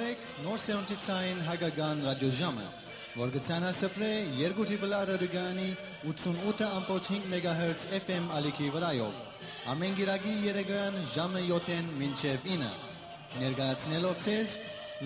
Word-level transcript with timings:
Սփրեք 0.00 0.28
նոր 0.46 0.60
սերունդի 0.60 0.94
ցայն 1.04 1.40
հագագան 1.44 1.98
ռադիոժամը 2.06 2.62
որ 3.20 3.32
գցանա 3.34 3.72
սփրե 3.76 4.08
երկու 4.38 4.64
տիպլա 4.70 5.00
ռադիոգանի 5.10 5.66
88.5 6.12 7.26
MHz 7.28 7.82
FM 7.98 8.30
ալիքի 8.38 8.68
վրայով 8.76 9.18
ամեն 9.74 9.98
գիրագի 9.98 10.32
երեգան 10.46 10.96
ժամը 11.16 11.42
7-ին 11.50 11.92
մինչև 11.98 12.48
9 12.54 12.70
ներկայացնելով 13.42 14.16
ցեզ 14.24 14.56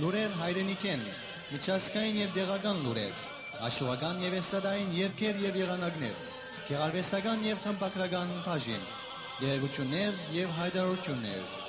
լուրեր 0.04 0.38
հայրենիքեն 0.44 1.04
միջազգային 1.50 2.22
եւ 2.22 2.38
դեղական 2.38 2.86
լուրեր 2.86 3.26
աշխուհական 3.70 4.24
եւ 4.28 4.38
էստադային 4.44 4.96
երկեր 5.00 5.44
եւ 5.48 5.60
եղանակներ 5.64 6.22
գեղարվեստական 6.70 7.44
եւ 7.50 7.66
խմբակրական 7.66 8.32
բաժին 8.46 8.88
երեգություններ 9.42 10.24
եւ 10.38 10.58
հայտարարություններ 10.62 11.63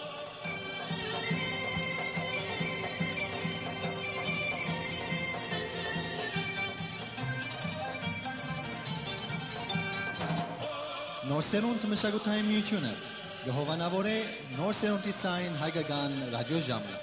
Նոր 11.36 11.44
սերունդ 11.44 11.86
մշակութային 11.92 12.46
միությունը 12.48 12.90
գհովանավոր 13.44 14.08
է 14.08 14.14
նոր 14.56 14.78
սերունդի 14.80 15.16
ցայն 15.20 15.58
հայկական 15.60 16.14
ռադիոժամը 16.32 16.94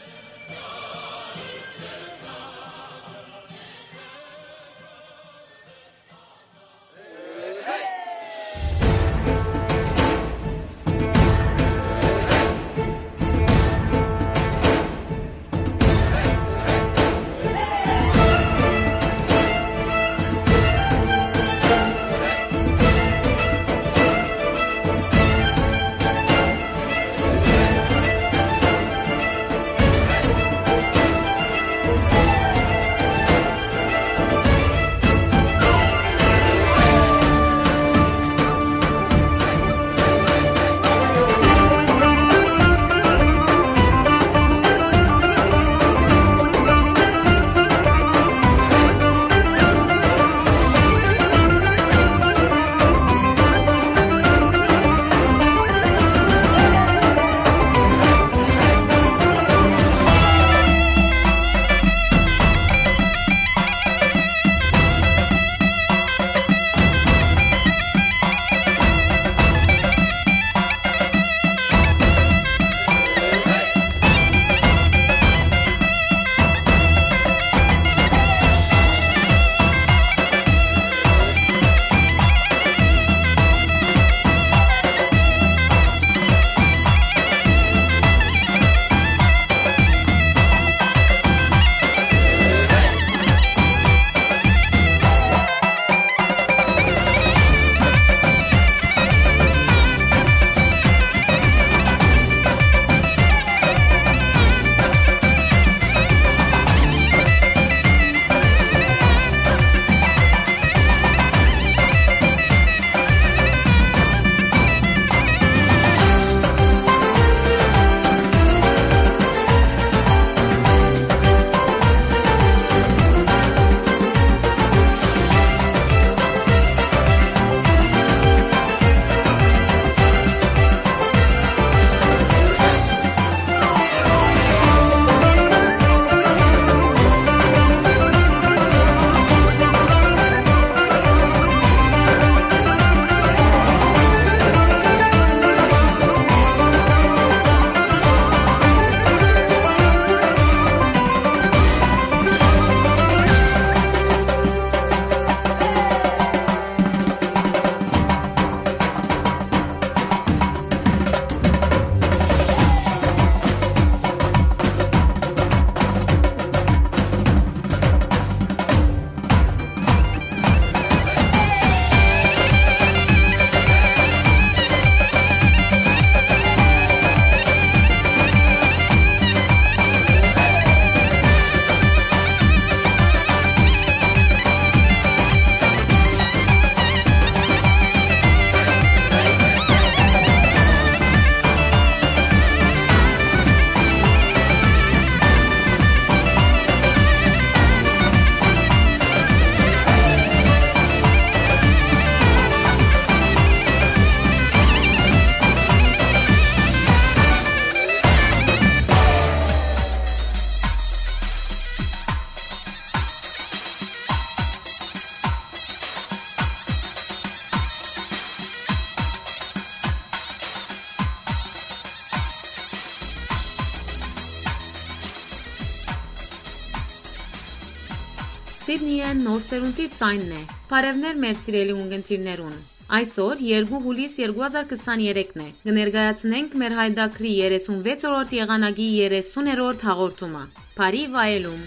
նոր 229.33 229.45
սերունդի 229.47 229.85
ցայնն 229.97 230.33
է։ 230.37 230.41
Բարևներ 230.69 231.21
մեր 231.23 231.37
սիրելի 231.41 231.77
ունգընտիրներուն։ 231.83 232.57
Այսօր 232.99 233.39
2 233.45 233.79
հուլիս 233.85 234.17
2023-ն 234.21 235.45
է։ 235.45 235.47
Կներկայացնենք 235.63 236.57
մեր 236.63 236.77
հայդակրի 236.81 237.33
36-րդ 237.47 238.35
եղանակի 238.43 238.91
30-րդ 239.15 239.87
հաղորդումը։ 239.89 240.45
Փարի 240.77 241.03
վայելում։ 241.17 241.65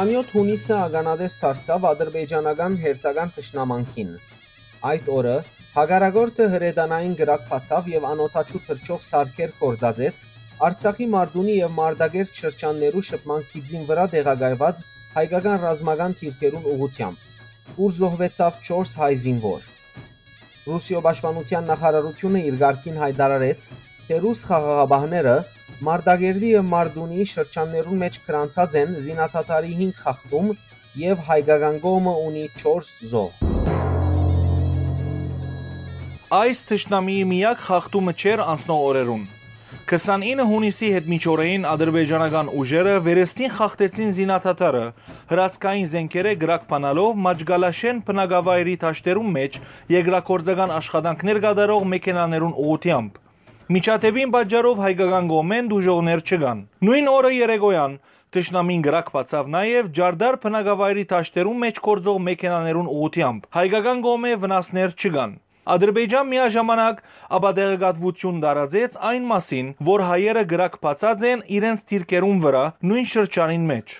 27 0.00 0.30
հունիսը 0.32 0.76
ագանադես 0.80 1.34
դարձավ 1.40 1.82
ադրբեջանական 1.88 2.76
հերթական 2.80 3.32
թշնամանքին։ 3.36 4.12
Այդ 4.90 5.08
օրը 5.14 5.34
հագարագորտը 5.74 6.46
հրեդանային 6.54 7.16
գրակ 7.18 7.42
բացավ 7.50 7.90
եւ 7.92 8.06
անօթաչու 8.10 8.60
թրջող 8.68 9.02
սարքեր 9.06 9.52
կորցածեց 9.58 10.22
Արցախի 10.68 11.08
Մարդունի 11.16 11.56
եւ 11.58 11.74
Մարտակերտ 11.80 12.40
շրջաններու 12.40 13.04
շփման 13.10 13.44
գիծին 13.50 13.84
վրա 13.90 14.06
տեղակայված 14.16 14.82
հայկական 15.18 15.60
ռազմական 15.66 16.16
թիրքերուն 16.22 16.66
ուղությամբ, 16.72 17.18
ուր 17.76 17.94
զոհվեցավ 18.00 18.58
4 18.70 18.96
հայ 19.04 19.12
զինվոր։ 19.26 19.68
Ռուսիո 20.70 21.04
պաշտպանության 21.10 21.70
նախարարությունը 21.74 22.46
իր 22.48 22.58
ղարքին 22.64 23.00
հայտարարեց, 23.04 23.68
թե 24.10 24.16
ռուս 24.18 24.40
խաղաղաբահները 24.42 25.32
Մարտակերտի 25.86 26.48
եւ 26.50 26.64
Մարդունի 26.66 27.24
շրջաններուն 27.30 28.00
մեջ 28.00 28.16
գրանցած 28.24 28.72
են 28.80 28.96
զինաթաթարի 29.04 29.70
5 29.80 30.00
խախտում 30.00 30.48
եւ 31.02 31.22
հայկական 31.28 31.78
կողմը 31.84 32.14
ունի 32.22 32.42
4 32.62 32.88
զոհ։ 33.12 33.44
Այս 36.40 36.64
թշնամիի 36.72 37.22
միակ 37.34 37.62
խախտումը 37.68 38.16
չէր 38.18 38.42
անցնող 38.56 38.82
օրերուն։ 38.88 39.22
29 39.94 40.44
հունիսի 40.50 40.92
հետ 40.96 41.08
միջօրեին 41.14 41.70
ադրբեջանական 41.70 42.52
ուժերը 42.64 42.98
վերստին 43.06 43.56
խախտեցին 43.60 44.12
զինաթաթարը, 44.18 44.84
հրացքային 45.30 45.90
զենքերը 45.94 46.36
գրակ 46.42 46.68
բանալով 46.74 47.24
Մաջգալաշեն 47.30 48.04
բնակավայրի 48.10 48.76
թաշտերում 48.84 49.34
մեջ 49.38 49.64
երկրակորձական 49.94 50.78
աշխատանքներ 50.82 51.44
կատարող 51.46 51.90
մեքենաներուն 51.94 52.56
ուղությամբ։ 52.66 53.26
Միջատեվին 53.70 54.30
պատճառով 54.34 54.80
հայկական 54.82 55.26
գոմեն 55.30 55.66
դուժողներ 55.70 56.22
չկան։ 56.26 56.62
Նույն 56.88 57.10
օրը 57.10 57.28
երեգոյան 57.36 57.92
Տշնամին 58.34 58.82
գրակ 58.86 59.12
բացավ 59.14 59.52
նաև 59.54 59.90
Ջարդար 59.98 60.38
բնակավայրի 60.42 61.04
թաշտերում 61.12 61.62
մեջ 61.64 61.78
կորձող 61.86 62.18
մեքենաներուն 62.26 62.90
ուղությամբ։ 62.96 63.46
Հայկական 63.60 64.02
գոմե 64.08 64.34
վնասներ 64.42 64.96
չկան։ 64.98 65.38
Ադրբեջան 65.70 66.30
միաժամանակ 66.34 67.02
աբադեղեկատվություն 67.38 68.42
դարածեց 68.42 69.00
այն 69.12 69.30
մասին, 69.30 69.72
որ 69.92 70.06
հայերը 70.10 70.46
գրակ 70.50 70.78
բացած 70.82 71.26
են 71.30 71.46
իրենց 71.60 71.86
թիրքերուն 71.94 72.44
վրա 72.48 72.64
նույն 72.90 73.10
շրջանին 73.14 73.70
մեջ։ 73.70 73.98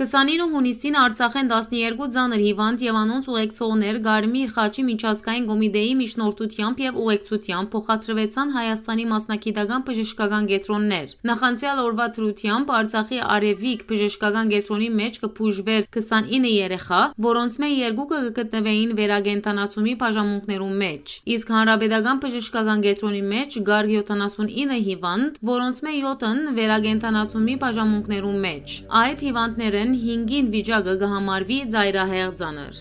29 0.00 0.46
հունիսին 0.48 0.94
Արցախեն 0.96 1.48
12 1.52 2.06
ծանր 2.14 2.40
հիվանդ 2.40 2.82
եւ 2.86 2.96
անոնց 3.00 3.26
ուղեկցողներ 3.30 3.96
Գարմիր 4.06 4.52
Խաչի 4.54 4.84
միջազգային 4.88 5.48
կոմիտեի 5.50 5.90
միջնորդությամբ 5.98 6.78
եւ 6.80 7.00
ուղեկցությամբ 7.02 7.68
փոխադրվեցան 7.74 8.54
Հայաստանի 8.54 9.04
մասնակիտական 9.10 9.84
բժշկական 9.90 10.48
կենտրոններ։ 10.52 11.12
Նախանցյալ 11.30 11.82
օրվա 11.84 12.06
դրությամբ 12.16 12.72
Արցախի 12.80 13.20
Արևիկ 13.36 13.84
բժշկական 13.90 14.54
կենտրոնի 14.56 14.88
մեջ 14.96 15.20
կփուժվեր 15.20 15.84
29 16.00 16.48
երեխա, 16.48 17.02
որոնց 17.28 17.60
մեջ 17.60 17.76
երկուքը 17.80 18.22
կգտնվեին 18.40 18.96
վերագենտանացումի 19.04 19.94
բաժանմունքներում 20.00 20.74
մեջ։ 20.80 21.14
Իսկ 21.36 21.54
Հանրապետական 21.60 22.24
բժշկական 22.24 22.86
կենտրոնի 22.88 23.22
մեջ 23.36 23.60
գար 23.68 23.92
79 24.00 24.80
հիվանդ, 24.88 25.44
որոնց 25.52 25.84
մեջ 25.84 26.02
7-ն 26.08 26.42
վերագենտանացումի 26.56 27.60
բաժանմունքներում 27.60 28.42
մեջ։ 28.48 28.80
Այդ 29.04 29.28
հիվանդներն 29.28 29.89
են 29.90 29.96
5-ին 29.98 30.48
վիճակը 30.54 30.92
կհամարվի 31.00 31.56
ծայրահեղ 31.74 32.32
ծանր։ 32.40 32.80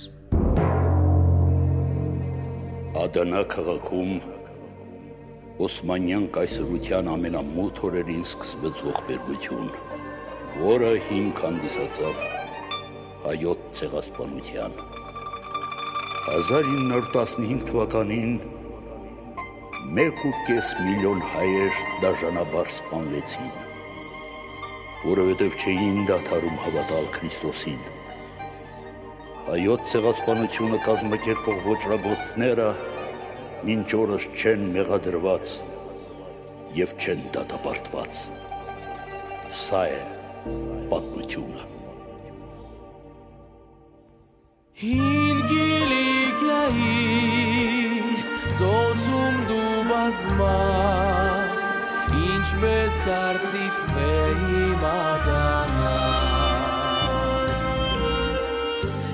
Ադանա 3.04 3.40
քաղաքում 3.54 4.12
Օսմանյան 5.66 6.28
կայսրության 6.36 7.10
ամենամութ 7.14 7.82
օրերին 7.90 8.22
սկսվեց 8.28 8.84
ողբերգություն, 8.90 9.72
որը 10.66 10.92
հիմք 11.08 11.42
հանդիսացավ 11.46 12.22
հայոց 13.26 13.66
ցեղասպանության։ 13.80 14.78
1915 16.36 17.66
թվականին 17.72 18.38
1.5 19.98 20.78
միլիոն 20.86 21.26
հայեր 21.34 21.82
դաժանաբար 22.06 22.72
սպանվեցին 22.76 23.69
որովհետև 25.00 25.54
չէին 25.64 26.00
դադարում 26.10 26.58
հավատալ 26.60 27.06
Քրիստոսին։ 27.16 27.84
Հայոց 29.46 29.86
ցեղասպանությունը 29.92 30.80
կազմակերպող 30.86 31.62
ոչրագործները 31.70 32.66
մինչ 33.70 33.88
օրս 34.00 34.26
չեն 34.36 34.66
մեղադրված 34.76 35.54
եւ 36.82 36.94
չեն 37.00 37.24
դատապարտված։ 37.38 38.26
Սա 39.62 39.86
է 39.94 40.04
պատմությունը։ 40.92 41.66
Հին 44.84 45.42
գիլիգայի 45.54 46.94
ծոցում 48.60 49.42
դու 49.50 49.74
բազմած 49.96 51.29
ինչպես 52.60 52.96
արծիվ 53.16 53.76
մեհի 53.96 54.64
մադանա 54.82 55.92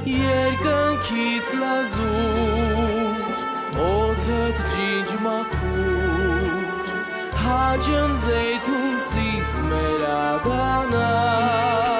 Երկնքից 0.09 1.51
լազուր 1.61 3.43
օթետ 3.85 4.63
ջինջ 4.73 5.13
մաքուր 5.27 6.93
հաջն 7.43 8.15
զեյթուն 8.25 8.97
սիս 9.11 9.53
մեր 9.69 10.07
ադանա 10.15 11.94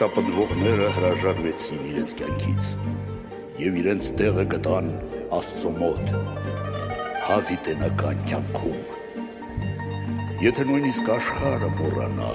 հետապնդվողները 0.00 0.84
հրաժարվեցին 0.96 1.80
իրենց 1.90 2.12
կյանքից 2.16 2.68
եւ 3.60 3.74
իրենց 3.80 4.06
տեղը 4.16 4.44
գտան 4.54 4.86
Աստծո 5.36 5.72
մոտ 5.76 6.12
հավիտենական 7.26 8.22
կյանքում։ 8.30 8.78
Եթե 10.40 10.64
նույնիսկ 10.70 11.10
աշխարհը 11.16 11.68
մոռանա, 11.74 12.30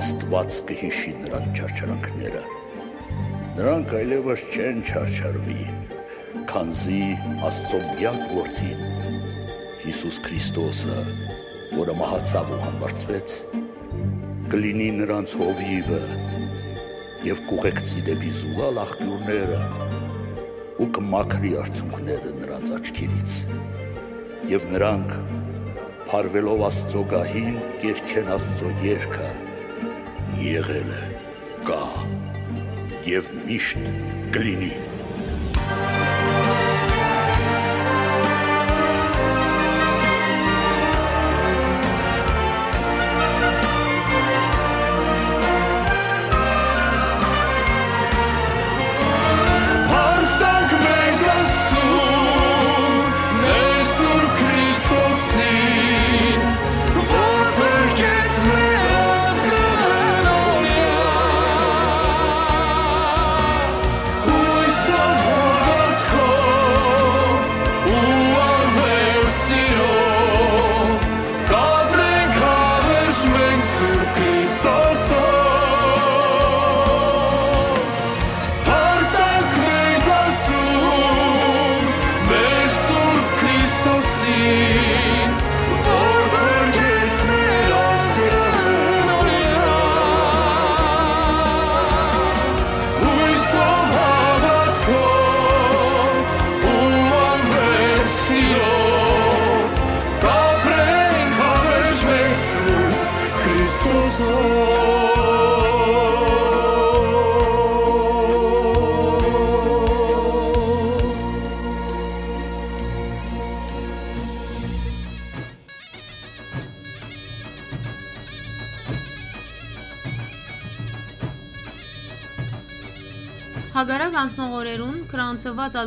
Աստված 0.00 0.56
կհիշի 0.70 1.12
նրանց 1.26 1.60
չարչարանքները։ 1.60 2.42
Նրանք 3.60 3.94
այլևս 4.00 4.46
չեն 4.48 4.82
չարչարվի, 4.88 5.68
քանզի 6.54 7.04
Աստծո 7.50 7.82
միակ 7.90 8.24
որդին 8.38 8.82
Հիսուս 9.84 10.24
Քրիստոսը, 10.24 10.98
որը 11.76 12.00
մահացավ 12.00 12.56
ու 12.56 12.64
համբարձվեց, 12.64 13.38
կլինի 14.56 14.90
նրանց 15.04 15.38
հովիվը 15.44 16.04
եւ 17.26 17.40
կուղեկցի 17.50 18.02
դեպի 18.06 18.30
զուգալ 18.38 18.78
աղբյուրները 18.80 19.58
ու 20.80 20.86
կմաքրի 20.96 21.50
արցունքները 21.60 22.30
նրանց 22.38 22.72
աչքերից 22.78 23.34
եւ 24.50 24.64
նրանք 24.70 25.12
Փարվելով 26.10 26.62
Աստծո 26.70 27.02
գահին 27.12 27.58
կերքեն 27.84 28.30
Աստծո 28.36 28.70
երգը 28.86 29.28
եղել 30.46 30.94
է 30.96 31.02
կա 31.68 31.82
եւ 33.10 33.28
միշտ 33.44 33.92
կլինի 34.34 34.72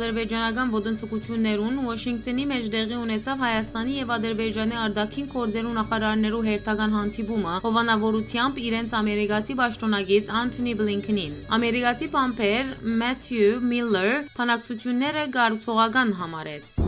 ադրբեջանական 0.04 0.72
ոտնձգություններուն 0.74 1.76
Վաշինգտոնի 1.84 2.42
մեջ 2.50 2.66
դեղի 2.74 2.96
ունեցավ 3.00 3.38
Հայաստանի 3.44 3.94
եւ 3.96 4.10
Ադրբեջանի 4.16 4.76
արտաքին 4.80 5.28
գործերու 5.32 5.72
նախարարներու 5.78 6.40
հերթական 6.48 6.96
հանդիպումը 6.98 7.54
հովանավորությամբ 7.64 8.60
իրենց 8.64 8.94
ամերիկացի 9.00 9.56
պաշտոնագից 9.62 10.28
Անթոնի 10.44 10.74
Բլինքենին։ 10.82 11.40
Ամերիկացի 11.56 12.10
պամպեր 12.18 12.74
Մաթյու 13.00 13.56
Միլլեր 13.72 14.14
բանակցությունները 14.36 15.24
գարուցողական 15.38 16.14
համարեց։ 16.20 16.78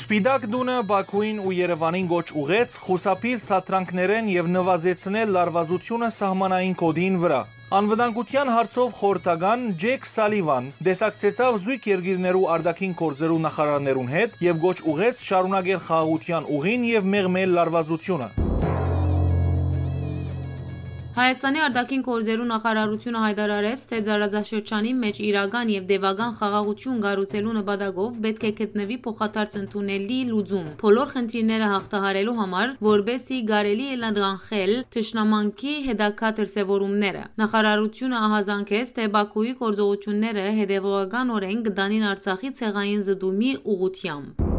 Սպիդակ 0.00 0.44
դունը 0.50 0.80
Բաքուին 0.88 1.38
ու 1.44 1.52
Երևանին 1.60 2.10
գոչ 2.10 2.26
ուղեց 2.40 2.76
խուսափիլ 2.88 3.38
սատրանքներեն 3.44 4.34
եւ 4.40 4.52
նվազեցնել 4.56 5.32
լարվածությունը 5.36 6.08
սահմանային 6.16 6.76
կոդին 6.80 7.24
վրա։ 7.24 7.40
Անվտանգության 7.70 8.48
հարցով 8.50 8.94
խորհրդական 8.98 9.60
Ջեք 9.78 10.08
Սալիվան 10.10 10.66
դեսակցեցավ 10.88 11.58
զույգ 11.68 11.86
երկիրներու 11.92 12.42
արտաքին 12.56 12.98
գործերու 12.98 13.38
նախարարներուն 13.46 14.12
հետ 14.16 14.36
եւ 14.48 14.60
գոչ 14.66 14.76
ուղեց 14.90 15.26
շարունակել 15.30 15.82
խաղաղության 15.86 16.52
ուղին 16.58 16.92
եւ 16.96 17.10
մեղմել 17.14 17.58
լարվածությունը։ 17.60 18.49
Հայաստանի 21.20 21.60
արտաքին 21.60 22.02
գործերու 22.04 22.44
նախարարությունը 22.48 23.20
հայտարարեց, 23.22 23.80
թե 23.90 23.98
դարաձաշրջանի 24.06 24.92
մեջ 25.00 25.18
իրական 25.26 25.72
եւ 25.72 25.84
դեվական 25.90 26.30
խաղաղություն 26.38 27.02
կառուցելու 27.04 27.52
նպատակով 27.56 28.14
պետք 28.24 28.46
է 28.48 28.52
գտնվի 28.60 28.96
փոխադարձ 29.06 29.58
ընդունելի 29.60 30.18
լուծում։ 30.30 30.70
Բոլոր 30.80 31.12
խնդիրները 31.12 31.70
հաղթահարելու 31.74 32.36
համար, 32.40 32.72
որբեսի 32.88 33.40
կարելի 33.52 33.88
է 33.92 34.00
լանրանխել 34.00 34.72
թշնամանքի 34.96 35.74
հետակա 35.92 36.30
դրսևորումները։ 36.40 37.24
Նախարարությունը 37.44 38.22
ահազանգեց, 38.30 38.94
թե 38.96 39.10
Բաքուի 39.20 39.52
գործողությունները 39.60 40.46
հետևողական 40.60 41.34
օրեն 41.36 41.66
կդանին 41.68 42.08
Արցախի 42.14 42.54
ցեղային 42.62 43.04
զդումի 43.10 43.52
ուղությամբ։ 43.76 44.49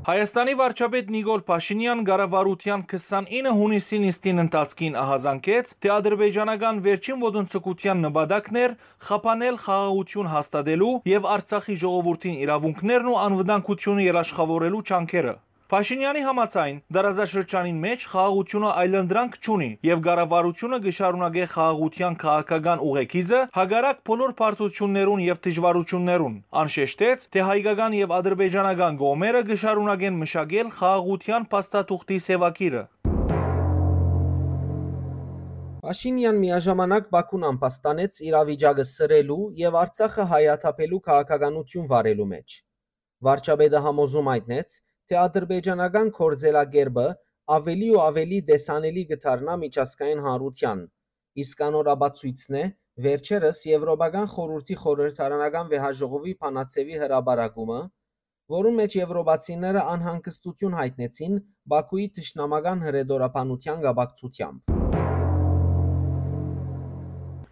Հայաստանի 0.00 0.52
վարչապետ 0.56 1.08
Նիկոլ 1.12 1.42
Փաշինյան 1.44 1.98
գարավարության 2.08 2.84
29 2.92 3.50
հունիսի 3.58 3.98
նիստին 4.04 4.42
ընթացքին 4.44 4.96
ահազանգեց, 5.00 5.74
թե 5.76 5.92
ադրբեջանական 5.96 6.80
վերջին 6.86 7.20
ոտնձգության 7.26 8.00
նպատակն 8.06 8.60
էր 8.62 8.78
խափանել 9.10 9.60
խաղաղություն 9.66 10.32
հաստատելու 10.36 10.94
եւ 11.12 11.30
Արցախի 11.36 11.78
ժողովրդին 11.84 12.40
իրավունքներն 12.48 13.12
ու 13.12 13.20
անվտանգությունը 13.28 14.08
երաշխավորելու 14.08 14.84
ճանքերը։ 14.88 15.36
Փաշինյանի 15.70 16.22
համաձայն 16.26 16.78
դարազաշրջանին 16.94 17.76
մեջ 17.82 18.04
խաղաղությունը 18.12 18.70
այլընտրանք 18.80 19.36
չունի 19.38 19.68
եւ 19.86 20.00
գարավարությունը 20.06 20.80
գշարունակե 20.86 21.44
խաղաղության 21.52 22.16
քաղաքական 22.22 22.82
ուղեկիցը 22.86 23.42
հագարակ 23.58 24.00
բոլոր 24.10 24.34
բարդություններուն 24.40 25.22
եւ 25.26 25.38
դժվարություններուն 25.46 26.34
անշեշտեց 26.62 27.28
թե 27.36 27.46
հայկական 27.50 27.96
եւ 28.00 28.16
ադրբեջանական 28.18 28.98
գոմերը 29.04 29.44
գշարունակեն 29.52 30.18
մշակել 30.24 30.74
խաղաղության 30.80 31.48
փաստաթուղթի 31.54 32.20
սևակիրը 32.26 32.84
Փաշինյան 35.86 36.44
միաժամանակ 36.50 37.10
Բաքուն 37.14 37.50
անպաստանեց 37.54 38.22
իրավիճակը 38.26 38.90
սրելու 38.90 39.40
եւ 39.62 39.80
Արցախը 39.86 40.30
հայաթափելու 40.34 41.02
քաղաքականություն 41.06 41.90
վարելու 41.94 42.30
մեջ։ 42.34 42.60
Վարչապետը 43.26 43.80
համոզում 43.84 44.28
այտնեց, 44.34 44.80
թե 45.10 45.16
ադրբեջանական 45.18 46.10
կորձելագերբը 46.16 47.04
ավելի 47.50 47.86
ու 47.94 48.02
ավելի 48.02 48.36
դեսանելի 48.50 49.02
գթարնա 49.08 49.56
միջազգային 49.62 50.20
հանրության։ 50.26 50.84
Իսկ 51.44 51.64
անորաբացույցն 51.66 52.58
է 52.60 52.62
վերջերս 53.06 53.64
Եվրոպական 53.70 54.30
խորհրդի 54.34 54.76
խորհրդարանական 54.84 55.72
վեհաժողովի 55.74 56.34
փանացեվի 56.44 57.00
հրաբարակումը, 57.02 57.80
որում 58.54 58.82
մեջ 58.82 58.98
եվրոպացիները 59.00 59.86
անհանգստություն 59.94 60.76
հայտնեցին 60.82 61.40
Բաքուի 61.74 62.06
թշնամական 62.20 62.86
հրեդորապանության 62.86 63.88
գաբակցությամբ։ 63.88 64.79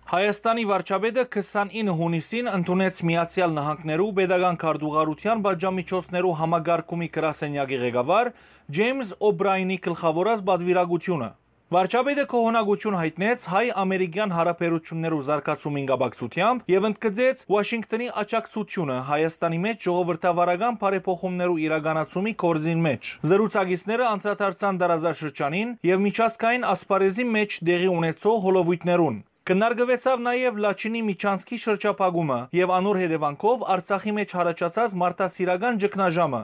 Հայաստանի 0.08 0.62
վարչապետը 0.68 1.22
29 1.32 1.90
հունիսին 1.96 2.46
ընդունեց 2.48 3.00
Միացյալ 3.08 3.50
Նահանգներու 3.56 4.06
pedagogan 4.18 4.56
քարտուղարության 4.62 5.42
բաժամիջոցներու 5.46 6.30
համագարկումի 6.38 7.08
գրասենյակի 7.16 7.80
ղեկավար 7.82 8.30
Ջեյմս 8.78 9.12
Օբրայնի 9.28 9.78
գլխավորած 9.88 10.44
բադվիրագությունը։ 10.48 11.28
Վարչապետը 11.76 12.24
կողոնակություն 12.32 12.96
հայտնեց 13.02 13.44
հայ-ամերիկյան 13.52 14.34
հարաբերություններու 14.38 15.20
զարգացումին 15.28 15.88
գաբակցությամբ 15.92 16.72
եւ 16.72 16.88
ընդգծեց 16.88 17.44
Վաշինգտոնի 17.52 18.08
աջակցությունը 18.24 18.98
Հայաստանի 19.12 19.58
մեջ 19.68 19.88
ժողովրդավարական 19.92 20.78
բարեփոխումներու 20.88 21.60
իրականացումի 21.68 22.32
կորզին 22.48 22.84
մեջ։ 22.88 23.14
Զրուցակիցները 23.28 24.12
անդրադարձան 24.16 24.80
դարազաշրջանին 24.88 25.78
եւ 25.92 26.06
միջազգային 26.08 26.68
ասպարեզի 26.72 27.32
մեջ 27.36 27.64
դեղի 27.68 27.96
ունեցող 27.98 28.46
հոլովույթներուն։ 28.48 29.26
Կնարգվեցավ 29.48 30.18
նաև 30.20 30.56
Լաչինի 30.60 31.00
Միչանսկի 31.08 31.58
շրջափակումը 31.62 32.36
եւ 32.52 32.72
անոր 32.78 32.98
հետևանքով 33.00 33.62
Արցախի 33.74 34.12
մեջ 34.18 34.32
հարաճած 34.36 34.96
մարտահրավերական 35.02 35.78
ճգնաժամը, 35.84 36.40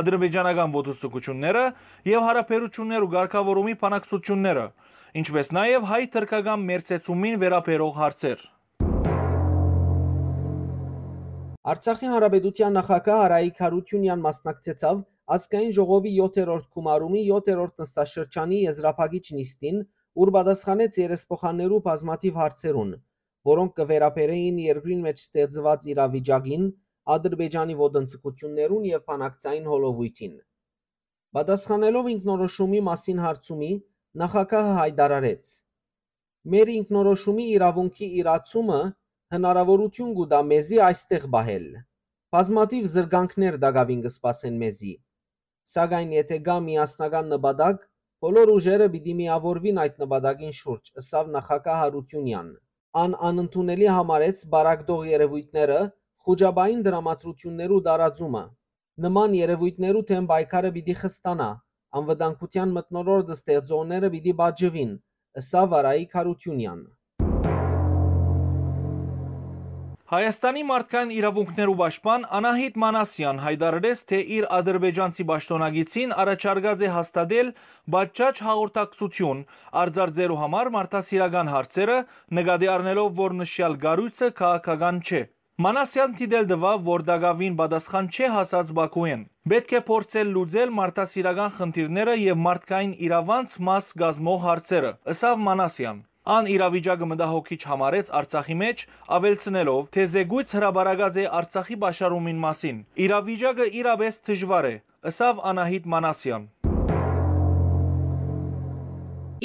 ադրբեջանական 0.00 0.72
ոտուսուկությունները 0.76 1.64
եւ 2.08 2.24
հարաբերություններու 2.26 3.10
ղեկավարումի 3.16 3.74
բանակցությունները, 3.82 4.64
ինչպես 5.20 5.52
նաև 5.58 5.84
հայ-թրքական 5.90 6.64
մերձեցումին 6.70 7.36
վերաբերող 7.44 8.00
հարցեր։ 8.00 8.46
Արցախի 11.76 12.10
հանրապետության 12.14 12.76
նախագահ 12.80 13.20
Արայիկ 13.26 13.62
Հարությունյան 13.66 14.24
մասնակցեցավ 14.30 15.04
ազգային 15.36 15.76
ժողովի 15.76 16.16
7-րդ 16.24 16.66
գումարումի 16.72 17.22
7-րդ 17.28 17.84
նստաշրջանի 17.84 18.64
եզրափակիչ 18.64 19.24
նիստին, 19.42 19.84
ուր 20.16 20.32
պատասխանեց 20.36 20.98
երեսփոխաններու 21.02 21.78
բազմաթիվ 21.86 22.36
հարցերուն, 22.40 22.92
որոնք 23.50 23.72
կվերապերեին 23.80 24.60
երկրին 24.64 25.02
մեջ 25.06 25.22
ստեղծված 25.22 25.88
իրավիճակին, 25.92 26.64
Ադրբեջանի 27.16 27.74
ոտնձգություններուն 27.80 28.86
եւ 28.90 29.02
բանակցային 29.10 29.66
հոլովույթին։ 29.70 30.38
Պատասխանելով 31.36 32.08
ինքնորոշումի 32.12 32.80
մասին 32.86 33.20
հարցումի, 33.22 33.72
նախագահը 34.22 34.72
հայտարարեց. 34.80 35.50
Մեր 36.54 36.72
ինքնորոշումի 36.76 37.46
իրավունքի 37.56 38.08
իրացումը 38.22 38.80
հնարավորություն 39.36 40.14
կուտա 40.16 40.40
մեզի 40.50 40.80
այստեղ 40.86 41.26
բահել։ 41.36 41.68
Բազմաթիվ 42.36 42.88
զրկանքներ 42.96 43.58
դակավին 43.66 44.02
կսպասեն 44.06 44.56
մեզի։ 44.64 44.94
Սակայն 45.76 46.16
եթե 46.16 46.38
գա 46.46 46.56
միասնական 46.66 47.30
նպատակ, 47.34 47.84
բոլոր 48.24 48.50
ուժերը 48.52 48.86
պիտի 48.92 49.14
միավորվին 49.16 49.78
այդ 49.82 49.98
նպատակին 50.02 50.54
շուրջ, 50.58 50.86
ըսավ 51.00 51.26
նախագահ 51.34 51.76
Հարությունյան։ 51.80 52.48
Ան 53.00 53.16
անընդունելի 53.28 53.88
համարեց 53.92 54.44
բարակդող 54.54 55.02
երևույթները 55.10 55.80
խոճաբային 56.28 56.80
դրամատրություններու 56.86 57.80
տարածումը։ 57.88 58.42
Նման 59.06 59.36
երևույթներու 59.40 60.04
թեմ 60.12 60.28
պայքարը 60.32 60.72
պիտի 60.78 60.96
խստանա, 61.02 61.50
անվտանգության 62.00 62.72
մտնոլորտը 62.80 63.36
ստեղծողները 63.36 64.12
պիտի 64.16 64.36
բաժվին, 64.40 64.96
ըսավ 65.42 65.76
Արայիկ 65.82 66.16
Հարությունյան։ 66.20 66.80
Հայաստանի 70.06 70.60
մարդկային 70.66 71.08
իրավունքներու 71.16 71.72
պաշտպան 71.78 72.24
Անահիտ 72.38 72.76
Մանասյան 72.78 73.40
հայտարարեց, 73.42 74.02
թե 74.06 74.20
իր 74.36 74.44
ադրբեջանցի 74.58 75.24
պաշտոնագիցին 75.30 76.14
առաջարկած 76.22 76.84
է 76.86 76.90
հաստատել 76.96 77.50
բաճճ 77.96 78.42
հաղորդակցություն 78.46 79.40
արձարձելու 79.82 80.38
համար 80.46 80.72
մարդասիրական 80.76 81.52
հարցերը, 81.56 81.98
նկատի 82.38 82.70
առնելով, 82.76 83.10
որ 83.18 83.36
նշյալ 83.42 83.76
գառույցը 83.82 84.30
քաղաքական 84.46 85.02
չէ։ 85.02 85.22
Մանասյան 85.66 86.18
դիտել 86.22 86.50
դվավ, 86.54 86.80
որ 86.86 87.06
դագավին 87.10 87.54
պատասխան 87.58 88.08
չէ 88.14 88.26
հասած 88.38 88.74
Բաքուին։ 88.78 89.22
Պետք 89.50 89.70
է 89.74 89.86
փորձել 89.90 90.34
լուծել 90.36 90.74
մարդասիրական 90.78 91.54
խնդիրները 91.58 92.20
եւ 92.22 92.42
մարդկային 92.46 92.98
իրավանց 93.08 93.62
մաս 93.70 93.94
գազմող 94.04 94.44
հարցերը, 94.46 94.92
ըսավ 95.16 95.42
Մանասյան։ 95.50 96.04
Ան 96.26 96.48
իրավիճակը 96.50 97.06
մտահոգիչ 97.06 97.58
համարեց 97.70 98.08
Արցախի 98.18 98.54
մեջ, 98.58 98.80
ավելցնելով, 99.16 99.82
թե 99.94 100.06
զեկույց 100.14 100.54
հրաբարագած 100.56 101.18
է 101.22 101.26
Արցախի 101.38 101.76
բաշարումին 101.84 102.40
մասին։ 102.44 102.80
Իրավիճակը 103.04 103.66
իրապես 103.80 104.18
դժվար 104.26 104.66
է, 104.66 104.72
ըսավ 105.10 105.44
Անահիտ 105.50 105.86
Մանասյան։ 105.94 106.48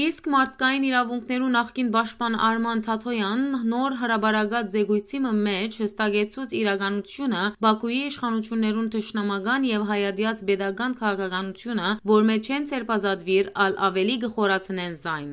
Իսկ 0.01 0.27
մարդկային 0.33 0.87
իրավունքներու 0.89 1.51
նախկին 1.53 1.93
պաշտպան 1.93 2.39
Արման 2.49 2.83
Թաթոյան 2.89 3.45
նոր 3.75 3.97
հրաբարագած 4.01 4.73
զեկույցի 4.73 5.21
մեջ 5.27 5.77
հստակեցուց 5.83 6.55
իրականությունը 6.61 7.43
Բաքուի 7.67 7.99
իշխանություններուն 8.07 8.89
ճշնամական 8.97 9.69
եւ 9.69 9.87
հայադյաց 9.91 10.43
pedagogan 10.49 10.97
քաղաքականությունը, 11.03 11.93
որ 12.15 12.27
մեջ 12.33 12.51
են 12.57 12.67
ցերպազատվիր 12.73 13.55
ալ 13.67 13.79
ավելի 13.91 14.19
գխորացնեն 14.25 14.99
զայն։ 15.05 15.31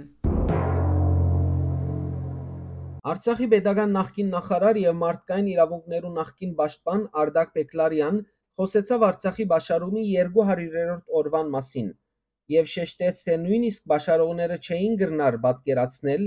Արցախի 3.09 3.47
pedagogan 3.53 3.95
նախկին 3.97 4.31
նախարար 4.35 4.79
եւ 4.81 4.97
մարդկային 5.03 5.47
իրավունքներու 5.51 6.11
նախկին 6.17 6.51
պաշտպան 6.59 7.05
Արդակ 7.23 7.53
Պեկլարյան 7.59 8.17
խոսեցավ 8.61 9.05
Արցախի 9.09 9.47
բաշարումի 9.53 10.03
200-րդ 10.09 11.15
օրվան 11.21 11.53
մասին 11.55 11.89
եւ 12.55 12.69
շեշտեց, 12.73 13.23
թե 13.29 13.37
նույնիսկ 13.45 13.89
բաշարողները 13.93 14.59
չէին 14.67 14.99
գրնար 15.03 15.39
պատկերացնել, 15.47 16.27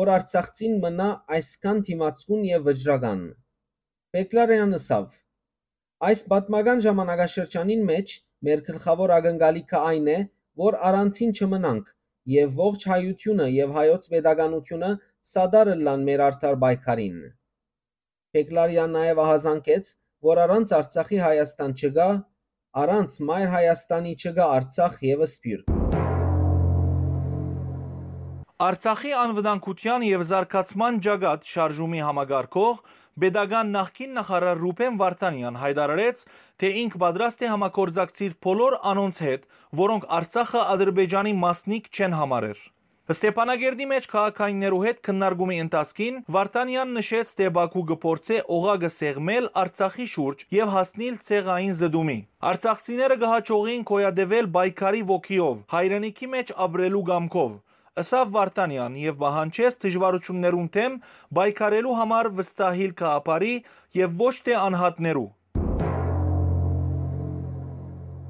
որ 0.00 0.12
Արցախցին 0.14 0.76
մնա 0.84 1.08
այսքան 1.36 1.82
թիմացկուն 1.88 2.44
եւ 2.50 2.64
վճռական։ 2.68 3.22
Պեկլարյանն 4.14 4.78
ասավ. 4.80 5.06
Այս 6.10 6.24
պատմական 6.34 6.84
ժամանակաշրջանին 6.86 7.86
մեջ 7.90 8.14
մեր 8.50 8.64
գլխավոր 8.70 9.14
ակնկալիքը 9.18 9.82
այն 9.90 10.12
է, 10.14 10.18
որ 10.62 10.78
առանցին 10.90 11.34
չմնանք 11.40 11.90
եւ 12.30 12.58
ողջ 12.60 12.86
հայությունը 12.92 13.46
եւ 13.56 13.70
հայոց 13.80 14.10
pedagoganությունը 15.20 15.30
սադարը 15.30 15.74
լան 15.84 16.04
մեր 16.08 16.20
արդար 16.24 16.54
պայքարին։ 16.60 17.16
Պեկլարյան 18.34 18.94
նաեւ 18.96 19.18
ահազանգեց, 19.24 19.90
որ 20.24 20.40
առանց 20.44 20.72
Արցախի 20.80 21.18
Հայաստան 21.20 21.74
չկա, 21.76 22.06
Առանց 22.80 23.16
Մայր 23.28 23.48
Հայաստանի 23.54 24.14
չկա 24.16 24.46
Արցախ 24.56 24.96
եւ 25.04 25.24
Սփյուռք։ 25.32 25.68
Արցախի 28.60 29.12
անվտանգության 29.20 30.02
եւ 30.08 30.24
զարգացման 30.30 31.00
ջագատ 31.04 31.46
շարժումի 31.52 32.02
համագարկող 32.06 32.82
Բեդագան 33.20 33.72
նախկին 33.76 34.12
նախարար 34.16 34.60
Ռուբեն 34.64 34.98
Վարդանյան 35.00 35.56
հայտարարեց, 35.60 36.26
թե 36.60 36.68
ինք 36.80 36.98
պատրաստ 37.04 37.40
է 37.44 37.48
համակորձակցիր 37.50 38.36
բոլոր 38.46 38.76
անոնց 38.94 39.24
հետ, 39.28 39.48
որոնք 39.84 40.10
Արցախը 40.20 40.60
Ադրբեջանի 40.76 41.34
մասնիկ 41.44 41.90
չեն 41.90 42.16
համարեր։ 42.20 42.79
Ստեփանագերդի 43.10 43.86
մեջ 43.90 44.04
քաղաքայիններու 44.10 44.76
հետ 44.82 44.98
քննարկումի 45.06 45.56
ընթացքին 45.60 46.18
Վարդանյան 46.34 46.92
նշեց, 46.96 47.30
թե 47.40 47.48
Բաքու 47.56 47.82
գործե 47.90 48.36
օղակը 48.56 48.90
սեղմել 48.96 49.48
Արցախի 49.62 50.06
շուրջ 50.12 50.44
եւ 50.54 50.70
հասնել 50.74 51.16
ցեղային 51.28 51.74
զդումի։ 51.80 52.16
Արցախցիները 52.50 53.16
գահաճողին 53.24 53.82
կոյադեվել 53.90 54.50
բայկարի 54.58 55.02
ոգիով, 55.10 55.58
հայրենիքի 55.74 56.30
մեջ 56.36 56.54
ապրելու 56.70 57.02
գամքով, 57.10 57.58
ըսավ 58.04 58.32
Վարդանյան 58.38 59.02
եւ 59.10 59.20
բահանջեց 59.26 59.82
դժվարություններուն 59.88 60.70
թեմ 60.78 61.02
բայկարելու 61.40 61.98
համար 62.04 62.32
վստահիլ 62.38 62.96
կապարի 63.02 63.54
եւ 64.04 64.18
ոչ 64.22 64.34
թե 64.46 64.58
անհատներու։ 64.70 65.28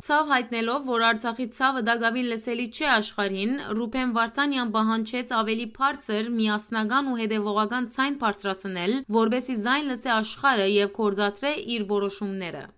Ցավ 0.00 0.30
հայտնելով, 0.32 0.84
որ 0.88 1.02
Արցախի 1.06 1.46
ցավը 1.56 1.80
դակավին 1.88 2.30
լսելի 2.32 2.64
չէ 2.72 2.86
աշխարհին, 2.92 3.52
Ռուբեն 3.80 4.14
Վարդանյան 4.16 4.72
պահանջեց 4.76 5.34
ավելի 5.40 5.68
բարձր, 5.76 6.32
միասնական 6.40 7.12
ու 7.12 7.20
հետևողական 7.20 7.92
ցայն 8.00 8.20
բարձրացնել, 8.24 8.98
որբեսի 9.20 9.60
զայն 9.68 9.94
լսե 9.94 10.14
աշխարհը 10.16 10.68
եւ 10.80 10.94
կորզատրե 11.00 11.56
իր 11.76 11.90
որոշումները։ 11.96 12.68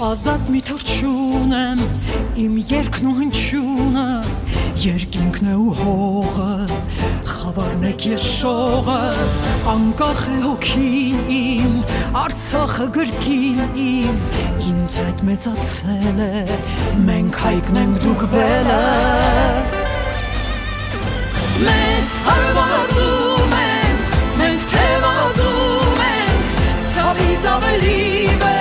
ազատ 0.00 0.46
մի 0.48 0.60
թրջուն 0.64 1.50
եմ 1.52 1.80
իմ 2.40 2.52
երկն 2.70 3.08
ու 3.10 3.16
հնչյունը 3.18 4.04
երկինքն 4.80 5.48
է 5.50 5.56
ու 5.60 5.74
հողը 5.80 6.78
խավարն 7.28 7.84
եք 7.90 8.06
ես 8.08 8.28
շողը 8.38 8.96
անկախ 9.74 10.22
է 10.32 10.38
հոգին 10.46 11.18
իմ 11.36 11.74
արցախը 12.22 12.86
գրքին 12.96 13.60
իմ 13.84 14.22
ինձ 14.70 14.96
այդ 15.04 15.20
մեծացել 15.28 16.22
է 16.28 16.32
մենք 17.10 17.42
հայկն 17.44 17.80
ենք 17.82 18.00
դուք 18.06 18.24
բելը 18.36 18.80
մեզ 21.66 22.14
հարվածում 22.30 23.54
ենք 23.60 24.16
մենք 24.40 24.66
թևածում 24.72 26.02
ենք 26.08 26.58
ցավից 26.96 27.50
ավելի 27.56 28.00
Parzac, 28.40 28.59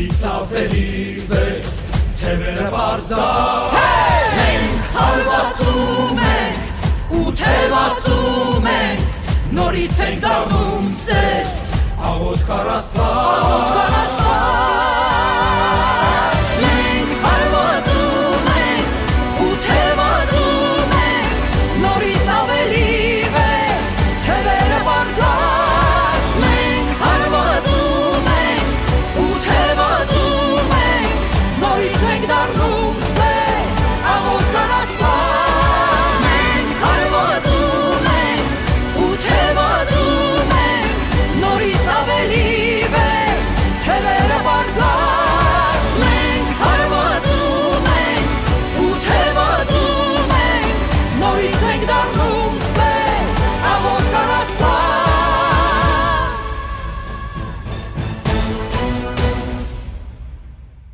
նորից 0.00 0.22
ավելի 0.24 0.84
վեր 1.28 1.66
թևերը 2.20 2.68
բարձր 2.72 3.74
Մենք 4.36 4.86
հարվածում 4.94 6.22
ենք 6.28 7.18
ու 7.18 7.34
թևածում 7.42 8.70
ենք 8.72 9.04
նորից 9.60 10.02
ենք 10.06 10.24
դառնում 10.24 10.88
սեր 10.96 11.52
աղոտ 12.14 12.48
կարաստված 12.48 13.44
աղոտ 13.44 13.76
կարաստված 13.76 14.29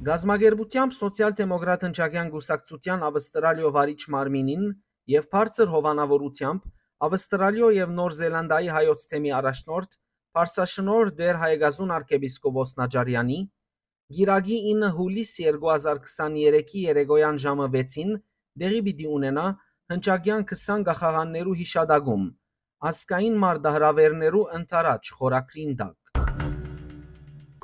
Գազագերբությամբ 0.06 0.92
սոցիալ-դեմոկրատ 0.94 1.84
հնչակյան 1.84 2.28
գուսակցության 2.32 3.00
ավստրալիո 3.06 3.70
վարիչ 3.76 4.02
մարմինին 4.14 4.66
եւ 5.12 5.24
բարձր 5.32 5.72
հովանավորությամբ 5.72 6.68
Ավստրալիո 7.06 7.70
եւ 7.76 7.90
Նոր 7.96 8.14
Զելանդիայի 8.18 8.70
հայոց 8.76 9.02
թեմի 9.10 9.32
առաջնորդ 9.38 9.98
Փարսաշնոր 10.36 11.10
Դեր 11.18 11.40
Հայգազուն 11.42 11.92
arczepiskopos 11.96 12.74
Նաջարյանի 12.78 13.40
Գիրագի 14.16 14.60
9 14.68 14.92
հուլիս 15.00 15.34
2023-ի 15.42 16.86
երեկոյան 16.86 17.42
ժամը 17.46 17.68
6-ին 17.74 18.16
դեղի 18.62 18.80
պիտի 18.86 19.10
ունենա 19.18 19.46
հնչակյան 19.92 20.46
20 20.54 20.86
գախաղաններու 20.90 21.56
հիշադակում 21.66 22.26
ասկային 22.92 23.40
մարդահրավերներու 23.42 24.46
ընթരാճ 24.60 25.12
խորակրին 25.18 25.76
դակ 25.82 26.05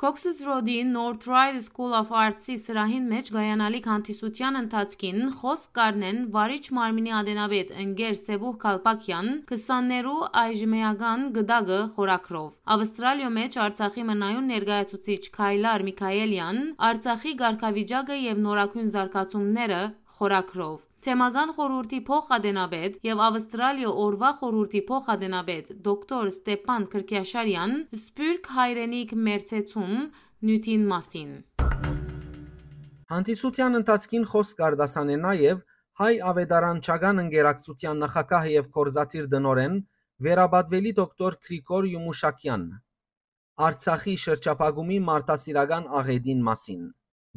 Cox's 0.03 0.45
Road-ի 0.45 0.83
North 0.83 1.25
Ryde 1.27 1.61
School 1.63 1.93
of 1.95 2.09
Arts-ի 2.21 2.57
սրահին 2.59 3.05
մեջ 3.11 3.29
գայանալիք 3.35 3.85
հանդիսության 3.91 4.59
ընթացքին 4.61 5.21
խոսք 5.37 5.69
կառնեն 5.79 6.19
վարիչ 6.33 6.65
մարմինի 6.77 7.13
ադենաբեդ 7.19 7.71
ընկեր 7.85 8.19
Սեբուհ 8.23 8.59
Կալպակյան 8.65 9.31
20-ներու 9.53 10.19
այժմեական 10.43 11.25
գդագը 11.39 11.81
խորակրով։ 11.95 12.51
Ավստրալիո 12.75 13.33
մեջ 13.39 13.59
Արցախի 13.69 14.07
մնայուն 14.11 14.55
ներկայացուցիչ 14.57 15.21
Քայլար 15.39 15.89
Միքայելյան 15.93 16.63
Արցախի 16.91 17.37
ղարքավիճակը 17.47 18.23
եւ 18.27 18.47
նորակույն 18.49 18.97
զարգացումները 18.97 19.85
խորակրով 20.17 20.81
Թեմական 21.03 21.49
խորհրդի 21.55 21.97
փոխադենաբեդ 22.07 22.93
եւ 23.03 23.21
Ավստրալիա 23.25 23.89
օրվա 24.03 24.27
խորհրդի 24.39 24.81
փոխադենաբեդ 24.89 25.73
դոկտոր 25.87 26.29
Ստեփան 26.31 26.85
Քրկյաշարյան 26.93 27.73
Սպյուրք 27.97 28.47
հայրենիք 28.57 29.11
մերցեցում 29.25 29.97
նյութին 30.47 30.85
մասին 30.93 31.33
Հանդիսության 33.13 33.75
ընթացքին 33.81 34.29
խոսք 34.35 34.61
կարդասան 34.63 35.11
է 35.11 35.19
նաև 35.25 35.65
հայ 36.03 36.13
ավետարանչական 36.31 37.21
ընկերակցության 37.25 38.01
նախակահ 38.05 38.49
եւ 38.53 38.71
կորզաթիր 38.79 39.29
դնորեն 39.35 39.77
վերաբադվելի 40.23 40.97
դոկտոր 41.03 41.39
Գրիգոր 41.43 41.91
Յումուշակյան 41.97 42.65
Արցախի 43.67 44.15
շրջապագումի 44.23 45.03
մարտասիրական 45.11 45.93
աղեդին 45.99 46.47
մասին 46.47 46.91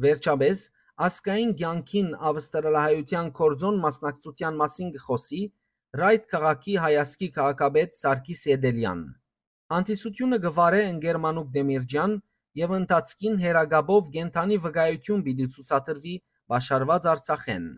վերջապես 0.07 0.67
ազգային 1.05 1.51
կյանքին 1.57 2.07
ավստրալահայության 2.27 3.27
կորձոն 3.37 3.75
մասնակցության 3.83 4.55
մասին 4.61 4.87
կխոսի 4.95 5.41
Ռայթ 5.99 6.23
քաղաքի 6.31 6.77
հայացքի 6.83 7.27
քաղաքապետ 7.35 7.97
Սարգիս 7.97 8.41
Եդելյան։ 8.49 9.03
Անտիսությունը 9.77 10.39
գվարե 10.45 10.79
ընկեր 10.87 11.19
Մանուկ 11.27 11.51
Դեմիրջյան 11.57 12.15
եւ 12.61 12.73
ընթացքին 12.79 13.37
հերագաբով 13.43 14.09
գենթանի 14.17 14.57
վկայություն 14.65 15.23
պիտի 15.27 15.47
ցուցադրվի 15.57 16.15
Բաշարված 16.53 17.07
Արցախեն։ 17.13 17.69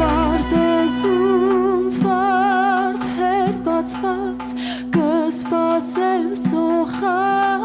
Պարտեզում 0.00 1.92
ֆարդ 2.00 3.06
հերբացված 3.20 4.56
կսպասել 4.96 6.26
սոխա 6.48 7.57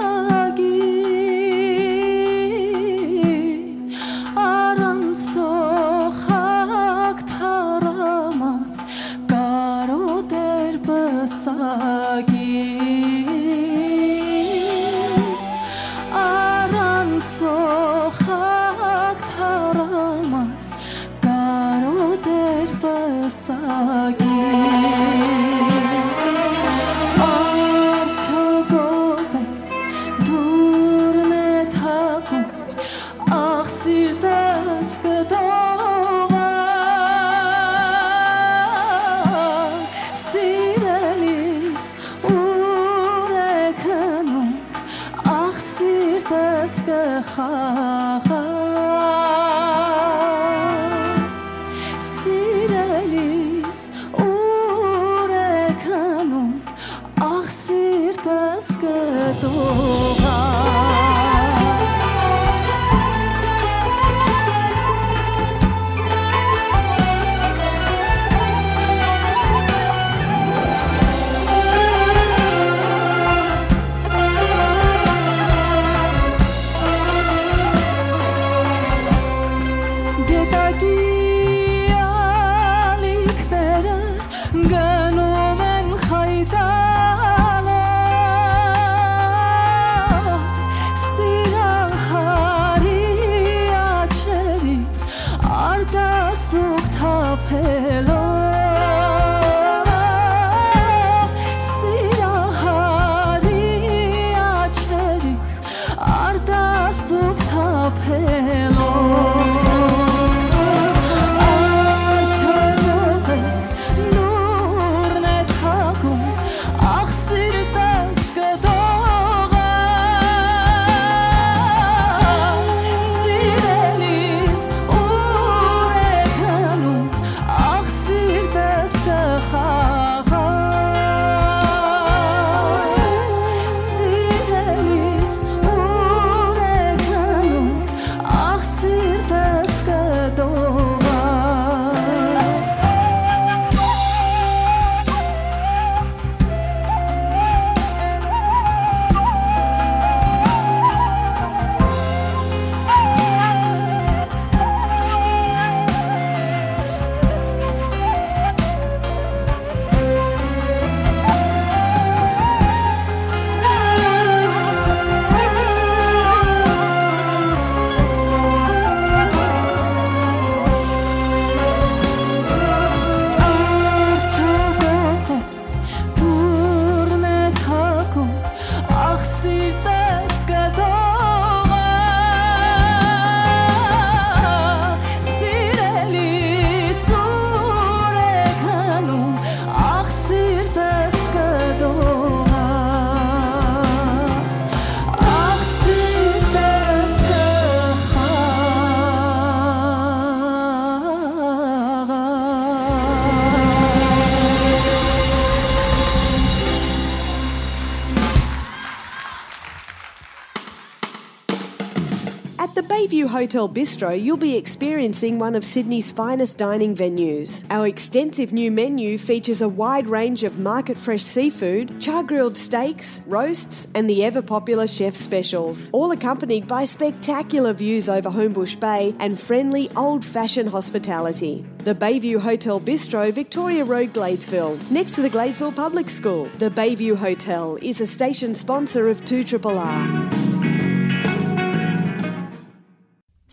Hotel 213.53 213.69
Bistro, 213.69 214.19
you'll 214.19 214.35
be 214.35 214.57
experiencing 214.57 215.37
one 215.37 215.53
of 215.53 215.63
Sydney's 215.63 216.09
finest 216.09 216.57
dining 216.57 216.95
venues. 216.95 217.63
Our 217.69 217.85
extensive 217.85 218.51
new 218.51 218.71
menu 218.71 219.19
features 219.19 219.61
a 219.61 219.69
wide 219.69 220.07
range 220.07 220.41
of 220.41 220.57
market 220.57 220.97
fresh 220.97 221.21
seafood, 221.21 222.01
char 222.01 222.23
grilled 222.23 222.57
steaks, 222.57 223.21
roasts, 223.27 223.87
and 223.93 224.09
the 224.09 224.25
ever 224.25 224.41
popular 224.41 224.87
chef 224.87 225.13
specials, 225.13 225.91
all 225.91 226.09
accompanied 226.09 226.67
by 226.67 226.83
spectacular 226.85 227.73
views 227.73 228.09
over 228.09 228.31
Homebush 228.31 228.79
Bay 228.79 229.13
and 229.19 229.39
friendly 229.39 229.87
old 229.95 230.25
fashioned 230.25 230.69
hospitality. 230.69 231.63
The 231.77 231.93
Bayview 231.93 232.39
Hotel 232.39 232.81
Bistro, 232.81 233.31
Victoria 233.31 233.85
Road, 233.85 234.13
Gladesville, 234.13 234.79
next 234.89 235.13
to 235.13 235.21
the 235.21 235.29
Gladesville 235.29 235.75
Public 235.75 236.09
School. 236.09 236.49
The 236.57 236.71
Bayview 236.71 237.17
Hotel 237.17 237.77
is 237.83 238.01
a 238.01 238.07
station 238.07 238.55
sponsor 238.55 239.09
of 239.09 239.21
2RRR. 239.21 240.42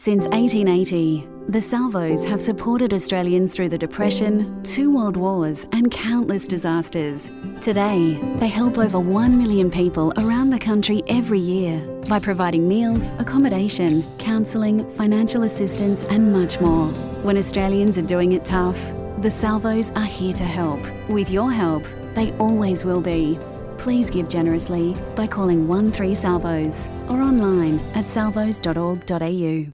Since 0.00 0.28
1880, 0.28 1.28
the 1.50 1.60
Salvos 1.60 2.24
have 2.24 2.40
supported 2.40 2.94
Australians 2.94 3.54
through 3.54 3.68
the 3.68 3.76
Depression, 3.76 4.62
two 4.62 4.90
world 4.90 5.14
wars, 5.18 5.66
and 5.72 5.90
countless 5.90 6.46
disasters. 6.46 7.30
Today, 7.60 8.14
they 8.36 8.48
help 8.48 8.78
over 8.78 8.98
1 8.98 9.36
million 9.36 9.70
people 9.70 10.14
around 10.16 10.48
the 10.48 10.58
country 10.58 11.02
every 11.06 11.38
year 11.38 11.78
by 12.08 12.18
providing 12.18 12.66
meals, 12.66 13.10
accommodation, 13.18 14.02
counselling, 14.16 14.90
financial 14.94 15.42
assistance, 15.42 16.02
and 16.04 16.32
much 16.32 16.58
more. 16.62 16.86
When 17.22 17.36
Australians 17.36 17.98
are 17.98 18.12
doing 18.14 18.32
it 18.32 18.46
tough, 18.46 18.80
the 19.18 19.30
Salvos 19.30 19.90
are 19.90 20.06
here 20.06 20.32
to 20.32 20.44
help. 20.44 20.80
With 21.10 21.28
your 21.28 21.52
help, 21.52 21.84
they 22.14 22.32
always 22.38 22.86
will 22.86 23.02
be. 23.02 23.38
Please 23.76 24.08
give 24.08 24.30
generously 24.30 24.96
by 25.14 25.26
calling 25.26 25.68
13 25.68 26.14
Salvos 26.14 26.88
or 27.06 27.20
online 27.20 27.78
at 27.94 28.08
salvos.org.au. 28.08 29.66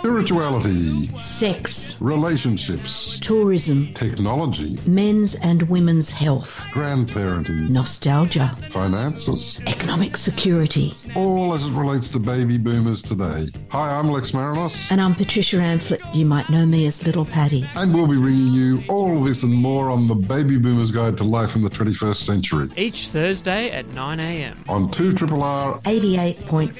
Spirituality, 0.00 1.08
sex, 1.18 2.00
relationships, 2.00 3.20
tourism, 3.20 3.92
technology, 3.92 4.78
men's 4.86 5.34
and 5.34 5.62
women's 5.64 6.08
health, 6.08 6.66
grandparenting, 6.72 7.68
nostalgia, 7.68 8.56
finances, 8.70 9.60
economic 9.66 10.16
security. 10.16 10.94
All 11.14 11.52
as 11.52 11.64
it 11.64 11.70
relates 11.72 12.08
to 12.10 12.18
baby 12.18 12.56
boomers 12.56 13.02
today. 13.02 13.46
Hi, 13.68 13.98
I'm 13.98 14.08
Lex 14.08 14.30
Marinos. 14.30 14.90
And 14.90 15.02
I'm 15.02 15.14
Patricia 15.14 15.56
Amphlett. 15.56 16.00
You 16.14 16.24
might 16.24 16.48
know 16.48 16.64
me 16.64 16.86
as 16.86 17.04
Little 17.06 17.26
Patty. 17.26 17.68
And 17.74 17.94
we'll 17.94 18.06
be 18.06 18.16
bringing 18.16 18.54
you 18.54 18.82
all 18.88 19.18
of 19.18 19.24
this 19.24 19.42
and 19.42 19.52
more 19.52 19.90
on 19.90 20.08
the 20.08 20.14
Baby 20.14 20.58
Boomers 20.58 20.90
Guide 20.90 21.18
to 21.18 21.24
Life 21.24 21.56
in 21.56 21.62
the 21.62 21.70
21st 21.70 22.16
Century. 22.16 22.70
Each 22.76 23.08
Thursday 23.08 23.70
at 23.70 23.86
9am. 23.90 24.66
On 24.68 24.88
2RRR 24.88 25.82
88.5 25.82 26.72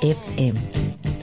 FM. 0.00 1.19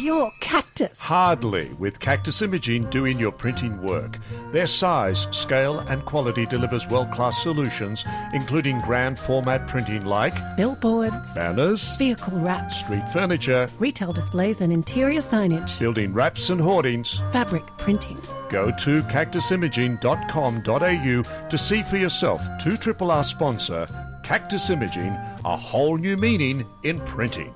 Your 0.00 0.32
cactus. 0.40 0.98
Hardly, 0.98 1.72
with 1.78 2.00
Cactus 2.00 2.42
Imaging 2.42 2.82
doing 2.90 3.16
your 3.18 3.32
printing 3.32 3.80
work. 3.82 4.18
Their 4.52 4.66
size, 4.66 5.26
scale, 5.30 5.78
and 5.80 6.02
quality 6.04 6.46
delivers 6.46 6.88
world 6.88 7.10
class 7.10 7.42
solutions, 7.42 8.04
including 8.32 8.78
grand 8.80 9.18
format 9.18 9.66
printing 9.68 10.06
like 10.06 10.34
billboards, 10.56 11.34
banners, 11.34 11.94
vehicle 11.96 12.38
wraps, 12.38 12.78
street 12.78 13.06
furniture, 13.12 13.68
retail 13.78 14.12
displays 14.12 14.62
and 14.62 14.72
interior 14.72 15.20
signage, 15.20 15.78
building 15.78 16.14
wraps 16.14 16.50
and 16.50 16.60
hoardings, 16.60 17.20
fabric 17.30 17.64
printing. 17.76 18.18
Go 18.48 18.70
to 18.70 19.02
cactusimaging.com.au 19.02 21.48
to 21.48 21.58
see 21.58 21.82
for 21.82 21.98
yourself 21.98 22.40
2RRR 22.60 23.24
sponsor 23.24 23.86
Cactus 24.22 24.70
Imaging, 24.70 25.12
a 25.44 25.56
whole 25.56 25.96
new 25.96 26.16
meaning 26.16 26.64
in 26.84 26.96
printing. 26.98 27.52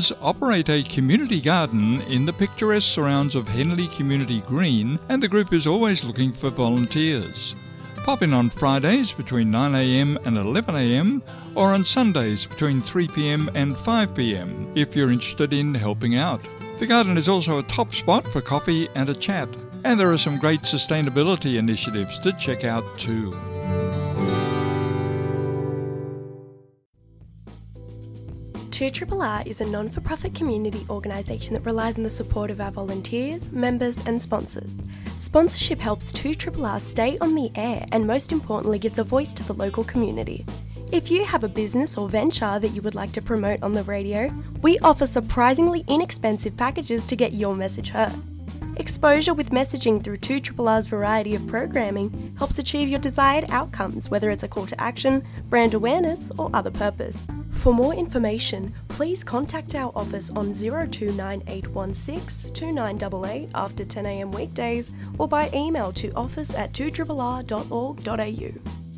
Hens 0.00 0.12
operate 0.22 0.70
a 0.70 0.82
community 0.82 1.42
garden 1.42 2.00
in 2.08 2.24
the 2.24 2.32
picturesque 2.32 2.90
surrounds 2.90 3.34
of 3.34 3.46
Henley 3.46 3.86
Community 3.88 4.40
Green, 4.40 4.98
and 5.10 5.22
the 5.22 5.28
group 5.28 5.52
is 5.52 5.66
always 5.66 6.06
looking 6.06 6.32
for 6.32 6.48
volunteers. 6.48 7.54
Pop 7.96 8.22
in 8.22 8.32
on 8.32 8.48
Fridays 8.48 9.12
between 9.12 9.52
9am 9.52 10.24
and 10.24 10.38
11am, 10.38 11.20
or 11.54 11.74
on 11.74 11.84
Sundays 11.84 12.46
between 12.46 12.80
3pm 12.80 13.50
and 13.54 13.76
5pm 13.76 14.74
if 14.74 14.96
you're 14.96 15.10
interested 15.10 15.52
in 15.52 15.74
helping 15.74 16.16
out. 16.16 16.40
The 16.78 16.86
garden 16.86 17.18
is 17.18 17.28
also 17.28 17.58
a 17.58 17.64
top 17.64 17.92
spot 17.94 18.26
for 18.26 18.40
coffee 18.40 18.88
and 18.94 19.10
a 19.10 19.14
chat, 19.14 19.50
and 19.84 20.00
there 20.00 20.10
are 20.10 20.16
some 20.16 20.38
great 20.38 20.62
sustainability 20.62 21.58
initiatives 21.58 22.18
to 22.20 22.32
check 22.32 22.64
out 22.64 22.86
too. 22.98 23.34
2RRR 28.80 29.46
is 29.46 29.60
a 29.60 29.66
non 29.66 29.90
for 29.90 30.00
profit 30.00 30.34
community 30.34 30.86
organisation 30.88 31.52
that 31.52 31.66
relies 31.66 31.98
on 31.98 32.02
the 32.02 32.08
support 32.08 32.50
of 32.50 32.62
our 32.62 32.70
volunteers, 32.70 33.52
members, 33.52 34.02
and 34.06 34.22
sponsors. 34.22 34.80
Sponsorship 35.16 35.78
helps 35.78 36.14
2RRR 36.14 36.80
stay 36.80 37.18
on 37.18 37.34
the 37.34 37.50
air 37.56 37.84
and, 37.92 38.06
most 38.06 38.32
importantly, 38.32 38.78
gives 38.78 38.98
a 38.98 39.04
voice 39.04 39.34
to 39.34 39.42
the 39.42 39.52
local 39.52 39.84
community. 39.84 40.46
If 40.92 41.10
you 41.10 41.26
have 41.26 41.44
a 41.44 41.48
business 41.48 41.98
or 41.98 42.08
venture 42.08 42.58
that 42.58 42.70
you 42.70 42.80
would 42.80 42.94
like 42.94 43.12
to 43.12 43.20
promote 43.20 43.62
on 43.62 43.74
the 43.74 43.82
radio, 43.82 44.30
we 44.62 44.78
offer 44.78 45.06
surprisingly 45.06 45.84
inexpensive 45.86 46.56
packages 46.56 47.06
to 47.08 47.16
get 47.16 47.34
your 47.34 47.54
message 47.54 47.90
heard. 47.90 48.14
Exposure 48.80 49.34
with 49.34 49.50
messaging 49.50 50.02
through 50.02 50.16
2RRR's 50.16 50.86
variety 50.86 51.34
of 51.34 51.46
programming 51.46 52.34
helps 52.38 52.58
achieve 52.58 52.88
your 52.88 52.98
desired 52.98 53.44
outcomes, 53.50 54.10
whether 54.10 54.30
it's 54.30 54.42
a 54.42 54.48
call 54.48 54.64
to 54.64 54.80
action, 54.80 55.22
brand 55.50 55.74
awareness, 55.74 56.32
or 56.38 56.48
other 56.54 56.70
purpose. 56.70 57.26
For 57.50 57.74
more 57.74 57.92
information, 57.92 58.72
please 58.88 59.22
contact 59.22 59.74
our 59.74 59.92
office 59.94 60.30
on 60.30 60.54
029816 60.54 62.54
2988 62.54 63.50
after 63.54 63.84
10am 63.84 64.34
weekdays 64.34 64.92
or 65.18 65.28
by 65.28 65.50
email 65.52 65.92
to 65.92 66.10
office 66.12 66.54
at 66.54 66.72
2rrr.org.au. 66.72 68.89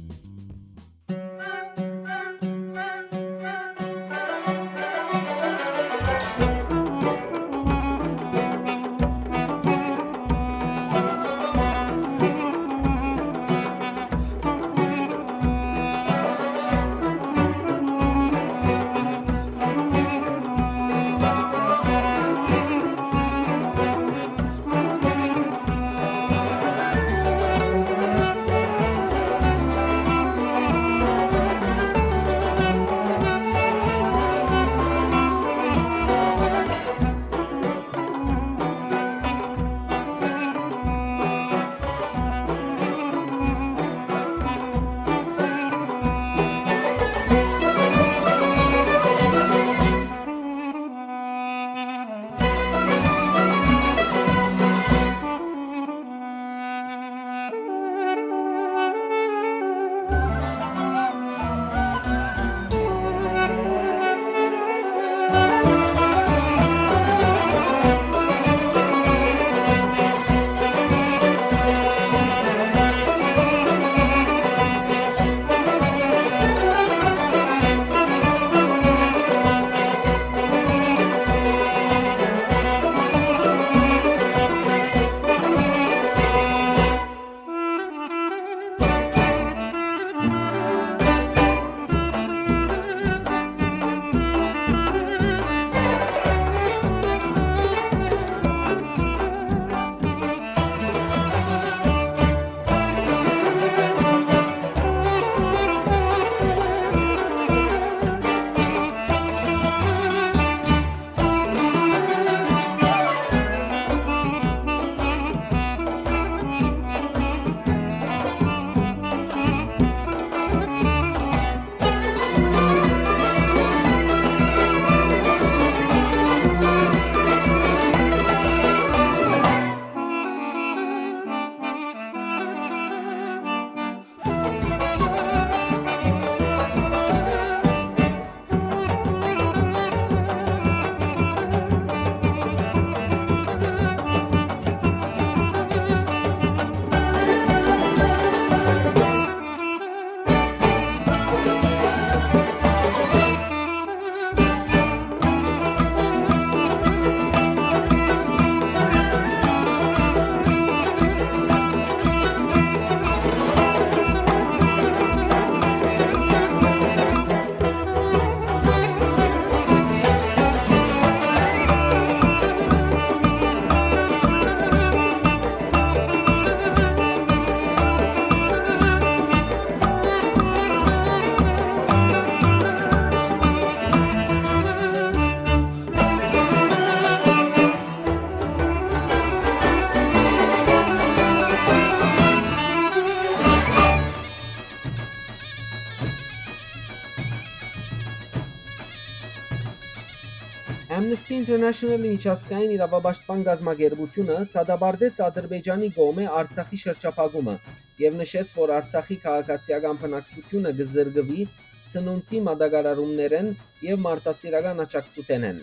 International-ի 201.43 202.11
միջազգային 202.13 202.73
իրավապաշտպան 202.73 203.41
գազագերբությունը 203.47 204.35
դադարեցրեց 204.53 205.17
Ադրբեջանի 205.27 205.89
կողմէ 205.97 206.27
Արցախի 206.41 206.79
շրջափակումը 206.83 207.55
եւ 208.03 208.19
նշեց, 208.21 208.53
որ 208.59 208.73
Արցախի 208.77 209.17
քաղաքացիական 209.25 209.99
բնակչությունը 210.03 210.73
կզրկվի 210.81 211.47
սնունդի 211.89 212.43
մատակարարումներեն 212.49 213.49
եւ 213.89 214.05
մարտահրավերական 214.05 214.85
աջակցութենեն։ 214.85 215.59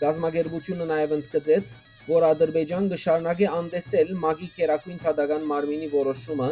Գազագերբությունը 0.00 0.88
նաեւ 0.92 1.14
ընդգծեց, 1.18 1.74
որ 2.08 2.28
Ադրբեջան 2.30 2.88
կշարունակի 2.94 3.46
անդեսել 3.58 4.08
ՄԱԳ-ի 4.16 4.50
քերակույն 4.56 5.04
թադական 5.04 5.46
մարմինի 5.52 5.90
որոշումը, 5.98 6.50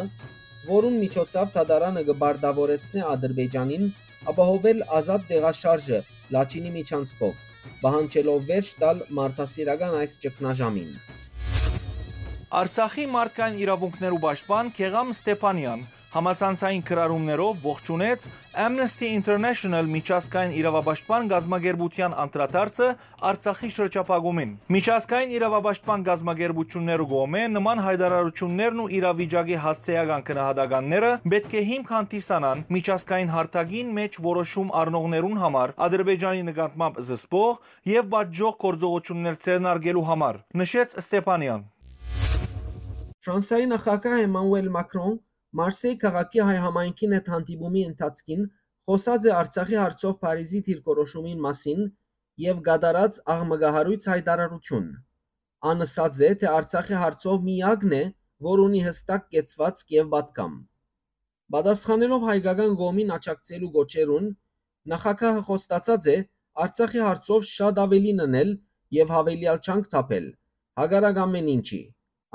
որուն 0.69 1.01
միջոցով 1.01 1.51
թադարանը 1.57 2.05
կբարդավորեցնի 2.11 3.09
Ադրբեջանին 3.15 3.91
ապահովել 4.35 4.87
ազատ 5.01 5.27
տեղաշարժը 5.33 5.99
Լաչինի 6.35 6.71
միջանցքով, 6.77 7.33
պահանջելով 7.81 8.47
վերջ 8.49 8.71
տալ 8.81 9.03
մարտահրավերական 9.19 9.99
այս 10.01 10.17
ճգնաժամին։ 10.25 10.91
Արցախի 12.55 13.05
մարդկային 13.11 13.61
իրավունքներու 13.65 14.19
պաշտպան 14.25 14.73
Քեղամ 14.79 15.09
Ստեփանյան 15.15 15.81
համացանցային 16.15 16.83
քրարումներով 16.87 17.63
ողջունեց 17.65 18.27
Amnesty 18.65 19.07
International 19.11 19.89
միջազգային 19.91 20.53
իրավապաշտպան 20.55 21.25
գազագերբության 21.31 22.15
անդրադարձը 22.23 22.87
Արցախի 23.29 23.69
շրջափակումին։ 23.75 24.53
Միջազգային 24.75 25.33
իրավապաշտպան 25.35 26.05
գազագերբություններու 26.07 27.09
կողմէ 27.11 27.41
նման 27.57 27.83
հայտարարություններն 27.87 28.79
ու 28.85 28.87
իրավիճակի 28.99 29.59
հասցեական 29.65 30.25
քնահատականները 30.31 31.11
պետք 31.35 31.51
է 31.59 31.65
հիմք 31.75 31.93
հանդիսանան 31.95 32.63
միջազգային 32.79 33.35
հարթակին 33.35 33.93
մեջ 33.99 34.19
որոշում 34.31 34.73
առնողներուն 34.85 35.37
համար 35.43 35.75
Ադրբեջանի 35.89 36.47
նկատմամբ 36.55 37.03
զսպող 37.11 37.53
եւ 37.91 38.11
բաժջող 38.15 38.57
գործողություններ 38.63 39.39
ցերնարգելու 39.45 40.07
համար, 40.15 40.43
նշեց 40.63 40.99
Ստեփանյան։ 41.03 41.71
Ֆրանսիայի 43.25 43.71
նախագահ 43.75 44.19
Էմանուել 44.25 44.67
Մակրոն 44.79 45.15
Մարսեյ 45.55 45.95
քաղաքի 46.03 46.41
հայ 46.49 46.55
համայնքին 46.65 47.15
հետ 47.15 47.27
հանդիպումի 47.31 47.81
ընթացքին 47.89 48.41
խոսած 48.89 49.27
է 49.29 49.31
Արցախի 49.35 49.77
հարցով 49.81 50.15
Փարիզի 50.23 50.59
դիրքորոշումին 50.65 51.39
մասին 51.45 51.85
եւ 52.45 52.59
գադարած 52.65 53.19
աղմկահարույց 53.35 54.07
հայտարարություն։ 54.11 54.89
Անսած 55.71 56.19
է, 56.27 56.31
թե 56.41 56.49
Արցախի 56.55 56.97
հարցով 57.03 57.45
միակն 57.45 57.95
է, 57.99 58.03
որ 58.49 58.63
ունի 58.65 58.81
հստակ 58.89 59.27
կեցվածք 59.35 59.95
եւ 59.95 60.11
պատկամ։ 60.15 60.59
Բադասխանելով 61.55 62.27
հայկական 62.29 62.77
գոմին 62.81 63.15
աճակցելու 63.15 63.71
գոչերուն, 63.79 64.29
նախագահը 64.91 65.43
խոստացած 65.49 66.07
է 66.11 66.17
Արցախի 66.65 67.01
հարցով 67.05 67.49
շատ 67.55 67.83
ավելին 67.85 68.23
անել 68.25 68.51
եւ 68.99 69.11
հավելյալ 69.15 69.59
չանք 69.65 69.89
թափել։ 69.95 70.27
Հագարակ 70.79 71.19
ամեն 71.25 71.51
ինչի։ 71.55 71.81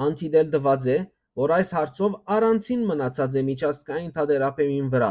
Անտիդել 0.08 0.50
դված 0.56 0.86
է, 0.94 0.98
որ 1.38 1.52
այս 1.56 1.74
հարցով 1.76 2.14
առանցին 2.36 2.86
մնացած 2.92 3.36
է 3.40 3.42
միջազգային 3.50 4.14
թատերապեմին 4.16 4.88
վրա, 4.94 5.10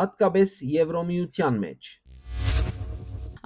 հատկապես 0.00 0.58
Եվրոմիության 0.72 1.62
մեջ։ 1.62 1.94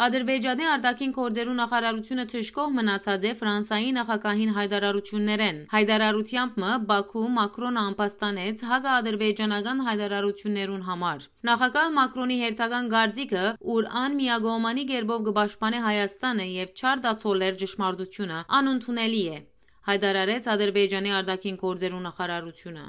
Ադրբեջանի 0.01 0.67
արտաքին 0.73 1.11
գործերու 1.17 1.55
նախարարությունը 1.57 2.23
թշկող 2.33 2.71
մնացած 2.77 3.25
է 3.31 3.33
Ֆրանսայի 3.41 3.91
նախագահին 3.97 4.55
հայտարարություններեն։ 4.59 5.59
Հայտարարությամբ 5.73 6.57
մը 6.63 6.71
Բաքու 6.93 7.25
Մակրոնը 7.35 7.83
անպաստանեց 7.91 8.65
հագա-ադրբեջանական 8.71 9.85
հայտարարություններուն 9.91 10.89
համար։ 10.89 11.29
Նախագահ 11.51 11.93
Մակրոնի 12.01 12.41
հերթական 12.47 12.91
գարձիկը, 12.97 13.45
ուր 13.77 13.93
ան 14.07 14.19
միագոմանի 14.25 14.89
գերբով 14.95 15.25
կպաշտպանե 15.29 15.85
Հայաստանը 15.91 16.51
եւ 16.57 16.75
չար 16.81 17.07
դացոլեր 17.11 17.63
ճշմարտությունը, 17.65 18.45
անընդունելի 18.61 19.25
է։ 19.37 19.39
Հայտարարեց 19.91 20.45
Ադրբեջանի 20.53 21.13
արտաքին 21.19 21.57
գործերու 21.59 22.01
նախարարությունը։ 22.05 22.83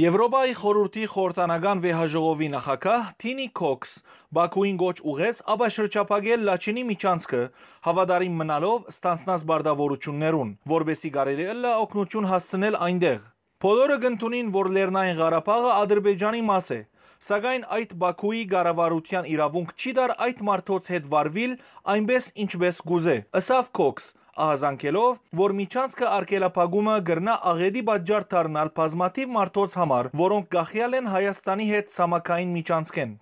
Եվրոպայի 0.00 0.54
խորհրդի 0.60 1.02
խորհրդանական 1.12 1.82
վեհաժողովի 1.84 2.48
նախագահ 2.54 3.02
Թինի 3.24 3.46
Քոքս 3.60 3.92
Բաքուին 4.38 4.78
գոչ 4.82 4.94
ուղեց 5.12 5.42
ապա 5.54 5.68
շրջափակել 5.76 6.46
Լաչինի 6.48 6.84
միջանցքը 6.92 7.42
հավատարիմ 7.88 8.38
մնալով 8.40 8.88
ստանցնած 8.94 9.44
բարդավորություններուն, 9.52 10.54
որբեսի 10.72 11.10
կարելի 11.18 11.48
է 11.48 11.72
օգնություն 11.76 12.30
հասցնել 12.32 12.78
այնտեղ։ 12.88 13.26
Բոլորը 13.68 13.98
գտնունին, 14.06 14.54
որ 14.54 14.72
Լեռնային 14.78 15.18
Ղարաբաղը 15.18 15.74
Ադրբեջանի 15.82 16.42
մաս 16.48 16.70
է, 16.78 16.80
Սակայն 17.18 17.64
այդ 17.74 17.92
Բաքուի 17.98 18.40
ղարավարության 18.52 19.24
իրավունք 19.26 19.70
չի 19.74 19.92
դար 19.96 20.12
այդ 20.26 20.42
մարդոց 20.48 20.90
հետ 20.92 21.06
վարվել 21.14 21.54
այնպես 21.94 22.28
ինչպես 22.44 22.76
գուզե։ 22.90 23.16
Ասավ 23.40 23.70
Քոքս, 23.78 24.06
ահազանգելով, 24.46 25.20
որ 25.42 25.54
միջանցքը 25.60 26.10
արկելափագումը 26.18 26.96
գրնա 27.12 27.38
աղեդի 27.52 27.84
բաժար 27.92 28.28
դառնալ 28.34 28.74
բազմաթիվ 28.80 29.32
մարդոց 29.38 29.78
համար, 29.82 30.10
որոնք 30.24 30.52
գախյալ 30.58 31.00
են 31.02 31.10
Հայաստանի 31.14 31.72
հետ 31.72 31.96
սամակային 31.98 32.54
միջանցքեն։ 32.58 33.16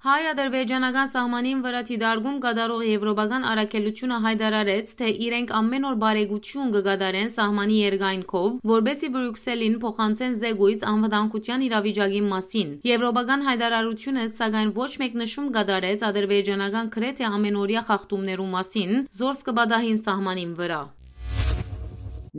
Հայ-ադրբեջանական 0.00 1.08
սահմանին 1.12 1.58
վրա 1.60 1.80
թիդարգում 1.88 2.36
կատարող 2.40 2.84
եվրոպական 2.88 3.42
առաքելությունը 3.48 4.20
հայտարարեց, 4.24 4.92
թե 4.96 5.08
իրենք 5.26 5.50
ամեն 5.58 5.84
օր 5.88 5.98
բարեգություն 6.04 6.70
կգադարեն 6.76 7.28
սահմանի 7.34 7.76
երկայնքով, 7.80 8.54
որբեսի 8.70 9.10
Բրյուսելին 9.16 9.76
փոխանցեն 9.82 10.38
զեկույց 10.40 10.86
անվտանգության 10.92 11.66
իրավիճակի 11.68 12.22
մասին։ 12.30 12.72
Եվրոպական 12.88 13.44
հայտարարությունը 13.50 14.24
սակայն 14.40 14.72
ոչ 14.80 14.90
մեկ 15.04 15.20
նշում 15.20 15.52
կդարեց 15.60 16.06
ադրբեջանական 16.08 16.90
գրեթե 16.96 17.28
ամենօրյա 17.28 17.84
խախտումներու 17.90 18.48
մասին 18.56 18.96
զորս 19.20 19.46
կբադահին 19.50 20.00
սահմանին 20.08 20.56
վրա։ 20.64 20.80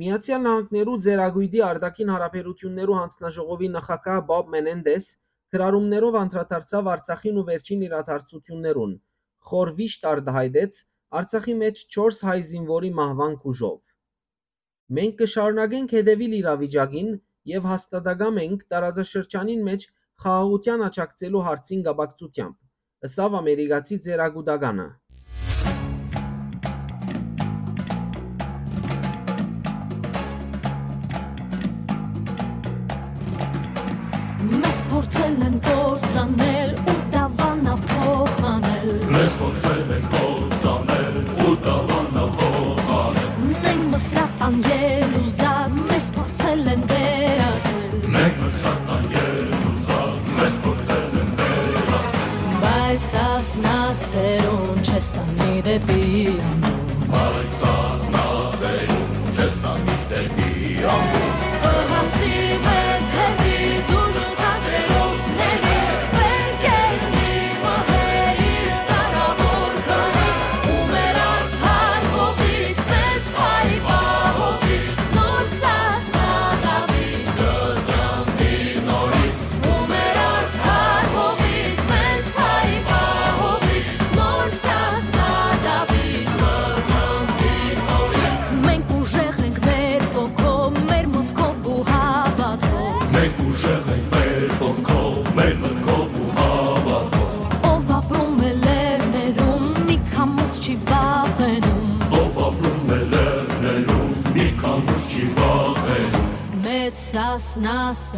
Միացյալ 0.02 0.44
Նահանգներու 0.48 1.00
ձերագույդի 1.06 1.60
արտաքին 1.68 2.12
հարաբերություններու 2.16 2.96
հանձնաժողովի 2.98 3.68
նախագահ 3.74 4.20
Բոբ 4.30 4.54
Մենենդես 4.54 5.08
Գրարումներով 5.56 6.16
անդրադարձավ 6.18 6.90
Արցախին 6.92 7.40
ու 7.42 7.46
վերջին 7.48 7.82
իրադարձություններուն։ 7.88 8.92
Խորվիշ 9.48 9.96
տարդահայտեց 10.04 10.78
Արցախի 11.22 11.56
մեջ 11.62 11.82
4 11.96 12.22
հայ 12.28 12.36
զինվորի 12.50 12.92
մահվան 13.00 13.36
կուժով։ 13.42 13.80
Մենք 14.98 15.18
կշարունակենք 15.22 15.96
հետևել 15.98 16.38
իրավիճակին 16.38 17.12
եւ 17.52 17.68
հաստատակամ 17.72 18.40
ենք 18.46 18.64
տարածաշրջանին 18.72 19.68
մեջ 19.68 19.88
խաղաղության 20.24 20.86
աճակցելու 20.88 21.44
հարցին 21.52 21.84
գաբակցությամբ, 21.90 22.58
ըսավ 23.12 23.38
ամերիկացի 23.42 23.98
ձերագուտականը։ 24.08 24.88
փորձել 34.92 35.44
են 35.48 35.54
կործանել 35.66 36.72
ու 36.92 36.96
դավանա 37.14 37.76
փոխանել 37.92 38.90
Մեզ 39.14 39.36
փորձել 39.42 39.94
են 39.98 40.10
կործանել 40.16 41.22
ու 41.46 41.54
դավանա 41.68 42.26
փոխանել 42.42 43.30
Մենք 43.52 43.86
մսրատան 43.94 44.60
ելուզակ 44.68 45.01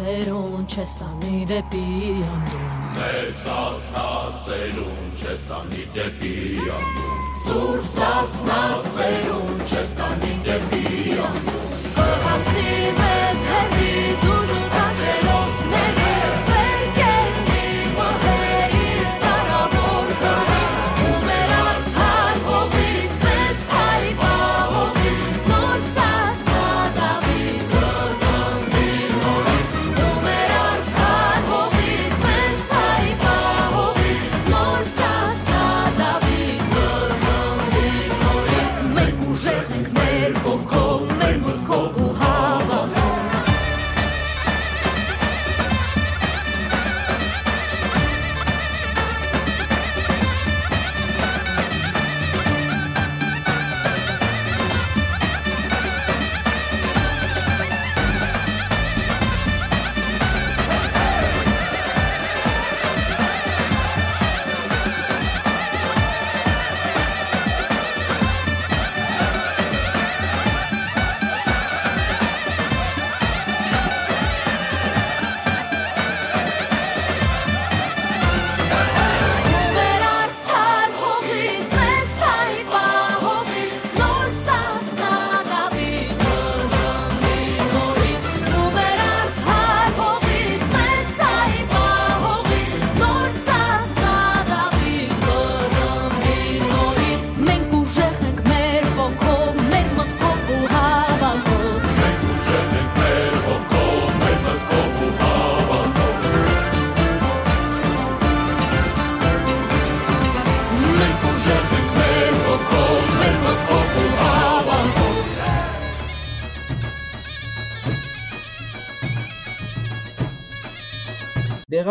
ասնասերուն 0.04 0.64
չստանի 0.68 1.38
դեպի 1.48 1.84
անդուն 2.28 2.74
Մեզ 2.98 3.38
ասնասերուն 3.54 5.06
չստանի 5.16 5.86
դեպի 5.96 6.34
անդուն 6.76 7.24
Զուր 7.46 7.80
սասնասերուն 7.94 9.64
չստանի 9.64 10.34
դեպի 10.50 10.83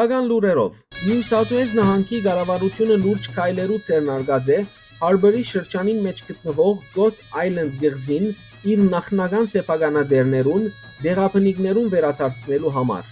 Դեղական 0.04 0.26
լուրերով 0.28 0.80
Նյու 1.00 1.22
Սաութ 1.26 1.52
Ուելս 1.56 1.70
նահանգի 1.78 2.18
ղարավարությունը 2.24 2.96
լուրջ 3.04 3.28
քայլերուց 3.36 3.86
էր 3.96 4.02
նարգաձե 4.08 4.58
Հարբերի 5.04 5.44
շրջանին 5.50 6.02
մեջ 6.08 6.20
գտնվող 6.30 6.82
Goat 6.96 7.22
Island 7.44 7.78
գղզին 7.84 8.26
իր 8.74 8.82
նախնական 8.96 9.48
սեփականադերներուն 9.54 10.68
դեղապնիկներուն 11.06 11.88
վերադարձնելու 11.96 12.74
համար։ 12.80 13.08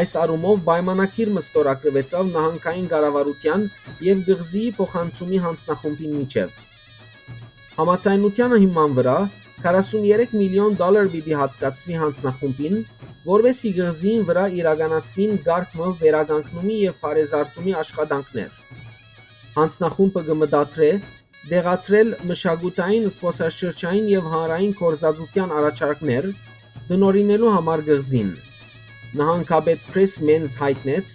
Այս 0.00 0.16
առումով 0.26 0.66
պայմանակիր 0.66 1.32
մստորակրվեցավ 1.38 2.34
նահանգային 2.34 2.90
ղարավարության 2.96 3.68
եւ 4.10 4.26
գղզիի 4.32 4.76
փոխանցումի 4.82 5.42
հանձնախումբին 5.46 6.18
միջև։ 6.18 6.62
Համացայնությանը 7.78 8.64
հիման 8.66 8.98
վրա 8.98 9.18
43 9.64 10.34
միլիոն 10.36 10.74
դոլար 10.80 11.06
պիտի 11.12 11.36
հատկացվի 11.40 11.98
հանձնախումբին, 12.02 12.74
որովհետեւ 13.26 13.76
գղզիին 13.76 14.24
վրա 14.30 14.44
իրականացվին 14.60 15.38
գարկմը 15.46 15.86
վերագանքնումի 16.00 16.76
եւ 16.80 16.98
բարեզարտումի 17.04 17.76
աշխատանքներ։ 17.82 18.58
Հանձնախումբը 19.56 20.22
կմտադրե 20.26 20.90
դեղատրել 21.46 22.12
մշակութային, 22.28 23.08
զբոսաշրջային 23.16 24.10
եւ 24.12 24.28
հանրային 24.34 24.76
կորզածության 24.82 25.54
առաջարկներ 25.60 26.28
դնորինելու 26.90 27.52
համար 27.56 27.84
գղզին։ 27.88 28.30
Նահանգապետ 29.20 29.86
Քրիս 29.92 30.16
Մենզ 30.28 30.56
հայտնեց, 30.60 31.14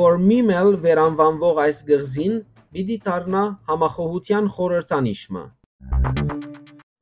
որ 0.00 0.18
միմել 0.26 0.72
վերանվանվող 0.86 1.62
այս 1.66 1.84
գղզին 1.92 2.40
պիտի 2.74 2.98
դառնա 3.06 3.44
համախոհության 3.70 4.50
խորհրդանիշը։ 4.56 5.46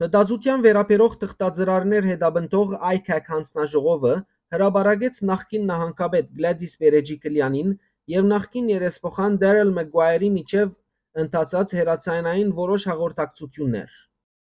Հտածության 0.02 0.62
վերապերող 0.64 1.12
թղթաձրարներ 1.18 2.06
հետաբնթող 2.10 2.72
ICAC 2.94 3.28
հանձնաժողովը 3.32 4.14
հրաբարագեց 4.54 5.20
նախկին 5.28 5.68
նահանգապետ 5.70 6.32
Գլադիս 6.38 6.74
Պերեջիկլյանին 6.80 7.70
եւ 8.14 8.26
նախկին 8.32 8.72
երեսփոխան 8.72 9.38
Դարել 9.44 9.70
Մագուայրի 9.78 10.32
միջև 10.38 10.74
ընթացած 11.24 11.76
հերացանային 11.78 12.50
որոշ 12.58 12.88
հաղորդակցություններ։ 12.90 13.94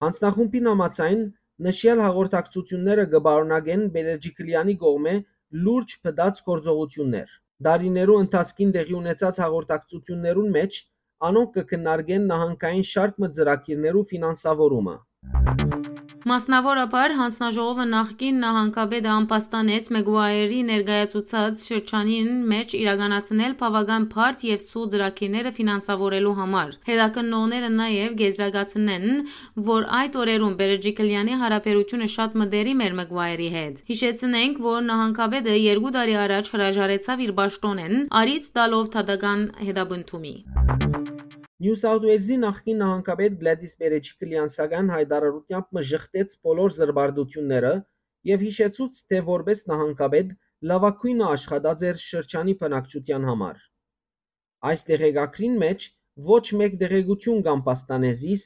Հանձնախումբին 0.07 0.69
համաձայն 0.73 1.25
նշյալ 1.71 2.05
հաղորդակցությունները 2.07 3.09
կբարունագեն 3.15 3.89
Պերեջիկլյանի 3.95 4.79
կողմէ 4.83 5.17
լուրջ 5.67 5.99
փդած 6.07 6.45
գործողություններ։ 6.51 7.41
Դարիներու 7.71 8.23
ընթացքին 8.27 8.79
տեղի 8.81 9.03
ունեցած 9.07 9.45
հաղորդակցություններուն 9.47 10.55
մեջ 10.59 10.85
անոնք 11.31 11.59
կքննարկեն 11.61 12.33
նահանգային 12.35 12.89
շարք 12.95 13.21
մը 13.23 13.37
ծրագիրներու 13.39 14.09
ֆինանսավորումը։ 14.11 15.03
Մասնավորապես 16.27 17.13
հանձնաժողովը 17.17 17.85
նախկին 17.87 18.39
նահանգապետը 18.43 19.11
անպաստանեց 19.13 19.91
Մեգուայերի 19.97 20.57
ներկայացուցած 20.71 21.63
շրջանին 21.69 22.31
մեջ 22.53 22.75
իրականացնել 22.79 23.55
բավական 23.61 24.09
բարդ 24.15 24.43
եւ 24.49 24.65
սուր 24.65 24.89
ծրագիրները 24.97 25.53
ֆինանսավորելու 25.61 26.35
համար։ 26.41 26.75
Հետաքննողները 26.91 27.71
նաեւ 27.77 28.19
գեզրակացնեն, 28.23 29.09
որ 29.71 29.89
այդ 30.03 30.19
օրերում 30.27 30.57
Բերեջիկլյանի 30.67 31.41
հարաբերությունը 31.47 32.09
շատ 32.17 32.39
մտերիմ 32.43 32.87
էր 32.91 32.97
Մեգուայերի 33.07 33.51
հետ։ 33.55 33.83
Հիշեցնենք, 33.95 34.63
որ 34.67 34.81
նահանգապետը 34.91 35.59
երկու 35.63 35.95
տարի 35.95 36.19
առաջ 36.27 36.55
հրաժարեցավ 36.57 37.27
իր 37.29 37.37
պաշտոնեն, 37.39 38.01
արից 38.23 38.51
տալով 38.59 38.91
թադական 38.97 39.47
հետաբնթումի։ 39.71 40.35
Նյու 41.57 41.77
Սաութ 41.81 42.03
Ուելսի 42.05 42.35
նախկին 42.41 42.77
նահանգապետ 42.83 43.37
Գլադիս 43.43 43.75
Պերեջիկլյան 43.83 44.51
սակայն 44.55 44.91
հայտարարությամբ 44.93 45.71
մժղտեց 45.77 46.35
բոլոր 46.49 46.75
զրբարդությունները 46.79 47.71
եւ 48.31 48.45
հիշեցուց, 48.47 48.99
թե 49.13 49.21
որպես 49.29 49.63
նահանգապետ 49.71 50.35
լավակույնը 50.73 51.31
աշխատած 51.37 51.87
էր 51.93 52.03
շրջանի 52.03 52.57
բնակչության 52.61 53.25
համար։ 53.31 53.65
Այս 54.73 54.85
դեղեկագրին 54.91 55.57
մեջ 55.65 55.89
ոչ 56.29 56.45
մեկ 56.61 56.79
դեղեցություն 56.85 57.43
կամ 57.49 57.65
պաստանեզիս 57.71 58.45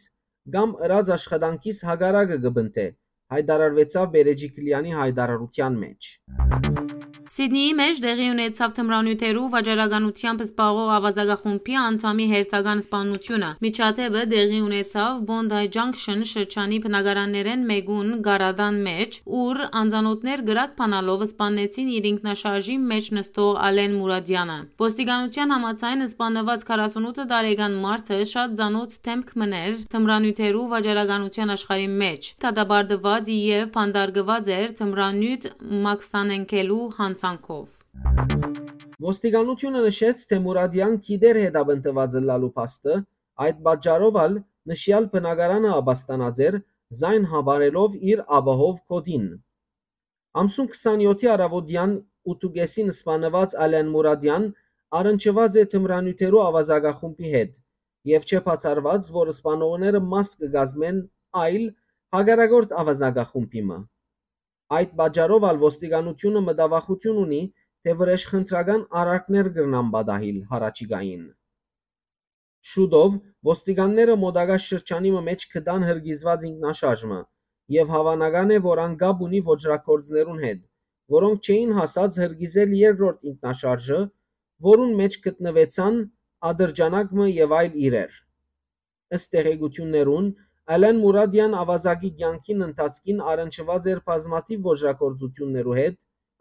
կամ 0.55 0.77
ըրած 0.87 1.13
աշխատանքից 1.19 1.83
հագարակը 1.91 2.39
կբնթե, 2.47 2.87
հայտարարվեցավ 3.35 4.15
Պերեջիկլյանի 4.15 4.97
հայտարարության 5.03 5.83
մեջ։ 5.83 6.11
Սիդնեի 7.31 7.75
մեջ 7.79 7.99
տեղի 8.03 8.25
ունեցավ 8.27 8.73
թմրանյութերու 8.75 9.43
վաճառականությամբ 9.51 10.41
զբաղող 10.45 10.89
ավազակախումբի 10.97 11.75
անդամի 11.81 12.25
հերթական 12.31 12.81
սպանությունը։ 12.83 13.51
Միջադեպը 13.65 14.25
տեղի 14.33 14.59
ունեցավ 14.67 15.21
Bondi 15.29 15.61
Junction 15.77 16.25
շրջանի 16.31 16.79
բնակարաններեն 16.87 17.63
մեկուն 17.69 18.09
գարադան 18.27 18.81
մեջ, 18.87 19.19
ուր 19.43 19.61
անձանոթներ 19.83 20.43
գրակ 20.51 20.75
բանալով 20.81 21.23
սպանեցին 21.29 21.93
իր 22.01 22.09
ինքնաշարժի 22.11 22.77
մեջ 22.91 23.13
նստող 23.21 23.63
Ալեն 23.71 23.95
Մուրադյանը։ 24.01 24.59
Ոստիկանության 24.83 25.55
համաձայն 25.55 26.05
սպանված 26.11 26.67
48 26.67 27.31
տարեկան 27.31 27.79
մարդը 27.87 28.21
շատ 28.35 28.59
ցանոթ 28.59 28.99
թեմք 29.07 29.33
մներ 29.45 29.81
թմրանյութերու 29.95 30.67
վաճառականության 30.75 31.55
աշխարհի 31.55 31.89
մեջ։ 32.03 32.35
Դատաբարդված 32.49 33.33
եւ 33.39 33.73
փանդարգված 33.79 34.53
էր 34.59 34.77
թմրանյութ 34.83 35.51
մաքսանենքելու 35.87 36.83
հանցանքով։ 37.21 39.01
Ոստիկանությունը 39.05 39.81
նշեց, 39.87 40.23
թե 40.31 40.37
Մուրադյան 40.45 40.95
գիտեր 41.07 41.39
հետաբնտվածը 41.41 42.23
լալու 42.29 42.51
փաստը, 42.57 42.95
այդ 43.45 43.61
պատճառով 43.67 44.19
ալ 44.23 44.39
նշյալ 44.73 45.09
բնակարանը 45.15 45.73
աբաստանած 45.81 46.41
էր 46.47 46.57
զայն 47.01 47.27
հավարելով 47.33 47.99
իր 48.13 48.23
ապահով 48.39 48.81
կոդին։ 48.93 49.27
Ամսուն 50.41 50.71
27-ի 50.73 51.31
արավոդյան 51.35 51.95
8-ին 52.35 52.91
սպանված 52.97 53.57
Ալեն 53.67 53.93
Մուրադյան 53.95 54.49
առնչված 55.01 55.61
է 55.61 55.65
թմրանյութերու 55.75 56.45
ավազագախումբի 56.49 57.33
հետ 57.37 57.57
եւ 58.15 58.29
չէ 58.31 58.43
բացառված, 58.49 59.09
որ 59.21 59.33
սպանողները 59.37 60.05
մաս 60.13 60.37
կգազմեն 60.41 61.01
այլ 61.45 61.65
հագարագործ 62.17 62.77
ավազագախումբի 62.85 63.65
մը։ 63.71 63.81
Այդ 64.79 64.91
բաժարով 64.99 65.45
ալ 65.51 65.57
ոստիկանությունը 65.65 66.41
մտավախություն 66.49 67.21
ունի, 67.25 67.43
թե 67.85 67.95
վրեժխնդրական 68.01 68.83
արարքներ 69.01 69.51
կրնան 69.57 69.89
բադահիլ 69.95 70.39
հարաճիգային։ 70.53 71.25
Շուտով 72.71 73.17
ոստիկանները 73.51 74.17
մոդագա 74.25 74.59
շրջանի 74.67 75.13
մեջ 75.31 75.47
կդան 75.55 75.87
հրգիզված 75.89 76.47
ինքնաշարժը 76.51 77.21
եւ 77.77 77.93
հավանական 77.95 78.53
է, 78.55 78.59
որ 78.67 78.83
անգապ 78.85 79.25
ունի 79.27 79.41
ոչրակորձներուն 79.49 80.41
հետ, 80.45 80.63
որոնք 81.15 81.49
չէին 81.51 81.73
հասած 81.81 82.19
հրգիզել 82.23 82.75
երկրորդ 82.81 83.29
ինքնաշարժը, 83.31 84.01
որուն 84.71 84.93
մեջ 85.01 85.17
գտնվեցան 85.27 86.01
ադրջանակը 86.51 87.29
եւ 87.31 87.55
այլ 87.61 87.79
իրեր։ 87.91 88.19
Ըստ 89.19 89.31
տեղեկություններուն 89.35 90.29
Ալեն 90.71 90.99
Մուրադյան 91.03 91.55
ավազակի 91.59 92.09
կյանքին 92.19 92.61
ընթացքին 92.67 93.23
առնչված 93.31 93.87
էր 93.93 94.01
բազմաթիվ 94.11 94.69
ոչրակորձություններու 94.69 95.75
հետ, 95.79 95.97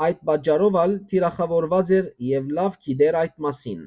այդ 0.06 0.20
պատճառով 0.30 0.78
ալ 0.82 0.94
թիրախավորված 1.14 1.94
էր 1.98 2.12
եւ 2.28 2.52
լավ 2.60 2.78
գիտեր 2.86 3.18
այդ 3.24 3.34
մասին։ 3.46 3.82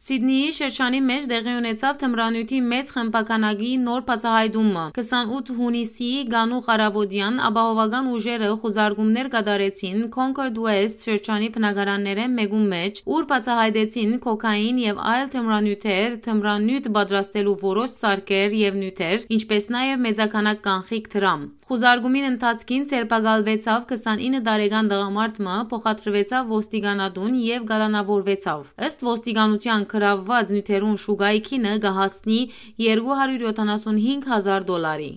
Սիդնեի 0.00 0.52
շրջանի 0.56 0.98
մեջ 1.04 1.24
տեղի 1.30 1.54
ունեցավ 1.60 1.96
թմրանյութի 2.00 2.60
մեծ 2.68 2.92
խմբականագի 2.94 3.72
նոր 3.80 4.04
բացահայտումը։ 4.06 4.84
28 4.98 5.50
հունիսի 5.58 6.08
Գանու 6.34 6.60
Խարավոդյան 6.68 7.36
ապահովական 7.48 8.08
ուժերը 8.14 8.48
խոզարգումներ 8.62 9.28
կատարեցին 9.36 10.00
Concord 10.16 10.62
West 10.64 11.04
շրջանի 11.04 11.52
բնակարանները 11.58 12.26
մեկում 12.38 12.66
մեջ, 12.72 13.04
ուր 13.12 13.28
բացահայտեցին 13.34 14.16
կոկային 14.24 14.82
եւ 14.86 15.04
այլ 15.12 15.30
թմրանյութեր, 15.36 16.18
թմրանյութ 16.30 16.92
պատրաստելու 16.96 17.56
որոշ 17.68 17.96
սարքեր 18.00 18.60
եւ 18.64 18.80
նյութեր, 18.80 19.30
ինչպես 19.36 19.72
նաեւ 19.76 20.04
մեծականակ 20.08 20.68
կանխիկ 20.70 21.16
դրամ։ 21.20 21.48
Խոզարգումին 21.70 22.24
ընթացքին 22.26 22.84
ցերպակալվեցավ 22.90 23.84
29 23.92 24.40
տարեկան 24.48 24.88
տղամարդը, 24.90 25.58
փոխադրվեցավ 25.70 26.48
ոստիկանատուն 26.50 27.36
եւ 27.44 27.68
գալանավորվեցավ։ 27.68 28.64
Ըստ 28.88 29.04
ոստիկանության 29.06 29.86
գրավված 29.92 30.52
նյութերուն 30.56 30.96
շուգայքինը 31.04 31.72
կհասնի 31.86 32.40
275.000 32.86 34.68
դոլարի։ 34.70 35.12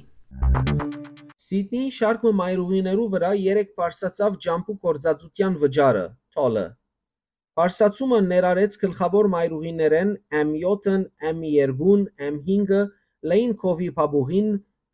Սիդնեի 1.43 1.89
շարք 1.97 2.21
մայրուղիներու 2.39 3.07
վրա 3.13 3.31
երեք 3.45 3.71
բարձացավ 3.79 4.37
ջամփու 4.45 4.75
կորզածության 4.87 5.57
վճարը՝ 5.63 6.03
թոլը։ 6.35 6.65
Բարձացումը 7.59 8.19
ներառեց 8.27 8.77
գլխավոր 8.83 9.27
մայրուղիներեն 9.33 10.13
M7-ն, 10.43 11.03
M2-ն, 11.31 12.05
M5-ը, 12.29 12.79
Լեյն 13.31 13.51
Քովի 13.63 13.89
փաբուղին, 13.97 14.47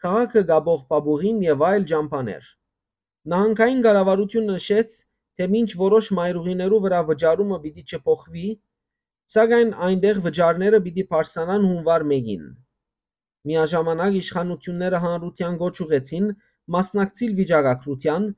քաղաքը 0.06 0.44
գաբող 0.50 0.82
փաբուղին 0.90 1.40
եւ 1.46 1.64
այլ 1.70 1.86
ջամփաներ։ 1.92 2.50
Նահանգային 3.34 3.86
կառավարությունը 3.86 4.58
նշեց, 4.58 4.98
թե 5.40 5.48
մինչ 5.54 5.70
որոշ 5.84 6.12
մայրուղիներու 6.20 6.82
վրա 6.88 7.00
վճարումը 7.14 7.62
պիտի 7.64 7.84
չփոխվի, 7.94 8.48
սակայն 9.34 9.72
այնտեղ 9.88 10.20
վճարները 10.26 10.82
պիտի 10.86 11.04
բարձրանան 11.14 11.66
հունվար 11.72 12.06
1-ին։ 12.18 12.46
Միաժամանակ 13.50 14.18
իշխանությունները 14.20 15.02
հանրության 15.06 15.60
գոչ 15.64 15.76
ուղեցին 15.86 16.30
մասնակցիլ 16.76 17.38
վիճակագրության, 17.42 18.30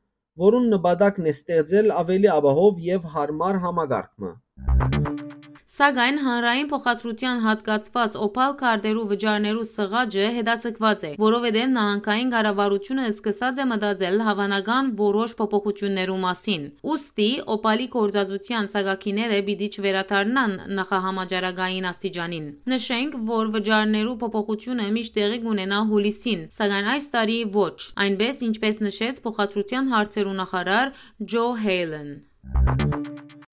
որուն 0.46 0.72
նպատակն 0.76 1.32
է 1.32 1.36
ստեղծել 1.40 1.94
ավելի 2.04 2.34
ապահով 2.38 2.88
եւ 2.92 3.12
հարմար 3.18 3.62
համագարկմը։ 3.68 5.31
Սակայն 5.72 6.18
հանրային 6.20 6.68
փոխադրության 6.68 7.38
հատկացված 7.44 8.16
օփալ 8.24 8.56
քարտերու 8.62 9.04
վճարներու 9.12 9.68
սղաճը 9.70 10.26
հետաձգված 10.38 11.06
է, 11.08 11.12
որովհետև 11.22 11.70
նահանգային 11.76 12.34
կառավարությունը 12.34 13.06
սկսած 13.12 13.62
է 13.64 13.66
մտածել 13.70 14.20
հավանական 14.28 14.90
որոշ 15.00 15.36
փոփոխություններու 15.42 16.18
մասին։ 16.26 16.66
Ոստի 16.92 17.30
օփալի 17.56 17.88
կորզածության 17.96 18.68
սակակիները 18.74 19.40
պիտի 19.48 19.72
չվերաթարնան 19.72 20.58
նախահամաճարակային 20.82 21.90
աստիճանին։ 21.94 22.52
Նշենք, 22.76 23.18
որ 23.32 23.56
վճարներու 23.56 24.20
փոփոխությունը 24.26 24.92
միշտ 25.00 25.18
տեղի 25.22 25.42
կունենա 25.48 25.82
հուլիսին, 25.94 26.46
սակայն 26.60 26.92
այս 26.98 27.10
տարի 27.16 27.40
ոչ, 27.56 27.78
այնպես 28.10 28.46
ինչպես 28.52 28.84
նշեց 28.92 29.24
փոխադրության 29.24 29.92
հարցերու 29.96 30.38
նախարար 30.44 30.96
Ջո 31.32 31.48
Հեյլեն։ 31.64 32.16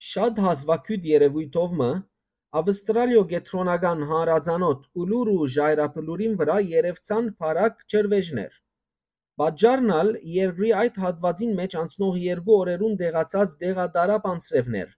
Շատ 0.07 0.37
հազվագյուտ 0.43 1.07
երևույթով 1.11 1.73
մը 1.79 1.87
Ավստրալիո 2.59 3.23
գետրոնական 3.31 4.03
հանրազանոթ 4.11 4.85
ուլուրու 5.05 5.47
ժայռապլուրին 5.55 6.37
վրա 6.43 6.59
երևցան 6.73 7.31
փարակ 7.41 7.81
ջրվեժներ։ 7.95 8.53
Բաջարնալ 9.43 10.13
երկրի 10.35 10.71
այդ 10.83 11.01
հատվածին 11.05 11.57
մեջ 11.63 11.75
անցնող 11.83 12.21
երկու 12.27 12.55
օրերուն 12.59 12.95
դեղացած 13.03 13.57
դեղատարապ 13.65 14.31
անցրևներ, 14.35 14.95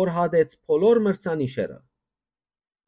որ 0.00 0.12
հադեց 0.18 0.54
բոլոր 0.72 1.02
մրցանիշերը։ 1.06 1.78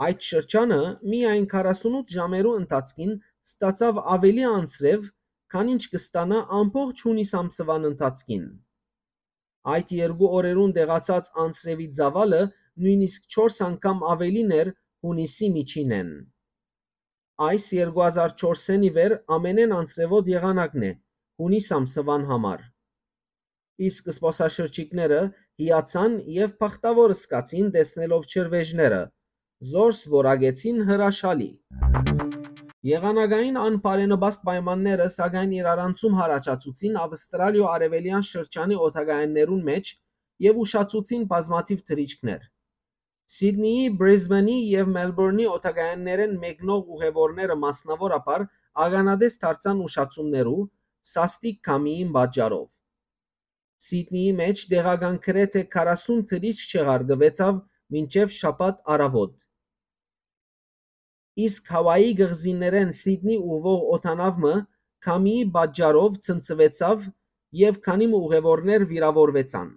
Այդ 0.08 0.28
շրջանը 0.28 0.82
միայն 1.14 1.48
48 1.56 2.14
ժամերու 2.18 2.54
ընթացքին 2.60 3.16
ստացավ 3.48 4.04
ավելի 4.18 4.46
անցրև, 4.52 5.08
քան 5.56 5.74
ինչ 5.78 5.82
կստանա 5.96 6.44
ամբողջ 6.60 7.04
հունիս 7.08 7.34
ամսվան 7.40 7.90
ընթացքին։ 7.94 8.46
Այդ 9.72 9.92
երկու 9.96 10.28
օրերուն 10.38 10.72
դեղացած 10.76 11.28
անցրևի 11.44 11.86
ծավալը 11.98 12.40
նույնիսկ 12.84 13.28
4 13.36 13.60
անգամ 13.66 14.02
ավելին 14.14 14.52
էր 14.58 14.70
հունիսի 15.06 15.48
միջինեն։ 15.54 16.10
Այս 17.48 17.68
2004-ին 17.78 18.84
ի 18.88 18.90
վեր 18.98 19.14
ամենեն 19.36 19.74
անցրևոտ 19.78 20.30
եղանակն 20.34 20.86
է 20.88 20.92
հունիս 21.42 21.70
ամսվան 21.78 22.26
համար։ 22.30 22.66
Իսկ 23.88 24.10
սպասաշրջիկները 24.14 25.22
հիացան 25.64 26.20
եւ 26.36 26.54
փախտավոր 26.60 27.16
սկացին 27.16 27.72
տեսնելով 27.78 28.28
չրվեժները, 28.30 29.02
զորս 29.72 30.04
որագեցին 30.14 30.84
հրաշալի։ 30.92 31.50
Եղանակային 32.84 33.54
անբարենպաստ 33.56 34.42
պայմանները 34.46 35.04
սակայն 35.12 35.52
իրարանցում 35.58 36.16
հարաճացուցին 36.18 36.96
Ավստրալիո 37.02 37.68
արևելյան 37.74 38.26
շրջանի 38.30 38.76
օթագայաններուն 38.86 39.62
մեջ 39.68 39.92
եւ 40.46 40.58
ուշացուցին 40.64 41.22
բազմաթիվ 41.30 41.80
թրիչքներ։ 41.90 42.42
Սիդնեի, 43.34 43.86
Բրիզբենի 44.02 44.56
եւ 44.72 44.90
Մելբուրնի 44.98 45.46
օթագայաններեն 45.54 46.36
մեկնող 46.44 46.92
ուղևորները 46.98 47.56
մասնավորապես 47.62 48.44
ագանադես 48.84 49.40
դարձան 49.46 49.82
ուշացումներու 49.86 50.60
սաստիկ 51.14 51.58
կամիին 51.70 52.12
պատճառով։ 52.18 52.68
Սիդնեի 53.88 54.36
մեջ 54.44 54.66
դեղական 54.74 55.18
գրեթե 55.24 55.64
40 55.78 56.22
թրիչք 56.34 56.76
չեղարկվեցավ 56.76 57.64
մինչև 57.96 58.38
շաբաթ 58.42 58.86
առավոտ 58.98 59.44
իսկ 61.42 61.70
Հավայի 61.74 62.10
գղզիներեն 62.20 62.92
Սիդնի 62.94 63.36
ուղող 63.54 63.80
օթանավը 63.96 64.54
քամիի 65.06 65.46
պատճառով 65.56 66.18
ցնցվեցավ 66.26 67.08
եւ 67.60 67.80
քանի 67.86 68.06
ուղևորներ 68.18 68.84
վիրավորվեցան։ 68.92 69.72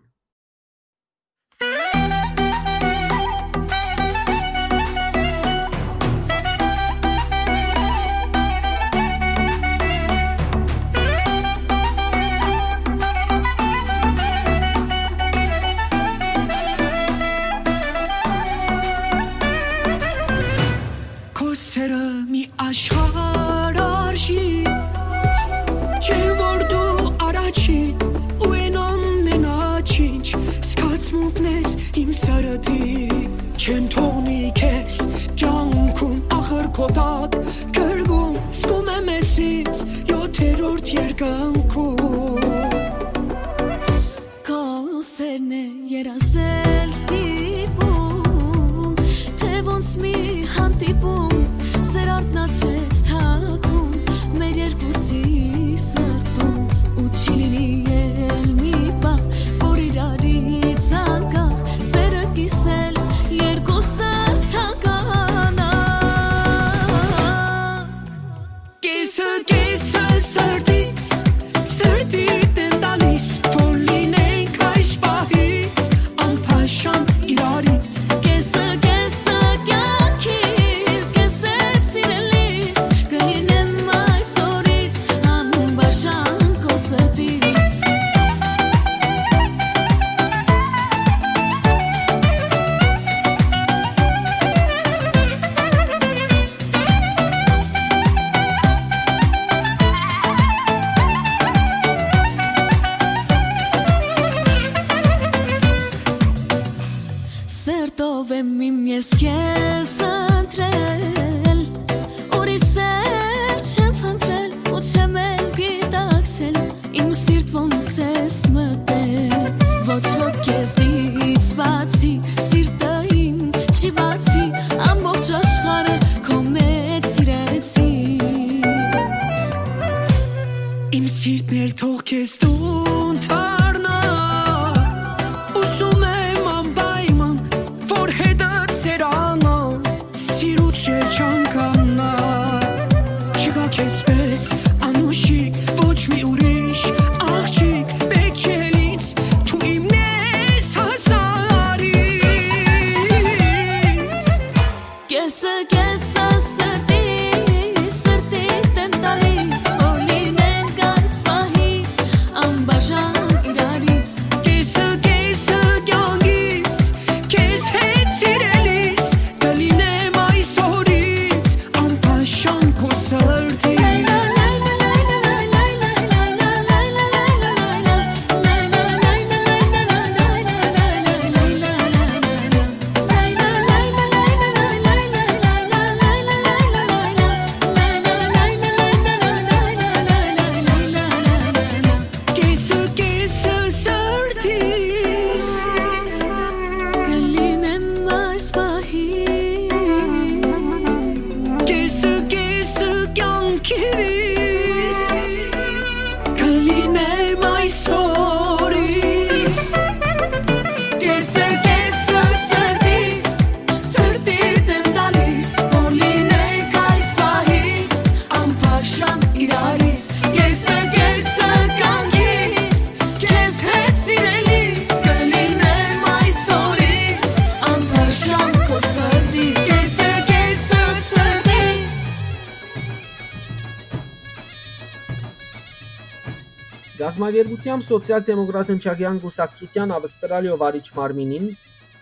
Գազագերբությամբ 236.98 237.84
սոցիալ-դեմոկրատ 237.86 238.70
հնչագյան 238.72 239.18
գուսակցության 239.22 239.92
Ավստրալիո 239.98 240.54
վարիչ 240.62 240.86
Մարմինին 240.98 241.44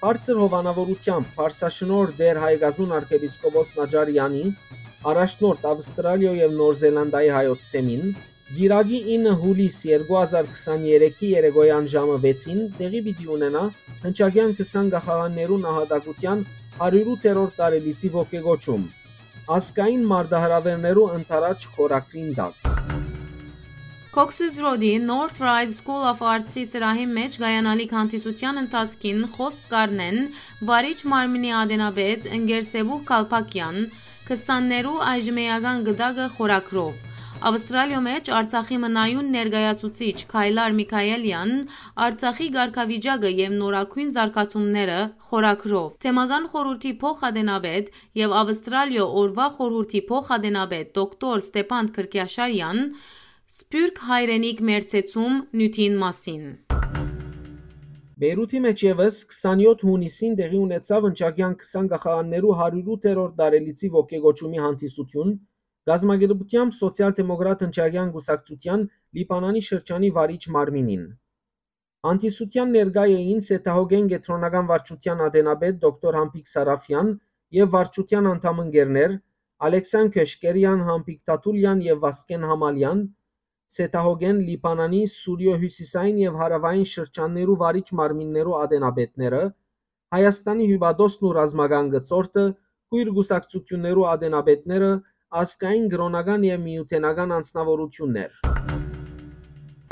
բարձր 0.04 0.38
հովանավորությամբ 0.42 1.34
Փարսաշնոր 1.40 2.14
դեր 2.20 2.38
Հայգազուն 2.44 2.94
arczepiskopos 3.00 3.74
Նաջարյանի 3.80 4.44
առաջնորդ 5.12 5.68
Ավստրալիո 5.72 6.32
եւ 6.38 6.56
Նոր 6.62 6.78
Զելանդիայի 6.84 7.34
հայոց 7.36 7.66
թեմին 7.74 8.16
Գիրագի 8.56 9.02
9 9.10 9.36
հուլիս 9.42 9.82
2023-ի 9.90 11.34
երեկոյան 11.34 11.92
ժամը 11.96 12.18
6-ին 12.28 12.64
տեղի 12.80 13.04
պիտի 13.10 13.30
ունենա 13.36 13.66
հնչագյան 14.06 14.56
20 14.62 14.94
գախաղաններու 14.96 15.60
նահատակության 15.66 16.46
108-րդ 16.80 17.60
տարելիցի 17.60 18.14
ողջագոչում 18.16 18.88
ասկային 19.60 20.08
մարդահրավերներու 20.16 21.10
ընթരാճ 21.20 21.70
խորակրին 21.76 22.34
դակ 22.40 23.15
Cox's 24.16 24.62
Road-ի 24.62 24.98
North 24.98 25.42
Ryde 25.42 25.74
School 25.76 26.04
of 26.10 26.22
Arts-ի 26.24 26.62
սրահի 26.72 27.08
մեջ 27.16 27.34
գայանալի 27.42 27.88
քանթիսության 27.94 28.60
ընթացքին 28.62 29.18
խոսք 29.34 29.66
կառնեն 29.74 30.22
վարիչ 30.70 31.00
մարմինի 31.14 31.52
ադենաբեդ 31.62 32.30
ընկերսեբուխ 32.38 33.02
Կալպակյան 33.10 33.82
20-ներու 34.30 34.94
այժմեական 35.10 35.84
գդագը 35.90 36.30
խորակրով 36.38 37.04
Ավստրալիո 37.46 37.98
մեջ 38.06 38.30
Արցախի 38.38 38.78
մնայուն 38.86 39.28
ներկայացուցիչ 39.36 40.16
Քայլար 40.32 40.76
Միքայելյան 40.80 41.52
Արցախի 42.06 42.48
ղարքավիճակը 42.56 43.32
եւ 43.42 43.52
նորակույն 43.60 44.14
զարգացումները 44.16 44.98
խորակրով 45.28 45.92
Թեմական 46.06 46.48
խորհրդի 46.56 46.94
փոխադենաբեդ 47.04 47.92
եւ 48.24 48.40
Ավստրալիո 48.46 49.12
օրվա 49.26 49.52
խորհրդի 49.60 50.04
փոխադենաբեդ 50.14 50.96
դոկտոր 51.02 51.46
Ստեփան 51.46 51.94
Քրկյաշարյան 52.00 52.82
Սպյուրք 53.54 54.00
հայրենիք 54.02 54.62
մերցեցում 54.68 55.34
նյութին 55.60 55.98
մասին 56.04 56.46
Բեյրութի 58.22 58.60
մեջ 58.66 58.84
եւս 58.86 59.18
27 59.34 59.84
հունիսին 59.90 60.38
տեղի 60.40 60.62
ունեցավ 60.62 61.06
ընչագյան 61.10 61.54
20 61.66 61.90
գախաղաններու 61.92 62.56
108-րդ 62.62 63.36
դարելիցի 63.42 63.90
ողջագոչումի 63.96 64.62
հանդիսություն 64.64 65.36
գազագերբությամբ 65.92 66.76
սոցիալ-դեմոկրատ 66.78 67.62
ընչագյան 67.68 68.10
գուսակցության 68.16 68.88
Լիբանանի 69.20 69.62
շրջանի 69.68 70.10
վարիչ 70.16 70.42
Մարմինին։ 70.56 71.04
Հանդիսության 72.10 72.74
ներկայ 72.78 73.06
էին 73.20 73.44
Սետահոգեն 73.50 74.10
գետրոնական 74.16 74.72
վարչության 74.72 75.22
ադենաբեդ 75.28 75.78
դոկտոր 75.86 76.18
Համպիկ 76.22 76.50
Սարաֆյան 76.56 77.14
եւ 77.60 77.70
վարչության 77.78 78.32
անդամ 78.32 78.64
ընկերներ 78.66 79.16
Ալեքսան 79.70 80.12
Քեշկերյան, 80.18 80.84
Համպիկ 80.90 81.22
Տատուլյան 81.30 81.86
եւ 81.86 82.02
Վասկեն 82.08 82.50
Համալյան, 82.50 83.06
Սետահոգեն 83.74 84.42
Լիբանանի 84.48 85.02
Սուրիո 85.10 85.54
հյուսիսային 85.62 86.20
եւ 86.22 86.36
հարավային 86.42 86.88
շրջաններու 86.92 87.56
վարիչ 87.62 87.88
մարմիններու 88.00 88.58
ադենաբետները, 88.62 89.42
Հայաստանի 90.16 90.66
հյուբադոսն 90.70 91.26
ու 91.26 91.34
ռազմական 91.36 91.88
գծորտը, 91.96 92.44
քույր 92.94 93.10
գուսակցություններու 93.18 94.06
ադենաբետները, 94.12 94.92
ասկային 95.42 95.88
գրոնական 95.96 96.46
եւ 96.48 96.62
միութենական 96.70 97.34
անձնավորություններ։ 97.42 98.44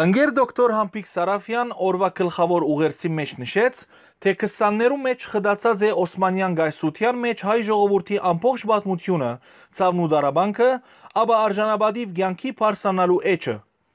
Ընկեր 0.04 0.32
դոկտոր 0.38 0.72
Համպիկ 0.74 1.10
Սարաֆյան 1.10 1.74
օրվա 1.88 2.08
գլխավոր 2.18 2.64
ուղերձի 2.66 3.10
մեջ 3.18 3.34
նշեց, 3.42 3.82
թե 4.26 4.32
20-ներու 4.42 4.98
մեջ 5.04 5.26
խդացած 5.34 5.84
է 5.86 5.92
Օսմանյան 6.04 6.56
գայսության 6.60 7.20
մեջ 7.26 7.44
հայ 7.50 7.58
ժողովրդի 7.68 8.18
ամբողջ 8.32 8.66
պատմությունը, 8.72 9.30
ցավն 9.78 10.02
ու 10.04 10.10
դարաբանքը, 10.14 10.70
ապա 11.14 11.36
արժանապատիվ 11.46 12.14
ցանկի 12.18 12.52
փարսանալու 12.58 13.18
էջը։ 13.34 13.54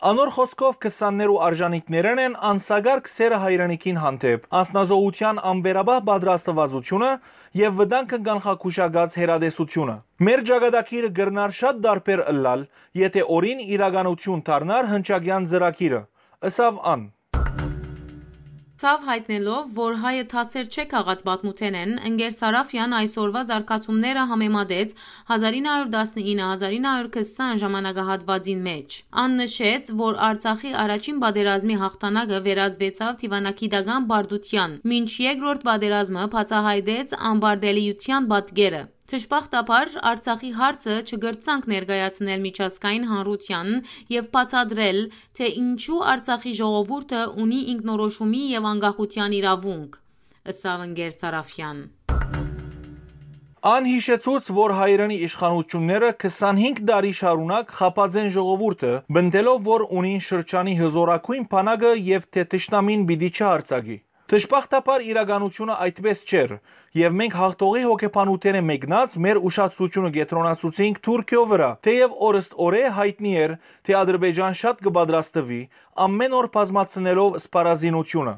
Անոր 0.08 0.30
խոսքով 0.36 0.76
20-ներու 0.84 1.38
արժանինքներն 1.42 2.20
են 2.24 2.34
անսագար 2.48 3.00
քսերը 3.08 3.40
հայրենիքին 3.44 3.98
հանդեպ, 3.98 4.44
անznազողության 4.60 5.40
անվերաբար 5.50 6.04
պատրաստվածությունը 6.10 7.10
եւ 7.62 7.76
վտանգը 7.82 8.22
կանխակուշակած 8.30 9.18
հերադեսությունը։ 9.18 9.98
Մեր 10.28 10.46
ճակատագիրը 10.52 11.12
գրնար 11.18 11.58
շատ 11.58 11.84
դարբեր 11.88 12.24
ըլլալ, 12.30 12.66
եթե 13.02 13.28
օրին 13.38 13.66
իրականություն 13.66 14.46
դառնար 14.46 14.90
հնչագյան 14.94 15.52
ծրագիրը։ 15.54 16.02
Ըսավ 16.46 16.82
ան 16.94 17.08
Ցավ 18.78 19.06
հայտնելով, 19.08 19.70
որ 19.74 19.96
հայը 20.00 20.24
թասեր 20.32 20.66
չէ 20.70 20.82
քաղաց 20.90 21.22
պատմութենեն, 21.28 21.94
ընկեր 22.08 22.34
Սարաֆյան 22.34 22.92
այսօրվա 22.98 23.40
զարգացումները 23.48 24.26
համեմատեց 24.32 24.92
1919-1920 25.36 27.56
ժամանակահատվածին 27.62 28.60
մեջ։ 28.68 28.98
Ան 29.22 29.34
նշեց, 29.42 29.90
որ 30.02 30.20
Արցախի 30.28 30.70
առաջին 30.84 31.18
պատերազմի 31.24 31.78
հաղթանակը 31.80 32.38
վերածվեցավ 32.46 33.18
Տիվանակիդական 33.24 34.06
բարդության, 34.12 34.78
մինչ 34.92 35.10
երկրորդ 35.26 35.66
պատերազմը 35.70 36.28
բացահայտեց 36.36 37.16
անբարդելիության 37.32 38.30
պատկերը։ 38.34 38.84
Թշպախտաբար 39.09 39.92
Արցախի 40.04 40.48
հարցը 40.52 40.94
չգրցանք 41.09 41.66
ներկայացնել 41.72 42.42
միջազգային 42.44 43.04
հանրության 43.09 43.68
եւ 44.12 44.26
բացադրել, 44.34 44.98
թե 45.38 45.46
ինչու 45.61 46.00
Արցախի 46.12 46.52
ժողովուրդը 46.59 47.22
ունի 47.44 47.61
ինքնորոշումի 47.72 48.40
եւ 48.50 48.66
անկախության 48.72 49.36
իրավունք, 49.38 49.96
ըսավ 50.52 50.84
ընկեր 50.88 51.14
Սարաֆյան։ 51.14 51.80
Ան 53.68 53.88
հիշեցուց, 53.90 54.50
որ 54.59 54.74
հայրենի 54.78 55.16
իշխանությունները 55.28 56.11
25 56.26 56.84
տարի 56.92 57.14
շարունակ 57.20 57.72
խապած 57.78 58.20
են 58.22 58.28
ժողովուրդը, 58.36 58.92
բնդելով, 59.16 59.64
որ 59.72 59.86
ունին 60.02 60.20
շրջանի 60.28 60.76
հզորակույն 60.82 61.48
բանակը 61.56 61.94
եւ 62.12 62.28
թե 62.36 62.46
տշնամին 62.52 63.09
պիտի 63.09 63.32
չարցակի։ 63.40 63.98
Դժբախտաբար 64.28 65.04
իրականությունը 65.08 65.74
այդպես 65.84 66.18
չէր, 66.28 66.50
եւ 67.00 67.14
մենք 67.16 67.36
հաղթողի 67.38 67.84
հոգեբանութենը 67.88 68.60
մեկնած 68.68 69.14
մեր 69.24 69.40
ուշադրությունը 69.48 70.10
կենտրոնացուցինք 70.18 71.00
Թուրքիո 71.08 71.44
վրա, 71.52 71.70
թեև 71.88 72.18
օրըստ 72.28 72.58
օրե 72.66 72.82
հայտնի 72.98 73.32
էր, 73.44 73.56
թե 73.88 73.96
Ադրբեջան 74.04 74.58
շատ 74.60 74.84
կպատրաստվի 74.84 75.60
ամեն 76.04 76.38
օր 76.44 76.50
բազմացնելով 76.58 77.40
սպառազինությունը։ 77.40 78.34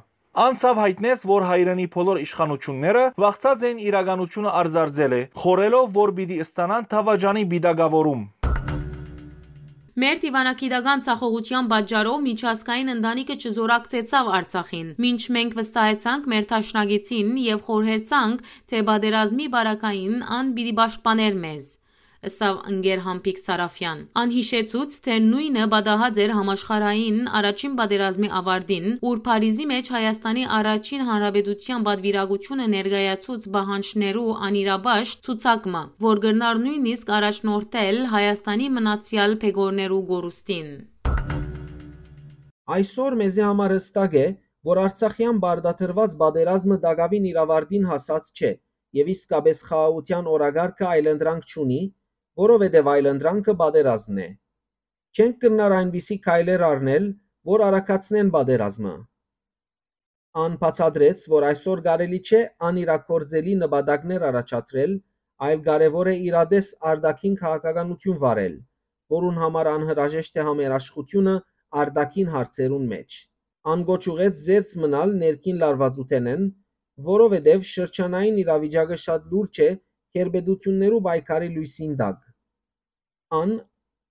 Անցավ 0.46 0.82
հայտնեց, 0.86 1.24
որ 1.26 1.46
հայրենի 1.50 1.86
բոլոր 1.90 2.20
իշխանությունները 2.22 3.06
վախծած 3.18 3.64
են 3.66 3.80
իրականությունը 3.90 4.52
արձարձել 4.62 5.16
է, 5.18 5.24
խորելով, 5.42 5.88
որ 5.98 6.14
պիտի 6.20 6.44
ստանան 6.46 6.86
Թավաջանի 6.94 7.48
բիդագավորում։ 7.50 8.22
Մեր 9.98 10.20
դիվանագիտական 10.22 11.00
ցախողության 11.02 11.68
պատճառով 11.70 12.20
միջազգային 12.26 12.92
ընտանիքը 12.92 13.36
չզորակցեցավ 13.40 14.30
Արցախին։ 14.38 14.92
Մինչ 15.04 15.20
մենք 15.36 15.56
վստահեցանք 15.58 16.30
մեր 16.30 16.46
դաշնակիցին 16.54 17.34
և 17.48 17.66
խորհեցանք, 17.66 18.48
թե 18.70 18.86
պատերազմի 18.92 19.50
բարակային 19.58 20.24
ան 20.38 20.54
պիտի 20.60 20.76
պաշտպաներ 20.78 21.42
մեզ 21.42 21.70
ըսավ 22.28 22.56
ընկեր 22.70 23.00
Համբիկ 23.04 23.38
Սարաֆյան։ 23.40 24.00
Անհիշեցուց, 24.20 24.96
թե 25.04 25.14
նույնը 25.26 25.62
բադահաձ 25.72 26.18
էր 26.24 26.32
համաշխարհային 26.36 27.20
առաջին 27.38 27.76
պատերազմի 27.78 28.28
ավարտին, 28.40 28.88
ուր 29.10 29.20
Փարիզի 29.28 29.66
մեջ 29.70 29.86
Հայաստանի 29.94 30.44
առաջին 30.56 31.04
հանրապետության 31.10 31.86
պատվիրակությունը 31.86 32.66
ներկայացուց 32.74 33.46
բահանջներու 33.56 34.34
անիրաբաշ 34.50 35.14
ցուցակմա, 35.24 35.82
որ 36.04 36.20
գտնար 36.24 36.60
նույնիսկ 36.64 37.12
առաջնորդել 37.20 38.00
Հայաստանի 38.14 38.66
մնացյալ 38.76 39.36
փեգորներու 39.44 40.02
գորուստին։ 40.10 40.68
Այսօր 42.70 43.16
մեզի 43.20 43.42
համար 43.48 43.72
հստակ 43.80 44.12
է, 44.20 44.26
որ 44.68 44.82
Արցախյան 44.84 45.38
բարդաթրված 45.40 46.12
բادرազմը 46.20 46.76
դակավին 46.84 47.30
իրավարդին 47.30 47.88
հասած 47.90 48.28
չէ, 48.36 48.50
եւ 49.00 49.10
իսկապես 49.14 49.62
խաղաղության 49.70 50.28
օրագարկը 50.34 50.86
այլընտրանք 50.90 51.48
չունի, 51.50 51.80
որովհետև 52.38 52.88
այլընտրանքը 52.94 53.54
պատերազմն 53.60 54.20
է։ 54.24 54.28
Չենք 55.10 55.38
կրնար 55.44 55.74
այնպիսի 55.76 56.16
քայլեր 56.26 56.64
առնել, 56.70 57.06
որ 57.50 57.64
արակացնեն 57.66 58.28
պատերազմը։ 58.34 58.92
Ան 60.40 60.52
բացադրեց, 60.62 61.22
որ 61.34 61.46
այսօր 61.50 61.80
կարելի 61.86 62.20
չէ 62.30 62.40
անիրակորձելի 62.70 63.54
նպատակներ 63.62 64.26
առաջադրել, 64.30 64.92
այլ 65.46 65.62
կարևոր 65.66 66.10
է 66.12 66.14
իրադես 66.30 66.68
արտաքին 66.92 67.34
քաղաքականություն 67.40 68.20
վարել, 68.24 68.54
որուն 69.16 69.40
համար 69.42 69.70
անհրաժեշտ 69.72 70.40
է 70.40 70.46
համերաշխությունը 70.50 71.36
արտաքին 71.82 72.32
հարցերուն 72.34 72.86
մեջ։ 72.94 73.18
Անգոչ 73.74 74.02
ուղեց 74.14 74.42
զերծ 74.46 74.74
մնալ 74.84 75.14
ներքին 75.24 75.60
լարվածութենեն, 75.64 76.44
որովհետև 77.10 77.66
շրջանային 77.70 78.40
իրավիճակը 78.44 78.98
շատ 79.06 79.26
լուրջ 79.34 79.60
է 79.66 79.70
կերբեդություններու 80.16 81.04
պայքարի 81.06 81.54
լույսին 81.56 81.94
տակ 82.00 82.26
ան 83.30 83.50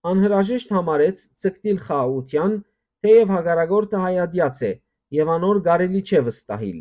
անհրաժեշտ 0.08 0.70
համարեց 0.72 1.24
ցկտիլ 1.44 1.80
խաղաղության, 1.86 2.54
թեև 3.04 3.34
հագարագորտը 3.36 4.00
հայադյաց 4.04 4.62
է 4.64 4.70
եւ 5.18 5.32
անոր 5.34 5.60
կարելի 5.66 6.02
չէ 6.08 6.22
վստահիլ։ 6.28 6.80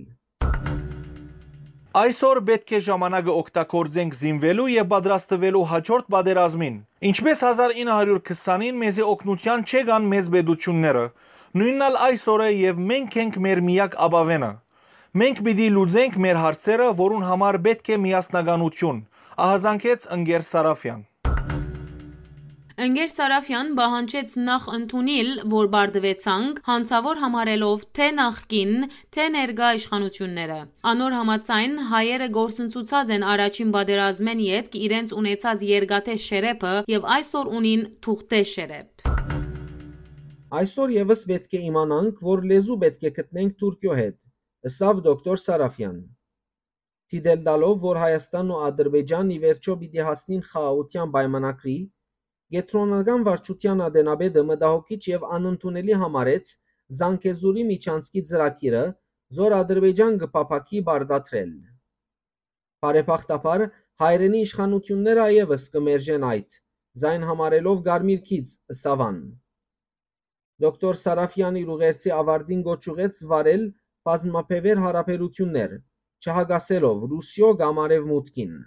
Այսօր 1.99 2.41
պետք 2.51 2.73
է 2.79 2.81
ժամանակը 2.87 3.35
օգտագործենք 3.41 4.17
զինվելու 4.21 4.69
եւ 4.71 4.87
պատրաստվելու 4.93 5.65
հաջորդ 5.73 6.09
պատերազմին։ 6.15 6.77
Ինչպես 7.11 7.43
1920-ին 7.49 8.81
մեզի 8.85 9.07
օգնության 9.09 9.67
չեկան 9.67 10.09
մեծ 10.15 10.31
բեդությունները, 10.39 11.05
նույնն 11.59 11.87
էլ 11.89 12.01
այսօր 12.07 12.45
է 12.47 12.51
եւ 12.55 12.83
մենք 12.93 13.19
ենք 13.25 13.43
մեր 13.49 13.65
միակ 13.73 13.99
ապավենը։ 14.07 14.53
Մենք 15.17 15.39
պիտի 15.41 15.67
լուծենք 15.73 16.17
մեր 16.21 16.37
հարցերը, 16.37 16.87
որուն 16.99 17.23
համար 17.25 17.57
պետք 17.65 17.87
է 17.95 17.97
միասնականություն, 18.03 18.99
ահազանգեց 19.41 20.03
ընկեր 20.17 20.45
Սարաֆյան։ 20.49 21.01
Ընկեր 22.87 23.09
Սարաֆյան 23.13 23.71
պահանջեց 23.79 24.37
նախ 24.49 24.67
ընդունել, 24.79 25.31
որ 25.55 25.71
բարդվեցանք, 25.73 26.61
հանցավոր 26.69 27.23
համարելով 27.25 27.89
թե 27.97 28.11
նախկին, 28.19 28.75
թե 29.17 29.27
ներկա 29.39 29.73
իշխանությունները։ 29.81 30.61
Անոր 30.93 31.19
համաձայն 31.19 31.81
հայերը 31.89 32.29
գործընծուցած 32.37 33.17
են 33.17 33.27
առաջին 33.33 33.75
բادرազմեն 33.79 34.45
յետք 34.45 34.79
իրենց 34.85 35.19
ունեցած 35.25 35.67
երկաթե 35.73 36.21
շերեփը 36.29 36.77
եւ 36.93 37.11
այսօր 37.17 37.53
ունին 37.57 37.89
թուղթե 38.05 38.45
շերեփ։ 38.53 39.11
Այսօր 40.61 40.97
եւս 41.01 41.29
պետք 41.33 41.53
է 41.57 41.67
իմանանք, 41.73 42.25
որ 42.29 42.49
լեզու 42.53 42.83
պետք 42.85 43.09
է 43.09 43.17
գտնենք 43.19 43.61
Թուրքիո 43.65 44.01
հետ 44.05 44.19
ըսավ 44.67 45.01
դոկտոր 45.07 45.39
Սարաֆյան։ 45.45 45.99
Թիդել 47.13 47.43
դալով, 47.47 47.77
որ 47.85 47.99
Հայաստանն 48.03 48.51
ու 48.55 48.63
Ադրբեջանն 48.69 49.31
ի 49.35 49.39
վերջո 49.45 49.77
պիտի 49.83 50.03
հասնին 50.09 50.43
խաղաղության 50.49 51.13
պայմանագրի, 51.15 51.79
Գետրոնական 52.55 53.25
վարչության 53.29 53.81
ադենաբեդը 53.87 54.43
մտահոգիչ 54.51 55.01
եւ 55.09 55.25
անընդունելի 55.39 55.97
համարեց 56.03 56.53
Զանգեզուրի 56.99 57.65
միջանցքի 57.71 58.23
ծրագիրը, 58.31 58.85
զոր 59.39 59.55
Ադրբեջան 59.59 60.15
կփապակի 60.23 60.81
բարդատրել։ 60.89 61.51
Բարեբախտաբար 62.85 63.65
հայրենի 64.03 64.41
իշխանությունները 64.49 65.23
այևս 65.29 65.67
կմերժեն 65.75 66.25
այդ, 66.29 66.57
զայն 67.03 67.27
համարելով 67.31 67.83
Գարմիրքից 67.89 68.55
Սավան։ 68.81 69.19
Դոկտոր 70.65 70.99
Սարաֆյանի 71.03 71.67
ուղերձի 71.75 72.15
ավարտին 72.19 72.63
գոչուղեց 72.69 73.21
վարել 73.33 73.65
բազմապևեր 74.07 74.83
հարաբերություններ, 74.87 75.79
չհագասելով 76.23 77.07
Ռուսիո 77.13 77.55
կամ 77.63 77.87
Արևմուտքին։ 77.89 78.59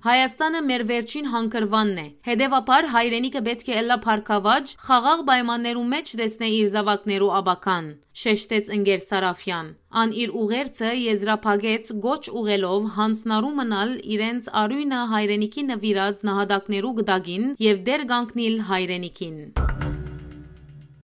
Հայաստանը 0.00 0.60
մեր 0.64 0.82
վերջին 0.88 1.26
հանգրվանն 1.30 1.98
է։ 2.00 2.04
Հետևաբար 2.28 2.86
հայրենիքը 2.92 3.42
պետք 3.48 3.68
է 3.68 3.74
ելա 3.74 3.98
փառքավաճ, 4.06 4.72
խաղաղ 4.86 5.24
պայմաններու 5.28 5.84
մեջ 5.90 6.12
տեսնե 6.20 6.50
իր 6.60 6.70
զավակներու 6.74 7.28
աբական, 7.40 7.92
շեշտեց 8.22 8.72
ընկեր 8.78 9.04
Սարաֆյան։ 9.04 9.70
Ան 10.00 10.16
իր 10.24 10.34
ուղերձը 10.40 10.96
եզրափակեց 11.04 11.94
գոչ 12.08 12.22
ուղելով 12.40 12.90
հանցնարու 12.96 13.54
մնալ 13.60 13.96
իրենց 14.16 14.52
արույնը 14.64 15.06
հայրենիքի 15.14 15.70
նվիրած 15.76 16.28
նահատակներու 16.32 16.98
գդագին 17.04 17.50
եւ 17.68 17.88
դեր 17.90 18.12
գանկնիլ 18.14 18.62
հայրենիքին։ 18.72 19.42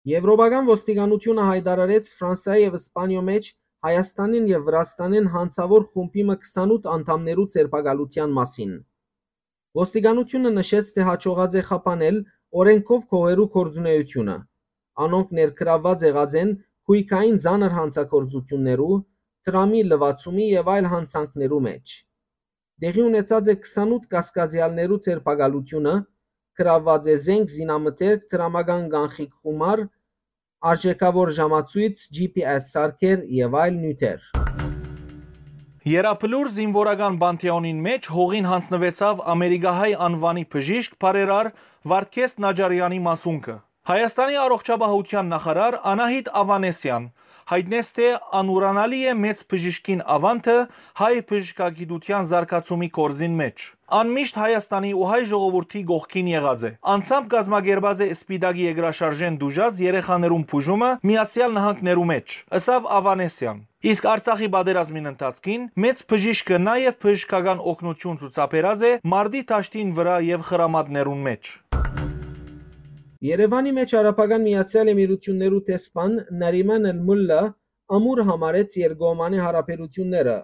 Եվրոպական 0.05 0.67
ոստիկանությունը 0.69 1.45
հայտարարեց 1.49 2.09
Ֆրանսիայի 2.17 2.63
եւ 2.63 2.75
Իսպանիո 2.79 3.21
մեջ 3.29 3.47
Հայաստանին 3.87 4.49
եւ 4.51 4.67
Վրաստանին 4.67 5.29
հանցավոր 5.37 5.87
խումբի 5.93 6.25
28 6.33 6.89
անդամներու 6.95 7.47
ցերպակալության 7.55 8.35
մասին։ 8.39 8.75
Ոստիկանությունը 9.81 10.53
նշեց, 10.59 10.93
թե 10.97 11.07
հաջողած 11.09 11.57
է 11.57 11.63
խափանել 11.71 12.21
օրենքով 12.65 13.09
քողերու 13.15 13.49
կորձունեությունը։ 13.57 14.37
Անոնք 15.05 15.35
ներգրաված 15.41 16.07
եղած 16.09 16.37
են 16.45 16.53
հույքային 16.91 17.39
ցաներ 17.49 17.77
հանցակործություններու, 17.81 18.95
տրամի 19.49 19.83
լվացումի 19.89 20.47
եւ 20.53 20.73
այլ 20.75 20.91
հանցանքներու 20.93 21.63
մեջ։ 21.73 21.97
Դեղի 22.85 23.03
ունեցած 23.09 23.49
է 23.49 23.57
28 23.65 24.13
կասկածյալներու 24.13 25.01
ցերպակալությունը, 25.09 25.95
գրաված 26.59 27.09
է 27.11 27.17
զենք 27.25 27.53
զինամթերք, 27.55 28.25
տրամական 28.33 28.89
կանխիկ 28.95 29.33
խումար, 29.43 29.85
արժեքավոր 30.71 31.33
ժամացույց, 31.39 32.07
GPS 32.19 32.71
սարքեր 32.75 33.25
եւ 33.39 33.57
այլ 33.65 33.79
նյութեր։ 33.85 34.29
Երապլուր 35.85 36.49
զինվորական 36.57 37.17
բանտեոնին 37.21 37.81
մեջ 37.85 38.07
հողին 38.15 38.47
հանձնվեցավ 38.49 39.19
ամերիկահայ 39.35 39.91
անվանի 40.07 40.45
բժիշկ 40.55 40.95
Փարերար 41.05 41.51
Վարդքես 41.93 42.37
Նաջարյանի 42.45 43.01
մասունքը։ 43.05 43.57
Հայաստանի 43.91 44.39
առողջապահության 44.45 45.29
նախարար 45.35 45.75
Անահիտ 45.93 46.31
Ավանեսյան 46.41 47.09
հայտնեց, 47.51 47.89
թե 47.99 48.09
անուրանալի 48.41 49.01
է 49.05 49.15
մեծ 49.25 49.43
բժշկին 49.53 50.03
ավանդը 50.15 50.57
հայ 51.01 51.15
բժշկագիտության 51.31 52.29
զարգացումի 52.31 52.89
կորզին 52.99 53.35
մեջ։ 53.41 53.67
Անմիշտ 53.95 54.39
Հայաստանի 54.41 54.91
ու 54.97 55.09
հայ 55.11 55.21
ժողովրդի 55.31 55.81
գողքին 55.91 56.31
եղած 56.33 56.63
է։ 56.65 56.71
Անցամբ 56.95 57.27
գազմագերբած 57.35 58.01
է 58.01 58.09
Սպիտակի 58.15 58.65
եգրաշարժեն 58.65 59.37
դուժած 59.45 59.83
երեխաներուն 59.85 60.47
բուժումը 60.55 60.91
Միացյալ 61.11 61.55
Նահանգներու 61.59 62.09
մեջ, 62.15 62.35
ըսավ 62.59 62.89
Ավանեսյան։ 62.99 63.61
Իսկ 63.85 64.09
Արցախի 64.15 64.49
բادرազմին 64.57 65.11
ընթացքին 65.13 65.69
մեծ 65.85 66.03
բժիշկը 66.15 66.61
նաև 66.65 66.99
բժշկական 67.05 67.63
օգնություն 67.75 68.21
ցուցաբերած 68.25 68.89
է 68.89 68.97
մարդի 69.15 69.47
ճաշտին 69.53 69.95
վրա 70.01 70.19
եւ 70.33 70.49
խրամատներուն 70.49 71.25
մեջ։ 71.29 71.55
Երևանի 73.25 73.71
մեջ 73.73 73.93
Արաբական 73.97 74.43
Միացյալ 74.45 74.89
Էմիրություններու 74.93 75.61
տեսփան 75.69 76.17
Նարիման 76.41 76.89
Էլ-Մուլլա 76.91 77.39
ամուր 77.99 78.21
համարեց 78.31 78.77
երկկողմանի 78.81 79.41
հարաբերությունները 79.45 80.35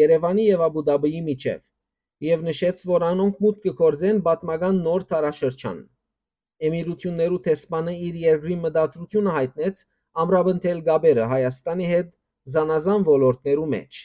Երևանի 0.00 0.44
եւ 0.44 0.64
Աբու 0.66 0.82
Դաբիի 0.90 1.22
միջև 1.30 1.62
եւ 2.26 2.44
նշեց, 2.50 2.84
որ 2.92 3.06
անոնք 3.08 3.40
մուտք 3.46 3.64
կգործեն 3.70 4.20
պատմական 4.28 4.84
նոր 4.84 5.08
տարաշրջան։ 5.16 5.82
Էմիրություններու 6.68 7.42
տեսփանը 7.48 7.98
իր 8.10 8.22
երկրի 8.26 8.60
մտադրությունը 8.66 9.36
հայտնեց 9.40 9.84
ամրապնդել 10.26 10.86
գաբերը 10.92 11.30
Հայաստանի 11.32 11.92
հետ 11.96 12.12
զանազան 12.56 13.08
ոլորտներու 13.12 13.70
մեջ։ 13.76 14.02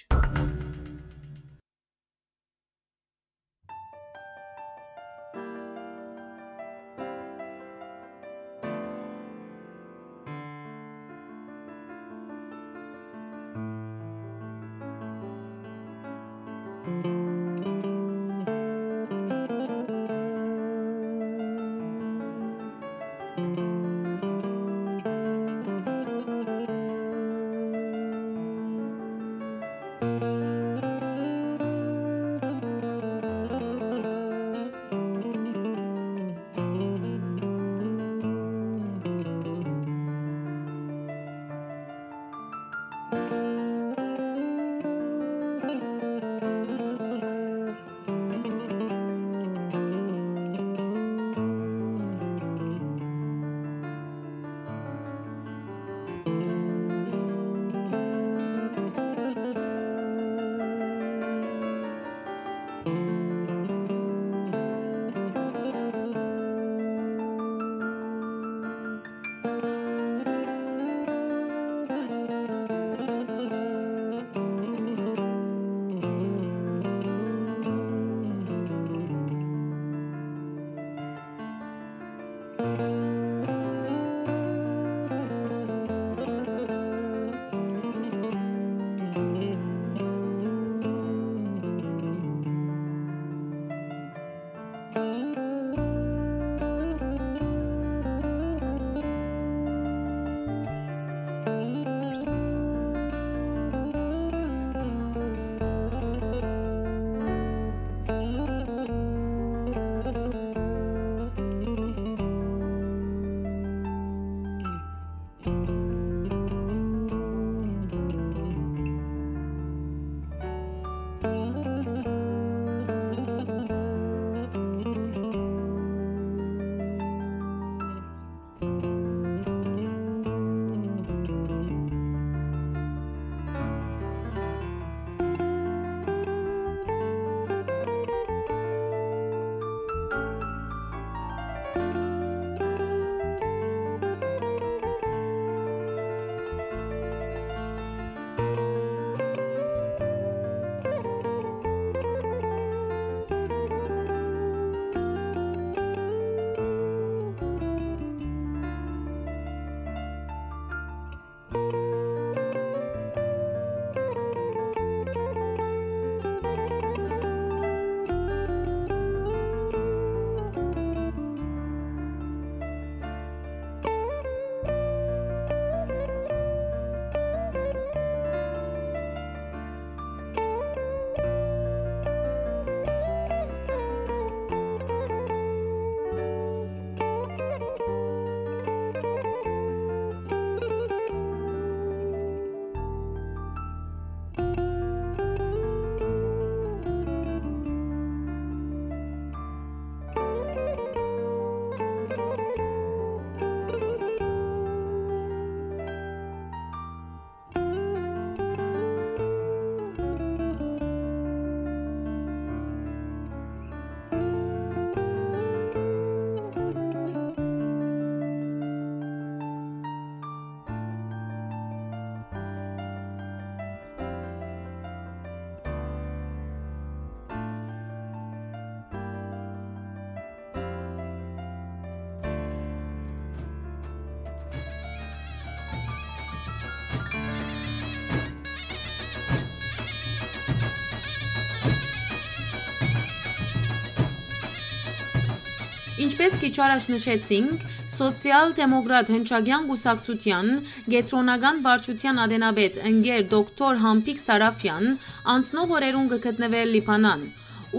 Ինչպես 246.22 246.42
քիչ 246.42 246.58
առաջ 246.62 246.84
նշեցինք, 246.94 247.62
սոցիալ-դեմոկրատ 247.94 249.08
հնչագյան 249.14 249.64
գուսակցության 249.72 250.52
գետրոնական 250.94 251.64
վարչության 251.66 252.22
ադենաբեդ 252.28 252.78
ընկեր 252.92 253.26
դոկտոր 253.34 253.82
Համփիկ 253.88 254.24
Սարաֆյան 254.28 254.86
անցնող 255.34 255.78
օրերուն 255.82 256.12
կգտնվել 256.14 256.74
Լիբանան, 256.78 257.28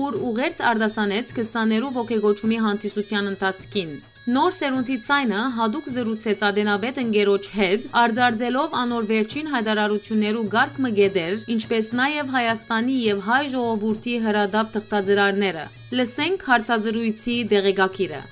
ուր 0.03 0.23
ուղերձ 0.33 0.69
արդասանեց 0.73 1.37
20-ներու 1.39 1.97
ոգեգոճումի 2.03 2.65
հանդիսության 2.67 3.37
ընթացքին։ 3.37 4.01
Նոր 4.23 4.53
սերունդի 4.55 4.97
ցայնը 5.03 5.39
հadoop 5.57 5.87
զրուցեց 5.91 6.43
Ադենաբեդ 6.47 6.99
ընկերոջ 7.03 7.47
հետ, 7.57 7.87
արձարձելով 8.03 8.77
անոր 8.79 9.09
վերջին 9.09 9.49
հայտարարություններու 9.51 10.45
գարկ 10.53 10.77
մգեդեր, 10.85 11.41
ինչպես 11.55 11.89
նաև 11.99 12.31
Հայաստանի 12.35 12.99
եւ 13.03 13.25
հայ 13.27 13.41
ժողովրդի 13.55 14.15
հրադապ 14.27 14.71
թղթաձրարները։ 14.77 15.65
Լսենք 15.99 16.47
հարցազրույցի 16.53 17.37
դեղեկագիրը։ 17.51 18.23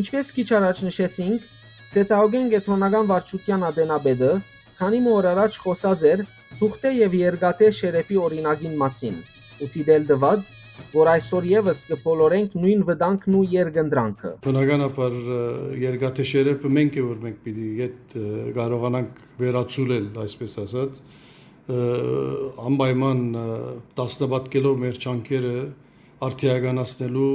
Ինչպես 0.00 0.32
քիչ 0.40 0.48
առաջ 0.64 0.82
նշեցինք, 0.88 1.46
Սետաոգեն 1.92 2.50
գետրոնական 2.56 3.12
վարչության 3.12 3.68
ադենաբեդը 3.68 4.34
քանի 4.80 5.04
մոր 5.04 5.32
առաջ 5.36 5.62
խոսած 5.68 6.08
էր 6.14 6.24
թուղթե 6.64 6.96
եւ 7.04 7.20
երկատե 7.20 7.74
շերեփի 7.76 8.22
օրինագին 8.24 8.80
մասին։ 8.80 9.24
Ուտի 9.68 9.82
դել 9.92 10.12
դված 10.14 10.54
որ 10.94 11.10
այսօր 11.14 11.46
եւս 11.50 11.80
կփոլորենք 11.90 12.54
նույն 12.58 12.82
վտանգն 12.88 13.36
ու 13.38 13.42
երգնդրանքը։ 13.54 14.30
Բնականաբար 14.46 15.16
երկաթե 15.82 16.26
շերեփը 16.30 16.72
մենք 16.78 16.98
է 16.98 17.04
որ 17.08 17.20
մենք 17.24 17.38
պիտի 17.44 17.68
իդ 17.86 18.16
կարողանանք 18.58 19.22
վերացուլել, 19.42 20.08
այսպես 20.24 20.56
ասած, 20.64 21.00
անպայման 22.68 23.24
10 23.98 24.28
պատկելով 24.34 24.78
մեր 24.84 25.00
ճանկերը 25.06 25.56
արդիականացնելու 26.28 27.34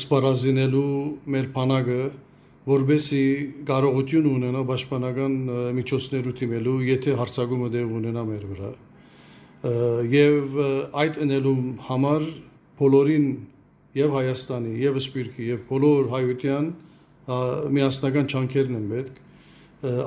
սպարազինելու 0.00 0.90
մեր 1.34 1.48
բանակը 1.54 2.02
որբեսի 2.70 3.24
կարողություն 3.68 4.26
ունենա 4.30 4.62
պաշտպանական 4.68 5.36
միջոցներ 5.78 6.30
ուտիմելու, 6.30 6.76
եթե 6.90 7.14
հարցակումը 7.20 7.68
դեղ 7.76 7.94
ունենա 8.00 8.24
մեր 8.30 8.46
վրա։ 8.50 8.70
Եվ 9.60 10.60
այդ 10.96 11.16
ընելու 11.20 11.56
համար 11.84 12.22
բոլորին 12.80 13.26
եւ 13.98 14.14
Հայաստանի, 14.16 14.70
եւ 14.80 15.00
Սպիրկի, 15.00 15.48
եւ 15.50 15.64
բոլոր 15.68 16.06
հայության 16.14 16.70
միասնական 17.76 18.30
ճանկերն 18.32 18.78
են 18.78 18.86
պետք։ 18.94 19.18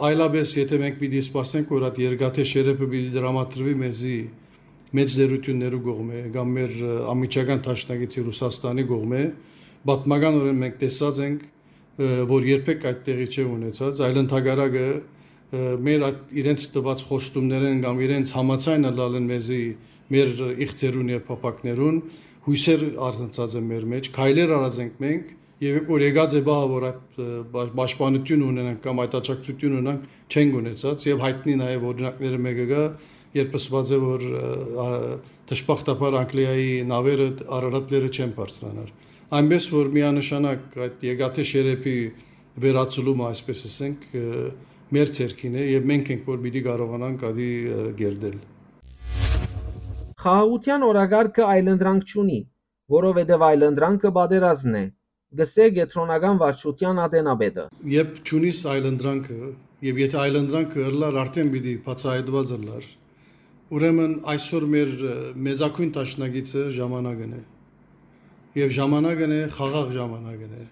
Այլապես 0.08 0.56
եթե 0.58 0.80
մենք 0.84 0.98
պիտի 1.02 1.22
սպասենք, 1.28 1.74
որ 1.74 1.86
այդ 1.90 2.02
երկաթե 2.04 2.46
շերեփը 2.50 2.90
պիտի 2.94 3.14
դրամատրվի 3.14 3.76
մեզի 3.84 4.18
մեծ 4.94 5.16
դերություններու 5.22 5.82
կողմէ 5.88 6.20
կամ 6.34 6.52
մեր 6.58 6.74
ամիջական 7.14 7.64
ճաշնակիցի 7.66 8.26
Ռուսաստանի 8.28 8.86
կողմէ, 8.90 9.22
պատմականորեն 9.90 10.60
մենք 10.64 10.78
տեսած 10.84 11.22
ենք, 11.24 11.48
որ 12.30 12.46
երբեք 12.50 12.86
այդ 12.90 13.02
տեղի 13.08 13.28
չէ 13.34 13.46
ունեցած, 13.54 14.04
այլ 14.06 14.20
ընդհանրակը 14.24 14.86
մեր 15.54 16.06
իրենց 16.42 16.68
տված 16.74 17.06
խոստումներեն 17.10 17.82
կամ 17.84 18.02
իրենց 18.08 18.34
համացայնը 18.38 18.92
լալեն 18.98 19.28
մեզի 19.30 19.62
մեր 20.14 20.32
իղծերուն 20.66 21.12
եւ 21.14 21.24
փապակներուն 21.30 22.00
հույսեր 22.44 22.82
առնծած 23.08 23.56
են 23.60 23.68
մեր 23.70 23.86
մեջ, 23.94 24.10
քայլեր 24.18 24.54
արած 24.58 24.80
ենք 24.84 24.98
մենք 25.04 25.30
եւ 25.64 25.78
որ 25.88 26.04
եկած 26.04 26.34
է 26.36 26.42
բա 26.44 26.56
որ 26.74 26.86
այդ 26.90 27.22
պաշտպանություն 27.78 28.44
ունենանք 28.50 28.82
կամ 28.84 29.02
այդ 29.04 29.14
աջակցություն 29.20 29.76
ունենանք 29.78 30.34
չեն 30.34 30.52
ունեցած 30.60 31.06
եւ 31.08 31.24
հայտնի 31.24 31.56
նաեւ 31.62 31.86
օրինակները 31.94 32.42
մեկը 32.48 32.66
գա 32.74 32.84
երբ 33.38 33.56
ասված 33.60 33.94
է 33.94 34.00
որ 34.04 34.26
դժբախտաբար 35.54 36.18
Անգլիայի 36.24 36.68
նավերը 36.90 37.28
Արարատները 37.58 38.12
չեն 38.14 38.36
բարձրանար 38.38 38.92
այնպես 39.40 39.68
որ 39.74 39.90
միանշանակ 39.94 40.78
այդ 40.88 41.06
եկաթե 41.08 41.46
շերեփի 41.54 41.98
վերացումը 42.64 43.26
այսպես 43.32 43.64
ասենք 43.70 44.08
մեր 44.94 45.12
ցերքին 45.18 45.56
է 45.58 45.68
եւ 45.70 45.86
մենք 45.90 46.10
ենք 46.14 46.28
որ 46.30 46.42
պիտի 46.44 46.62
կարողանանք 46.68 47.24
ադի 47.30 47.52
գերդել։ 48.00 48.36
Խաղաղության 50.24 50.84
օրագարկը 50.88 51.46
այլընտրանք 51.54 52.12
չունի, 52.14 52.40
որովհետև 52.94 53.46
այլընտրանքը 53.50 54.12
բادرազն 54.18 54.76
է։ 54.80 54.84
Գսե 55.40 55.66
գետրոնական 55.78 56.40
վարչության 56.44 57.00
ադենաբեդը։ 57.04 57.64
Երբ 57.94 58.20
ճունիս 58.30 58.60
այլընտրանքը, 58.74 59.38
եւ 59.88 60.02
եթե 60.04 60.20
այլընտրանքը 60.24 60.86
լար 61.04 61.18
արդեն 61.24 61.50
պիտի 61.56 61.74
բացահայտված 61.88 62.54
լար։ 62.68 62.86
Ուրեմն 63.74 64.14
այսօր 64.34 64.68
մեր 64.76 64.94
մեզակույն 65.48 65.92
տաշնագիցը 65.98 66.64
ժամանակն 66.78 67.34
է։ 67.34 67.42
Եվ 68.62 68.74
ժամանակն 68.78 69.34
է 69.34 69.42
խաղաղ 69.58 69.94
ժամանակն 69.98 70.54
է 70.62 70.66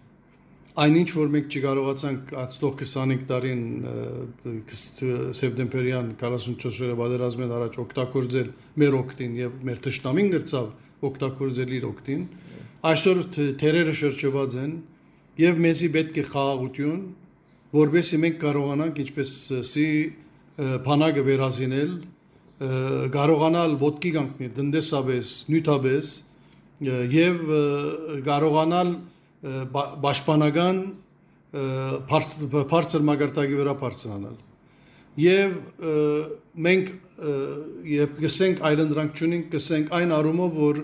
այնինչ 0.80 1.10
որ 1.18 1.32
մենք 1.34 1.56
չկարողացանք 1.58 2.30
ածտող 2.42 2.76
25 2.80 3.24
տարին 3.28 3.64
սեպտեմբերյան 5.36 6.14
44 6.22 6.86
օրը 6.88 6.96
պատերազմեն 7.02 7.52
առաջ 7.58 7.80
օգտագործել 7.84 8.52
մեր 8.84 8.98
օկտին 9.02 9.36
եւ 9.42 9.58
մեր 9.68 9.82
ճշտամին 9.88 10.32
գրծավ 10.36 10.70
օգտագործել 11.12 11.76
իր 11.76 11.88
օկտին 11.92 12.24
այսօր 12.92 13.22
թերերը 13.62 13.98
շրջված 14.00 14.58
են 14.64 14.74
եւ 15.42 15.62
մեզի 15.68 15.92
պետք 15.98 16.22
է 16.22 16.26
խաղաղություն 16.32 17.04
որբեսի 17.82 18.18
մենք 18.22 18.42
կարողանանք 18.42 19.04
ինչպեսի 19.06 19.88
բանակը 20.88 21.24
վերազինել 21.28 21.94
կարողանալ 23.16 23.72
ոդկի 23.82 24.12
կանգնել 24.18 24.52
դնդեսաբես 24.58 25.30
նյութաբես 25.52 26.10
եւ 27.12 27.40
կարողանալ 28.28 28.92
պաշտպանական 29.42 30.80
բարձր 32.72 33.06
մագարտակի 33.08 33.58
վրա 33.60 33.74
բարձրանալ։ 33.82 34.36
Եվ 35.22 35.56
մենք 36.68 36.92
երբ 37.92 38.22
գսենք 38.22 38.62
այլընտրանք 38.70 39.16
ճունենք, 39.18 39.50
գսենք 39.56 39.92
այն 39.98 40.14
առումով, 40.18 40.60
որ 40.62 40.82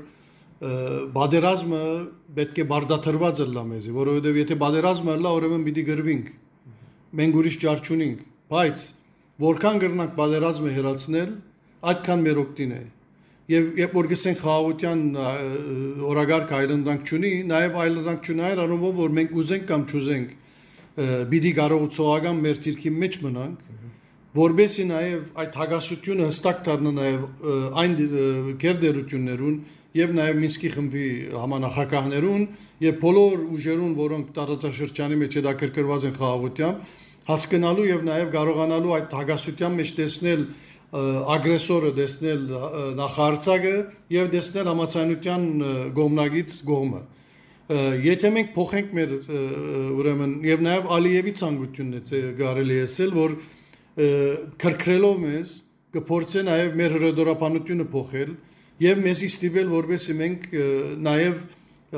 բادرազմը 1.14 1.84
պետք 2.38 2.60
է 2.64 2.66
բարդաթրված 2.74 3.42
լա 3.54 3.64
մեզի, 3.72 3.94
որովհետև 3.94 4.40
եթե 4.42 4.58
բادرազմը 4.66 5.18
լա, 5.22 5.32
ուրեմն 5.38 5.66
պիտի 5.68 5.84
գրվենք։ 5.88 6.32
Մենք 7.18 7.40
ուրիշ 7.42 7.58
ճար 7.62 7.84
չունենք, 7.88 8.20
բայց 8.52 8.86
որքան 9.48 9.82
գրնանք 9.86 10.16
բادرազմը 10.18 10.74
հերացնել, 10.78 11.34
այդքան 11.94 12.24
մեր 12.28 12.42
օգտին 12.42 12.74
է։ 12.74 12.82
Ա, 12.82 12.97
Եվ 13.48 13.68
երբ 13.80 13.94
որ 13.96 14.08
գսենք 14.12 14.42
խաղաղության 14.44 15.02
օրագարկ 16.04 16.50
այլընտրանք 16.58 17.08
չունի, 17.08 17.30
նաև 17.48 17.78
այլընտրանք 17.84 18.28
չունի 18.28 18.44
այլ 18.48 18.62
առումով, 18.66 18.98
որ 18.98 19.14
մենք 19.18 19.38
ուզենք 19.40 19.66
կամ 19.70 19.86
չուզենք, 19.88 20.34
պիտի 21.32 21.54
կարողացողական 21.62 22.42
մեր 22.44 22.60
թիրքի 22.66 22.92
մեջ 22.98 23.18
մնանք, 23.24 23.62
որբեսի 24.38 24.86
նաև 24.92 25.40
այդ 25.44 25.58
հագասությունը 25.62 26.28
հստակ 26.28 26.62
դառնա 26.68 26.92
նաև 26.98 27.24
այն 27.82 27.96
գերդերություններուն 28.68 29.58
եւ 29.98 30.14
նաև 30.18 30.40
Մինսկի 30.44 30.72
խմբի 30.76 31.08
համանախագահներուն 31.40 32.44
եւ 32.84 33.00
բոլոր 33.02 33.46
ուժերուն, 33.58 33.94
որոնք 33.98 34.32
տարածաշրջանի 34.38 35.18
մեջ 35.24 35.38
հետաքրքրված 35.40 36.08
են 36.08 36.18
խաղաղությամբ, 36.18 36.82
հասկանալու 37.28 37.88
եւ 37.88 38.04
նաև 38.08 38.30
կարողանալու 38.36 38.94
այդ 38.98 39.16
հագասության 39.18 39.78
մեջ 39.78 39.94
տեսնել 39.98 40.44
ագրեսորը 41.34 41.92
տեսնել 41.98 42.42
նախարարցակը 42.98 43.76
եւ 44.14 44.30
տեսնել 44.34 44.70
համացանության 44.72 45.46
գոմնագից 45.98 46.56
գոմը 46.68 47.02
եթե 48.08 48.32
մենք 48.38 48.52
փոխենք 48.56 48.92
մեր 48.98 49.14
ուրեմն 49.98 50.34
եւ 50.48 50.62
նաեւ 50.68 50.92
Ալիևի 50.98 51.34
ցանկությունն 51.42 51.98
է 52.00 52.22
կարելի 52.40 52.78
էսել 52.86 53.12
որ 53.18 53.36
քրքրելով 54.64 55.20
մեզ 55.26 55.52
կփորձե 55.98 56.44
նաեւ 56.48 56.78
մեր 56.80 56.96
հրդորապանությունը 56.98 57.88
փոխել 57.98 58.32
եւ 58.88 59.04
մեզի 59.04 59.30
ստիպել 59.34 59.70
որբեսի 59.74 60.16
մենք 60.22 60.48
նաեւ 61.08 61.44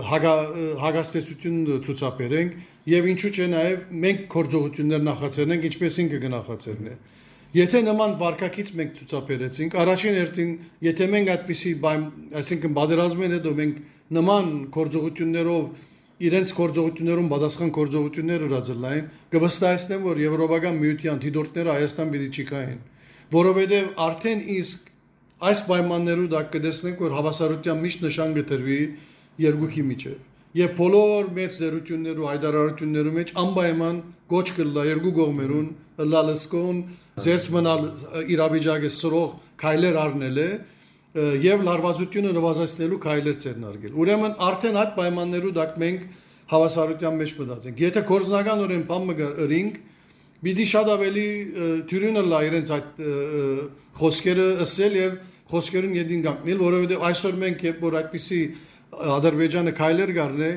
հագա 0.10 0.34
հագաստեսություն 0.80 1.62
ցուցաբերենք 1.86 2.58
եւ 2.90 3.08
ինչու՞ 3.14 3.32
չէ 3.36 3.48
նաեւ 3.54 3.80
մենք 4.04 4.20
կորձողություններ 4.34 5.02
նախաձեռնենք 5.06 5.66
ինչպես 5.70 5.98
ինքը 6.04 6.20
կնախաձեռնի 6.26 6.94
Եթե 7.50 7.80
նման 7.82 8.12
վարկակից 8.20 8.68
մենք 8.78 8.92
ցուցաբերեցինք, 9.00 9.76
առաջին 9.82 10.18
հերթին, 10.20 10.50
եթե 10.86 11.06
մենք 11.14 11.30
այդպիսի 11.34 11.72
բան, 11.82 12.04
այսինքն 12.42 12.76
բادرազմեն 12.78 13.34
հետո 13.36 13.54
մենք 13.60 13.80
նման 14.18 14.52
գործողություններով 14.76 15.64
իրենց 16.30 16.54
գործողություններում 16.60 17.32
բադասխան 17.34 17.74
գործողություններ 17.80 18.46
հրաձլային, 18.46 19.10
կվստահեցնեմ, 19.34 20.06
որ 20.10 20.22
Եվրոպական 20.30 20.80
միության 20.84 21.22
դիդորտները 21.26 21.74
Հայաստան 21.74 22.14
պիտի 22.14 22.30
չկային, 22.44 22.80
որովհետև 23.34 23.92
արդեն 24.06 24.48
իսկ 24.60 24.94
այս 25.50 25.60
պայմաններով 25.74 26.32
դա 26.38 26.42
կտեսնենք, 26.54 27.04
որ 27.10 27.18
հավասարության 27.18 27.86
միշտ 27.90 28.06
նշան 28.10 28.34
կտրվի 28.38 28.82
երկուքի 29.50 29.90
միջև 29.90 30.26
եւ 30.58 30.72
բոլոր 30.80 31.28
մեծ 31.38 31.58
դերություններով 31.62 32.30
հայտարարություններով 32.30 33.14
մեջ 33.20 33.32
անպայման 33.38 33.98
գոչ 34.34 34.48
կլա 34.58 34.86
երկու 34.90 35.12
կողմերուն 35.20 35.68
լալսկոն 36.00 36.82
ձերց 37.20 37.46
մնալ 37.56 37.86
իրավիճակը 38.36 38.92
սրող 38.96 39.32
քայլեր 39.60 40.00
առնել 40.00 40.40
է 40.40 40.50
եւ 41.44 41.64
լարվածությունը 41.66 42.32
նվազեցնելու 42.38 43.00
քայլեր 43.04 43.38
ցերնարգել։ 43.44 43.96
Ուրեմն 44.00 44.36
արդեն 44.50 44.80
այդ 44.80 44.92
պայմաններու 45.00 45.54
դակ 45.58 45.78
մենք 45.84 46.04
հավասարության 46.50 47.18
մեջ 47.20 47.34
մտածենք։ 47.40 47.82
Եթե 47.84 48.04
կորզնականորեն 48.10 48.84
բամը 48.90 49.16
գրինք, 49.20 49.80
պիտի 50.40 50.66
շատ 50.70 50.92
ավելի 50.96 51.28
թյուրինը 51.90 52.24
լա 52.30 52.40
իրենց 52.50 52.72
այդ 52.78 53.02
խոսքերը 54.00 54.48
ասել 54.66 54.98
եւ 55.00 55.18
խոսքերուն 55.50 55.96
յետին 55.98 56.22
կանգնել, 56.26 56.60
որովհետեւ 56.64 57.06
այսօր 57.10 57.40
մենք 57.44 57.64
երբ 57.66 57.80
որ 57.90 57.98
այդպիսի 58.00 58.42
Ադրբեջանը 59.20 59.74
քայլեր 59.80 60.12
գարնե, 60.20 60.52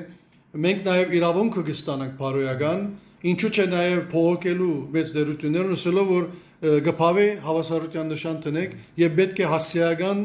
մենք 0.63 0.85
նաև 0.87 1.15
իրավունքը 1.17 1.63
կստանանք 1.69 2.15
բարոյական, 2.21 2.85
ինչու՞ 3.23 3.51
չէ 3.53 3.67
նաև 3.73 4.01
փողոքելու 4.13 4.75
մեծ 4.97 5.13
դերություններն 5.17 5.75
ասելով 5.77 6.13
որ 6.13 6.25
գփավե 6.63 7.27
հավասարության 7.47 8.13
նշան 8.13 8.39
տնեք 8.43 8.75
եւ 9.03 9.15
պետք 9.19 9.43
է 9.43 9.47
հասցեական 9.53 10.19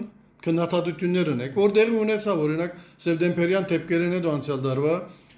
քննադատություններ 0.48 1.32
ունեք, 1.34 1.56
որտեղ 1.58 1.94
ունեցավ 1.98 2.42
օրինակ 2.48 2.76
սեպտեմբերյան 3.06 3.66
թեփկերեն 3.72 4.14
հետո 4.18 4.34
անցյալ 4.38 4.60
դարվա 4.68 4.96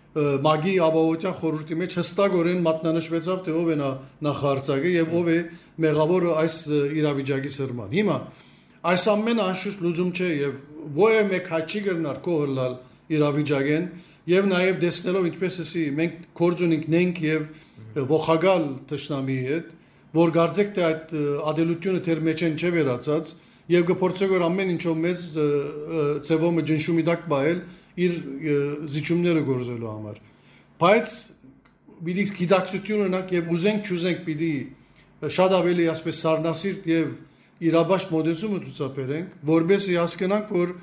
մագի 0.09 0.73
ապահովության 0.83 1.35
խորհրդի 1.39 1.75
մեջ 1.79 1.95
հստակորեն 1.99 2.61
մատնանշվեցավ 2.65 3.41
թե 3.45 3.55
ով 3.59 3.67
է 3.69 3.75
նախարարցակը 4.25 4.93
եւ 4.95 5.11
ով 5.19 5.29
է 5.29 5.39
մեղավորը 5.85 6.31
այս 6.43 6.55
իրավիճակի 6.99 7.51
սրման։ 7.55 7.93
Հիմա 7.99 8.17
այս 8.89 9.05
ամենը 9.13 9.45
անշուշտ 9.49 9.83
լուզում 9.85 10.11
չէ 10.17 10.29
եւ 10.39 10.57
ո՞ե 10.99 11.21
մեկ 11.29 11.51
հաճի 11.53 11.81
գրնար 11.87 12.19
կողլալ 12.25 12.75
իրավիճակեն 13.19 13.87
եւ 14.29 14.47
նաեւ 14.49 14.79
դեսնելով 14.83 15.27
ինչպես 15.29 15.59
էսի 15.63 15.83
մենք 15.99 16.15
կորձ 16.39 16.63
ունենք 16.69 16.87
նենք 16.93 17.21
եւ 17.25 17.45
ողագալ 18.09 18.65
ճշնամի 18.89 19.37
հետ 19.49 19.69
որ 20.19 20.33
գարձեք 20.35 20.73
թե 20.75 20.83
այդ 20.89 21.13
ադելությունը 21.51 22.01
թեր 22.07 22.21
մեջ 22.29 22.43
են 22.49 22.57
չէ 22.59 22.71
վերացած 22.75 23.31
եւ 23.69 23.85
գործեք 23.89 24.31
որ 24.33 24.45
ամեն 24.49 24.73
ինչով 24.75 25.01
մեզ 25.05 25.23
ծևոմը 26.29 26.63
ջնշումի 26.69 27.05
դակ 27.09 27.25
բայել 27.29 27.59
իր 28.05 28.15
զիջումները 28.95 29.43
գործելու 29.49 29.89
համար 29.89 30.21
բայց 30.81 31.15
պիտի 32.09 32.25
գիտակցություն 32.39 33.05
ունենք 33.09 33.33
եւ 33.35 33.49
ուզենք 33.55 33.89
չուզենք 33.89 34.21
պիտի 34.29 34.53
շատ 35.35 35.55
ավելի 35.59 35.87
ասպես 35.93 36.21
սառնասիրտ 36.23 36.85
եւ 36.89 37.09
իրաբաշ 37.69 38.05
մոդելությունը 38.13 38.59
ցուցաբերենք 38.65 39.33
որբեսի 39.49 39.97
հասկանանք 39.99 40.53
որ 40.55 40.73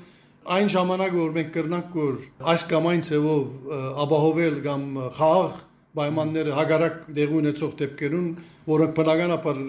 այն 0.47 0.69
ժամանակ 0.71 1.15
որ 1.17 1.31
մենք 1.35 1.49
կրնանք 1.55 1.95
որ 1.97 2.19
այս 2.51 2.63
կամ 2.71 2.85
այն 2.91 3.01
ցևով 3.07 3.71
ապահովել 4.03 4.59
կամ 4.67 4.83
խաղ 5.17 5.57
պայմանները 5.97 6.53
հագարակ 6.57 6.97
դեղ 7.17 7.33
ունեցող 7.41 7.71
դեպքերուն 7.81 8.27
որոնք 8.71 8.93
բնականաբար 8.99 9.61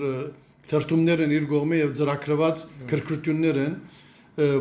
թերթումներ 0.69 1.23
են 1.25 1.35
իր 1.39 1.47
կողմը 1.53 1.81
եւ 1.81 1.95
ծրագրված 1.99 2.65
քրկրություններ 2.93 3.61
են 3.65 3.77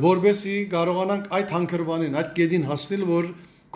որբեսի 0.08 0.56
կարողանանք 0.74 1.28
այդ 1.38 1.52
հանգրվանին 1.58 2.20
այդ 2.22 2.30
գեդին 2.38 2.68
հասնել 2.72 3.04
որ 3.12 3.28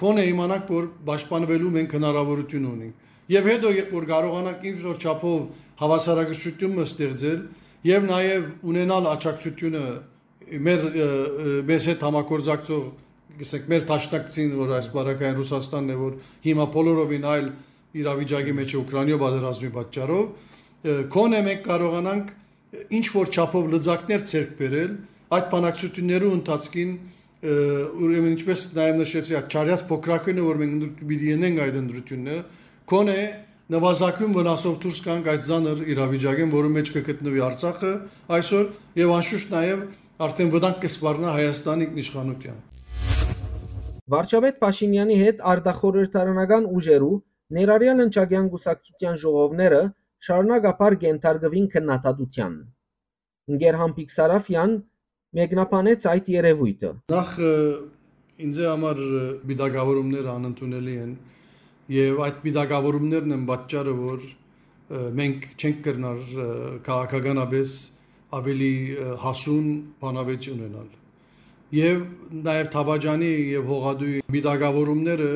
կոնե 0.02 0.24
իմանանք 0.32 0.72
որ 0.72 0.86
պաշտպանվելու 1.12 1.74
մենք 1.78 1.96
հնարավորություն 1.98 2.70
ունենք 2.72 3.34
եւ 3.36 3.50
հետո 3.52 3.74
որ 3.92 4.08
կարողանանք 4.12 4.64
ինչ 4.72 4.80
որ 4.88 5.02
չափով 5.02 5.42
հավասարակշռություն 5.82 6.82
ստեղծել 6.86 7.44
եւ 7.92 8.08
նաեւ 8.08 8.48
ունենալ 8.72 9.10
աճակցությունը 9.12 9.84
մեր 10.52 10.86
մեզ 11.68 11.88
հետ 11.92 12.06
համակորձակցող 12.08 12.84
գսենք 13.42 13.68
մեր 13.72 13.86
տաշնակցին 13.92 14.56
որ 14.60 14.74
այս 14.78 14.90
բարակային 14.96 15.38
Ռուսաստանն 15.40 15.92
է 15.92 15.98
որ 16.02 16.18
հիմա 16.46 16.66
բոլորովին 16.76 17.28
այլ 17.32 17.48
իրավիճակի 18.02 18.56
մեջ 18.58 18.74
է 18.76 18.78
Ուկրաինա 18.82 19.20
պատերազմի 19.22 19.72
պատճառով 19.78 20.26
կոնե 21.16 21.40
մենք 21.48 21.64
կարողանանք 21.72 22.34
ինչ 22.98 23.06
որ 23.16 23.32
չափով 23.32 23.72
լծակներ 23.72 24.26
ցերկ 24.32 24.52
բերել 24.62 24.92
այդ 25.32 25.48
բանակցությունների 25.52 26.30
ընթացքին 26.42 26.92
ուրեմն 27.42 28.34
ինչպես 28.36 28.66
նաև 28.78 29.00
նշեցի 29.02 29.40
չարյաց 29.52 29.86
փոքրակինը 29.92 30.44
որ 30.46 30.60
մենք 30.62 31.00
պիտի 31.12 31.32
ենենք 31.32 31.62
այդ 31.66 31.80
ընդրությունները 31.82 32.44
կոնե 32.92 33.18
նվազագույն 33.72 34.34
վնասով 34.36 34.74
դուրս 34.84 35.00
կանք 35.06 35.28
այս 35.32 35.44
ցաներ 35.48 35.82
իրավիճակեն, 35.94 36.50
որի 36.52 36.72
մեջ 36.76 36.90
կգտնվի 36.92 37.44
Արցախը 37.46 37.92
այսօր 38.36 38.66
եւ 39.00 39.14
անշուշտ 39.16 39.54
նաեւ 39.56 39.84
արդեն 40.22 40.50
վտանգ 40.54 40.76
կսպառնա 40.84 41.30
Հայաստանի 41.34 41.86
ինքնիշխանության։ 41.88 42.58
Վարչապետ 44.14 44.58
Փաշինյանի 44.62 45.16
հետ 45.22 45.40
արտախորհրդարանական 45.52 46.68
ուժերու 46.78 47.16
ներառյալ 47.58 48.04
ընչագյան 48.06 48.50
գուսակցության 48.54 49.18
ժողովները 49.24 49.80
շարունակապար 50.28 50.96
գենթարգվին 51.04 51.66
քննադատության։ 51.74 52.54
Ինգերհամպիկ 53.56 54.14
Սարաֆյան 54.16 54.76
մեկնաբանեց 55.42 56.06
այդ 56.12 56.30
երևույթը։ 56.36 56.92
Նախ 57.16 57.32
ինձ 58.46 58.60
համար 58.68 59.02
բիդագավորումները 59.50 60.32
անընդունելի 60.36 60.96
են 61.02 61.16
եւ 61.98 62.22
այդ 62.28 62.38
բիդագավորումներն 62.46 63.36
են 63.38 63.48
պատճառը 63.50 63.96
որ 64.02 64.30
մենք 65.18 65.50
չենք 65.58 65.82
կրնար 65.88 66.22
քաղաքականապես 66.86 67.74
ավելի 68.38 68.74
հասուն 69.22 69.70
բանավեճ 70.02 70.50
ունենալ 70.56 70.90
եւ 71.72 72.00
նաեւ 72.48 72.70
Թավաջանի 72.72 73.30
եւ 73.52 73.70
Հողադուի 73.72 74.18
բիդագավորումները 74.36 75.30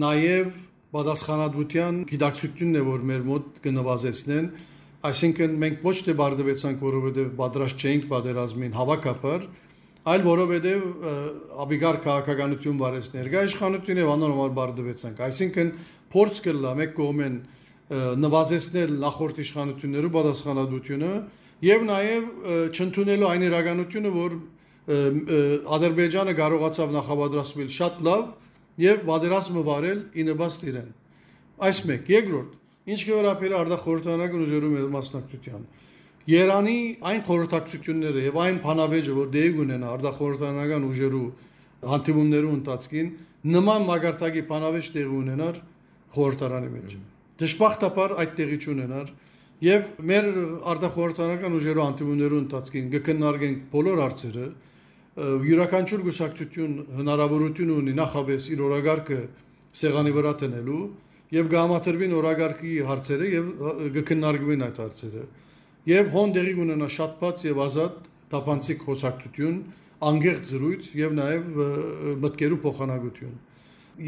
նաեւ 0.00 0.50
պատասխանատվության 0.90 2.00
գիտակցությունն 2.10 2.76
է, 2.80 2.82
որ 2.90 3.04
մեր 3.10 3.24
մոտ 3.30 3.60
կնվազեցնեն, 3.64 4.50
այսինքն 5.10 5.56
մենք 5.62 5.84
ոչ 5.86 5.96
թե 6.06 6.14
բարդվեցանք, 6.20 6.82
որովհետև 6.84 7.30
պատրաստ 7.40 7.84
չէինք 7.84 8.06
պատերազմին 8.10 8.76
հավաքապար, 8.76 9.46
այլ 10.10 10.24
որովհետև 10.26 10.84
աբիգար 11.64 11.98
քաղաքականություն 12.04 12.80
վարեց 12.80 13.08
ներկա 13.16 13.44
իշխանություն 13.50 14.00
եւ 14.00 14.12
անորմալ 14.16 14.52
բարդվեցանք։ 14.60 15.24
Այսինքն 15.30 15.72
փորձ 16.10 16.40
կլա 16.44 16.72
մեկ 16.80 16.94
կողմեն 17.00 17.36
նվազեցնել 18.24 18.94
նախորդ 19.04 19.40
իշխանություններու 19.44 20.12
պատասխանատվությունը 20.16 21.12
եւ 21.64 21.84
նաեւ 21.90 22.30
չընդունելու 22.70 23.28
այն 23.30 23.44
իրականությունը, 23.50 24.12
որ 24.16 24.38
Ադրբեջանը 25.76 26.34
կարողացավ 26.40 26.94
նախապատրաստվել 26.96 27.68
շատ 27.76 28.00
լավ 28.06 28.24
եւ 28.80 29.04
պատերազմը 29.10 29.62
վարել 29.68 30.00
ի 30.16 30.24
նպաստ 30.30 30.64
իրեն։ 30.70 30.88
Այս 31.60 31.80
մեկ, 31.90 32.10
երկրորդ, 32.10 32.52
ինչ 32.90 33.00
կվերապեր 33.10 33.54
արտախորհրդանական 33.60 34.44
ուժերու 34.46 34.72
մեր 34.74 34.86
մասնակցության։ 34.94 35.66
Երանի 36.30 36.78
այն 37.10 37.22
խորհրդակցությունները 37.28 38.24
եւ 38.24 38.38
այն 38.40 38.58
փանավեճը, 38.64 39.14
որ 39.20 39.28
դեպի 39.34 39.62
ունենա 39.64 39.92
արտախորհրդանական 40.00 40.86
ուժերու 40.90 41.28
հանդիպումներու 41.90 42.52
ընթացքին, 42.56 43.08
նման 43.50 43.86
մագարտակի 43.88 44.42
փանավեճ 44.50 44.90
տեղի 44.96 45.14
ունենար 45.20 45.60
խորհրդարանի 46.16 46.70
մեջ։ 46.74 46.96
Դժբախտաբար 47.40 48.14
այդ 48.20 48.32
տեղի 48.40 48.58
չունենար 48.60 49.12
եւ 49.60 49.88
մեր 50.10 50.26
արտախորհրդանական 50.72 51.56
ուժերու 51.58 51.84
հանդիպումներու 51.84 52.40
ընթացքին 52.40 52.86
կքննարկենք 52.94 53.64
բոլոր 53.74 54.00
հարցերը, 54.00 54.46
յուրաքանչյուր 55.20 56.02
գուսակցություն 56.06 56.74
հնարավորություն 57.00 57.72
ունի 57.74 57.94
նախապես 57.98 58.46
իր 58.54 58.62
օրագարկը 58.70 59.18
սեղանի 59.80 60.12
վրա 60.16 60.32
տնելու 60.40 60.82
եւ 61.34 61.50
գամատրվին 61.50 62.14
օրագարկի 62.20 62.72
հարցերը 62.90 63.28
եւ 63.30 63.50
կքննարկվին 63.96 64.64
այդ 64.66 64.80
հարցերը 64.80 65.24
եւ 65.90 66.10
հոն 66.14 66.32
դեղի 66.36 66.54
ունենա 66.64 66.88
շատ 66.94 67.12
բաց 67.20 67.44
եւ 67.50 67.60
ազատ 67.66 68.08
տապանցիկ 68.30 68.82
խոսակցություն 68.86 69.60
անգերտ 70.10 70.48
զրույց 70.50 70.88
եւ 71.00 71.14
նաեւ 71.20 71.60
մտկերու 72.24 72.60
փոխանակություն 72.64 73.36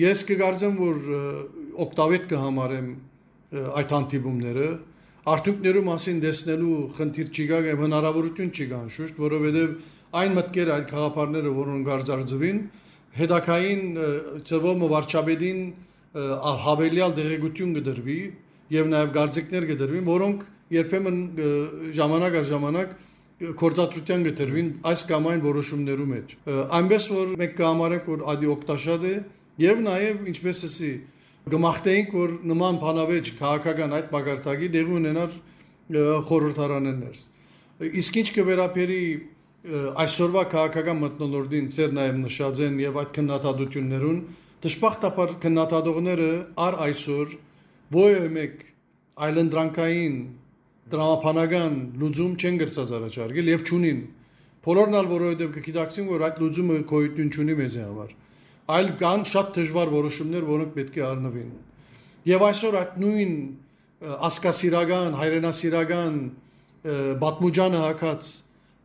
ես 0.03 0.25
կգարձեմ 0.31 0.77
որ 0.81 1.01
օկտավետ 1.87 2.29
կհամարեմ 2.33 2.91
այդ 3.83 3.95
հանդիպումները 3.97 4.69
արդյունքներու 5.23 5.83
մասին 5.87 6.21
տեսնելու 6.23 6.77
խնդիր 6.99 7.29
չի 7.33 7.45
գա 7.53 7.59
եւ 7.69 7.83
հնարավորություն 7.87 8.49
չի 8.53 8.67
գա 8.73 8.81
շուտ 8.97 9.21
որովհետեւ 9.23 9.75
այն 10.23 10.35
մտքերը, 10.37 10.73
այդ 10.77 10.91
խաղապարները, 10.93 11.53
որոնք 11.59 11.91
արձարձվին, 11.93 12.59
հետակային 13.23 13.85
ծովոմը 14.51 14.89
վարչապետին 14.93 15.63
հավելյալ 16.63 17.15
դեղեցություն 17.23 17.77
կդրվի 17.79 18.19
եւ 18.73 18.91
նաեւ 18.93 19.15
գարձիկներ 19.17 19.69
կդրվին, 19.73 20.05
որոնք 20.11 20.45
երբեմն 20.73 21.23
ժամանակ 21.97 22.37
առ 22.43 22.47
ժամանակ 22.51 22.93
կորցածության 23.63 24.25
կտրվին 24.29 24.69
այս 24.87 25.03
կամ 25.09 25.25
այն 25.33 25.41
որոշումներու 25.43 26.09
մեջ։ 26.13 26.35
Այնպես 26.79 27.07
որ 27.13 27.33
մենք 27.41 27.57
կհամարենք 27.59 28.11
որ 28.13 28.23
ադի 28.33 28.51
օկտաշատ 28.53 29.07
է 29.09 29.15
եւ 29.63 29.83
նաեւ 29.87 30.29
ինչպես 30.33 30.61
էսի 30.69 30.93
գմախտեինք 31.51 32.13
որ 32.15 32.35
նման 32.53 32.79
բանավեճ 32.83 33.31
քաղաքական 33.39 33.95
այդ 33.99 34.11
բագարտակի 34.13 34.69
դեղի 34.77 34.95
ունենար 34.99 35.33
խորհրդարաններս։ 36.29 37.23
Իսկ 38.03 38.19
ինչ 38.23 38.29
կվերապերի 38.37 39.03
այսօրվա 40.03 40.43
քաղաքական 40.53 41.01
մտնոլորտին 41.03 41.67
ծեր 41.75 41.93
նաև 41.99 42.17
նշած 42.23 42.63
են 42.67 42.79
եւ 42.83 42.97
այդ 43.03 43.11
քննադատություններուն 43.19 44.23
դժբախտաբար 44.63 45.35
քննադատողները 45.43 46.31
առ 46.67 46.79
այսօր 46.87 47.37
ո՞յ 47.93 48.33
մեկ 48.39 48.65
այլընտրանքային 49.27 50.17
դրամապանական 50.93 51.79
լուծում 52.03 52.35
չեն 52.43 52.59
գրծած 52.63 52.93
առաջարկել 52.99 53.51
եւ 53.53 53.65
ճունին 53.71 54.03
բոլորն 54.67 54.99
ալ 54.99 55.09
որովհետեւ 55.13 55.53
կգիտակցին 55.57 56.11
որ 56.13 56.25
այդ 56.27 56.41
լուծումը 56.43 56.79
գոյություն 56.93 57.33
չունի 57.33 57.57
մեզ 57.63 57.77
համար 57.83 58.15
այլ 58.73 58.89
կան 59.03 59.27
շատ 59.33 59.53
դժվար 59.59 59.93
որոշումներ 59.93 60.47
որոնք 60.53 60.73
պետք 60.79 60.97
է 61.01 61.05
առնվին 61.09 61.51
եւ 62.33 62.47
այսօր 62.47 62.79
այդ 62.83 62.97
նույն 63.03 63.35
ասկասիրական 64.03 65.19
հայրենասիրական 65.19 66.17
բատմուջանը 67.23 67.81
հակած 67.83 68.31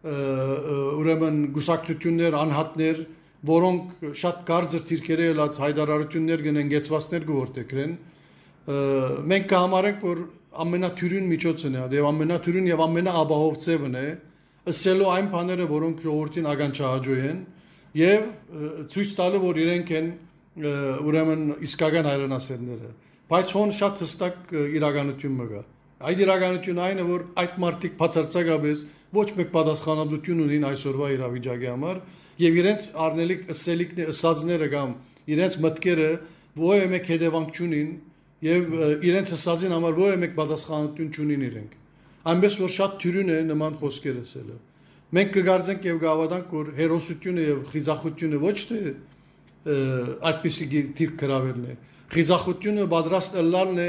ուրեմն 0.07 1.39
գուսակցություններ, 1.55 2.35
անհատներ, 2.37 2.99
որոնք 3.47 4.05
շատ 4.21 4.43
կարծր 4.47 4.85
թիրքերը 4.91 5.25
ելած 5.31 5.59
հայդարարություններ 5.63 6.43
գնեն 6.47 6.71
գեցվածներ 6.73 7.25
գործեքրեն, 7.27 7.95
մենք 9.33 9.49
կհամարենք, 9.51 9.99
որ 10.07 10.23
ամենաթյուրին 10.67 11.27
միջոցն 11.33 11.77
է, 11.77 11.83
եւ 11.97 12.07
ամենաթյուրին 12.11 12.69
եւ 12.71 12.83
ամենաաբահով 12.87 13.57
ծևն 13.65 13.97
է, 13.97 14.07
ըսելու 14.67 15.11
այն 15.17 15.27
բաները, 15.33 15.67
որոնք 15.73 16.01
ժողովրդին 16.07 16.49
ագանչահաջող 16.53 17.21
են 17.27 17.43
եւ 17.95 18.27
ցույց 18.91 19.13
տալը, 19.17 19.41
որ 19.47 19.59
իրենք 19.63 19.91
են 19.97 20.11
ուրեմն 21.07 21.43
իսկական 21.67 22.07
հայրենասերները։ 22.11 22.91
Բայց 23.27 23.51
հոն 23.57 23.73
շատ 23.77 24.03
հստակ 24.03 24.53
իրականություն 24.77 25.35
մը 25.37 25.47
կա։ 25.51 25.61
Այդ 26.07 26.19
իրականությունը 26.23 26.81
այն 26.87 27.01
է, 27.01 27.05
որ 27.07 27.23
այդ 27.41 27.53
մարդիկ 27.63 27.93
բացարձակապես 27.97 28.81
ոչ 29.17 29.27
մեկ 29.37 29.49
պատասխանատվություն 29.55 30.43
ունին 30.45 30.65
այսօրվա 30.67 31.07
իրավիճակի 31.15 31.69
համար 31.71 32.01
եւ 32.37 32.59
իրենց 32.61 32.87
արնելիք 33.07 33.47
ըսելիքն 33.53 34.01
ըսածները 34.13 34.67
կամ 34.73 34.93
իրենց 35.33 35.57
մտքերը 35.65 36.09
ո՞յ 36.57 36.87
մեկ 36.93 37.09
հետևանք 37.13 37.57
չունին 37.57 37.89
եւ 38.47 38.75
իրենց 39.09 39.33
ըսածին 39.37 39.75
համար 39.77 40.01
ո՞յ 40.05 40.17
մեկ 40.21 40.33
պատասխանատվություն 40.37 41.11
չունին 41.17 41.45
իրենք։ 41.47 41.75
Այնպես 42.27 42.57
որ 42.61 42.71
շատ 42.77 42.97
թյուրին 43.01 43.31
է 43.33 43.39
նման 43.47 43.77
խոսքեր 43.81 44.19
ասելը։ 44.21 44.57
Մենք 45.15 45.29
կգարձենք 45.37 45.85
եւ 45.87 45.99
գավադանք 46.03 46.49
որ 46.51 46.69
հերոսությունը 46.77 47.43
եւ 47.47 47.59
խիզախությունը 47.71 48.39
ոչ 48.41 48.57
թե 48.67 48.79
այդպիսի 50.27 50.65
դիրք 50.97 51.13
գրավելն 51.21 51.67
է։ 51.67 51.75
Խիզախությունը 52.11 52.87
պատրաստ 52.91 53.37
ըլլալն 53.43 53.79
է 53.83 53.87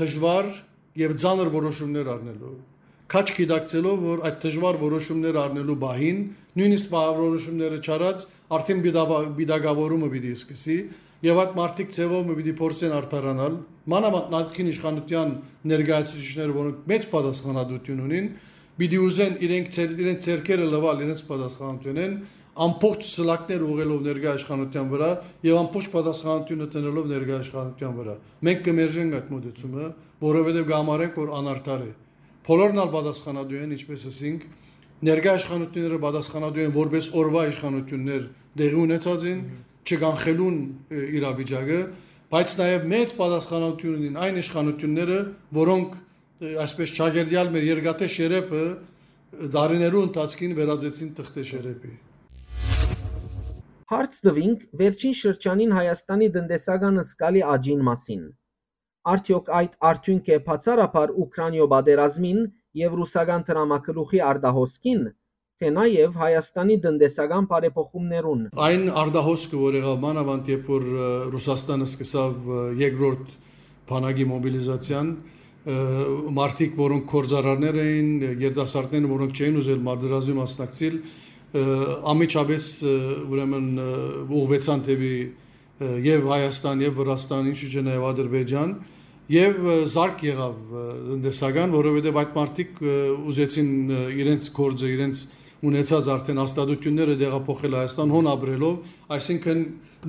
դժվար 0.00 0.50
եւ 0.98 1.14
ցաներ 1.22 1.52
որոշումներ 1.54 2.10
առնելու։ 2.14 2.52
Քաչ 3.08 3.26
գիտակցելով, 3.38 4.02
որ 4.04 4.22
այդ 4.28 4.40
դժվար 4.42 4.78
որոշումներ 4.82 5.38
առնելու 5.42 5.76
բահին, 5.82 6.18
նույնիսկ 6.58 6.90
որոշումները 6.98 7.78
չարած, 7.88 8.26
արդեն 8.58 8.82
բիդագավորումը 9.38 10.10
պիտի 10.12 10.32
սկսի 10.38 10.76
եւ 11.24 11.40
այդ 11.42 11.56
մարտիկ 11.58 11.94
ծևով 11.96 12.28
պիտի 12.38 12.54
փորձեն 12.58 12.92
արդարանալ։ 12.98 13.56
Մանավանդ 13.94 14.28
նախկին 14.34 14.68
իշխանության 14.74 15.32
ներկայացուցիչները, 15.72 16.54
որոնք 16.58 16.84
մեծ 16.92 17.06
պատասխանատվություն 17.14 18.02
ունին, 18.04 18.28
պիտի 18.78 18.98
ուզեն 19.04 19.38
իրենք 19.48 19.70
իրենց 19.78 20.26
ցերկերը 20.28 20.66
լվալ 20.72 21.00
իրենց 21.04 21.22
պատասխանատվությունն 21.28 22.12
ամբողջ 22.58 23.04
սլակներ 23.06 23.64
ուղելով 23.68 24.00
ներկայ 24.08 24.32
իշխանության 24.38 24.88
վրա 24.90 25.08
եւ 25.46 25.58
ամբողջ 25.58 25.88
պատասխանատվությունը 25.94 26.66
տնելով 26.74 27.04
ներկայ 27.12 27.38
իշխանության 27.44 27.92
վրա։ 27.98 28.14
Մենք 28.48 28.64
կմերժենք 28.66 29.14
այդ 29.18 29.28
մոտեցումը, 29.34 29.84
որովհետեւ 30.24 30.66
գամարենք 30.72 31.18
որ 31.18 31.30
անարդար 31.38 31.84
է։ 31.86 31.92
Բոլորն 32.48 32.82
ալ 32.82 32.90
պատասխանատու 32.96 33.60
են, 33.62 33.76
ինչպես 33.78 34.04
ասինք, 34.08 34.42
ներկայ 35.08 35.34
իշխանությունները 35.38 35.98
պատասխանատու 36.02 36.64
են 36.64 36.74
որպես 36.78 37.08
օրվա 37.22 37.42
իշխանություններ 37.52 38.22
դեղի 38.58 38.78
ունեցածին, 38.88 39.40
չկանխելուն 39.88 40.56
իրավիճակը, 41.18 41.80
բայց 42.28 42.54
նաեւ 42.58 42.88
մեծ 42.92 43.12
պատասխանատվություն 43.18 43.98
ունին 43.98 44.18
այն 44.24 44.40
իշխանությունները, 44.42 45.18
որոնք 45.58 45.94
այսպես 46.38 46.92
ճագերդյալ 46.94 47.48
մեր 47.50 47.64
երկաթե 47.66 48.06
շերեփը 48.14 48.64
դարիներու 49.54 50.02
ընթացքին 50.08 50.52
վերածեցին 50.58 51.08
թղթե 51.18 51.42
շերեփի։ 51.48 51.94
Հարց 53.88 54.18
տվինք 54.26 54.60
վերջին 54.78 55.16
շրջանին 55.18 55.72
Հայաստանի 55.78 56.28
տնտեսական 56.36 57.00
սկալի 57.02 57.42
աճին 57.54 57.82
մասին։ 57.88 58.22
Արդյոք 59.08 59.50
այդ 59.58 59.74
արդյունք 59.88 60.28
է 60.28 60.38
բացառապես 60.48 61.14
Ուկրաինո 61.24 61.66
պատերազմին 61.72 62.40
եւ 62.78 62.96
ռուսական 63.00 63.46
դրամակլուխի 63.48 64.20
արդահոսքին, 64.28 65.02
թե 65.58 65.70
նաեւ 65.74 66.18
Հայաստանի 66.22 66.76
տնտեսական 66.84 67.48
բարեփոխումներուն։ 67.50 68.44
Այն 68.68 68.84
արդահոսքը, 69.02 69.56
որ 69.58 69.78
եղավ 69.80 69.98
մանավանդ 70.04 70.52
երբ 70.52 70.70
որ 70.70 70.86
Ռուսաստանը 71.34 71.88
սկսավ 71.88 72.52
երկրորդ 72.84 73.32
բանակի 73.88 74.28
մոբիլիզացիան, 74.28 75.10
մարտիկ, 75.68 76.76
որոնք 76.78 77.08
կորզարարներ 77.12 77.78
էին, 77.82 78.12
երդասարտներ, 78.40 79.08
որոնք 79.10 79.34
չէին 79.36 79.58
ուզել 79.60 79.80
մարտիրազմի 79.88 80.36
մասնակցել, 80.38 80.94
ամիջապես 82.12 82.68
ուրեմն 83.28 83.66
ուղղվեցան 84.38 84.84
թեպի 84.88 85.12
եւ 86.08 86.30
Հայաստան 86.32 86.84
եւ 86.84 86.96
Վրաստան, 86.98 87.50
ինչու՞ 87.52 87.68
չէ 87.68 87.82
նաեւ 87.88 88.06
Ադրբեջան 88.08 88.72
եւ 89.28 89.68
զարգ 89.92 90.24
եղավ 90.24 90.56
տնտեսական, 91.08 91.76
որովհետեւ 91.76 92.18
այդ 92.22 92.32
մարտիկ 92.38 92.80
ուզեցին 93.28 93.70
իրենց 94.24 94.48
կորձը, 94.56 94.88
իրենց 94.96 95.22
ունեցած 95.68 96.08
արդեն 96.14 96.40
հաստատությունները 96.42 97.18
դեղափոխել 97.22 97.78
Հայաստան 97.78 98.14
հոն 98.14 98.30
ապրելով, 98.32 98.74
այսինքն 99.18 99.62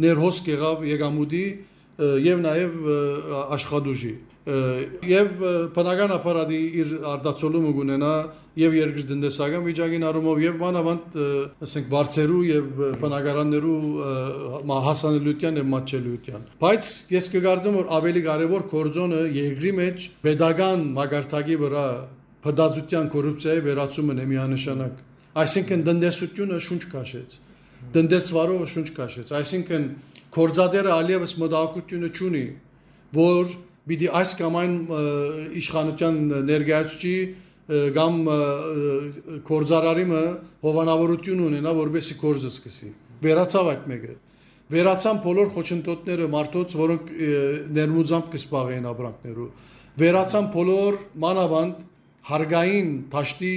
ներհոսք 0.07 0.49
եղավ 0.56 0.84
Եգամուդի 0.94 1.45
եւ 2.30 2.44
նաեւ 2.48 2.90
աշխատուժի 3.60 4.14
եւ 5.09 5.41
բնական 5.76 6.13
ապարատի 6.15 6.59
իր 6.81 6.93
արտացոլումը 7.13 7.71
կունենա 7.77 8.11
եւ 8.59 8.76
երկրի 8.76 9.03
տնտեսական 9.09 9.65
վիճակին 9.67 10.05
առումով 10.09 10.39
եւ 10.43 10.55
մանավանդ 10.63 11.17
ասենք 11.67 11.89
բարձերու 11.93 12.39
եւ 12.49 12.80
բնակարաններու 13.03 13.76
հասանելիության 14.89 15.59
եւ 15.59 15.67
մատչելիության 15.73 16.47
բայց 16.63 16.89
ես 17.15 17.30
կգարձեմ 17.35 17.77
որ 17.80 17.91
ավելի 17.99 18.23
կարեւոր 18.30 18.65
կորձոնը 18.73 19.21
երկրի 19.38 19.73
մեջ 19.80 20.07
pedagogan 20.26 20.88
մագարտակի 20.97 21.59
վրա 21.63 21.85
փդացության 22.49 23.09
կոռուպցիայի 23.13 23.63
վերացումն 23.69 24.19
է 24.23 24.27
միանշանակ 24.34 25.05
այսինքն 25.43 25.81
տնտեսությունը 25.89 26.59
շունչ 26.65 26.84
քաշեց 26.93 27.39
տնտեսվարողը 27.95 28.67
շունչ 28.73 28.88
քաշեց 28.97 29.34
այսինքն 29.39 29.84
կորձադերը 30.35 30.91
ալիևս 30.99 31.34
մտահոգությունը 31.41 32.09
չունի 32.15 32.45
որ 33.19 33.53
պիտի 33.90 34.10
այս 34.20 34.32
կամ 34.40 34.57
այն 34.60 34.74
իշխանության 35.60 36.18
ներկայացուցի 36.49 37.14
կամ 37.70 38.16
կորզարարիմը 39.49 40.22
հովանավորություն 40.66 41.44
ունենա, 41.49 41.74
որբեսի 41.80 42.18
կորզը 42.24 42.49
սկսի։ 42.49 42.90
Վերացավ 43.26 43.70
այդ 43.74 43.84
մեկը։ 43.91 44.16
Վերացան 44.70 45.20
բոլոր 45.26 45.52
խոչընդոտները 45.53 46.26
մարդոց, 46.34 46.74
որոնք 46.80 47.11
ներմուծամբ 47.78 48.28
կսպաղեին 48.34 48.90
ապրանքներու։ 48.90 49.48
Վերացան 49.99 50.49
բոլոր 50.56 50.99
մանավանդ 51.26 51.80
հարգային 52.30 52.91
ճաշտի 53.14 53.53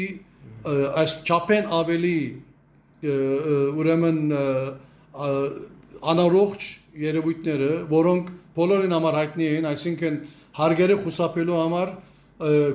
այս 1.03 1.15
չափեն 1.27 1.69
ավելի 1.79 2.19
ուրեմն 3.83 4.21
անառողջ 6.13 6.69
երևույթները, 7.03 7.71
որոնք 7.93 8.31
բոլորին 8.57 8.97
համար 8.97 9.19
հայտնի 9.23 9.47
էին, 9.53 9.69
այսինքն 9.73 10.17
հարգերը 10.63 10.97
խուսափելու 11.03 11.59
համար 11.63 11.93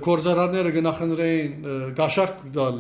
կորզարանները 0.08 0.72
գնահնդրեին 0.78 1.68
գաշարք 1.98 2.38
դալ 2.56 2.78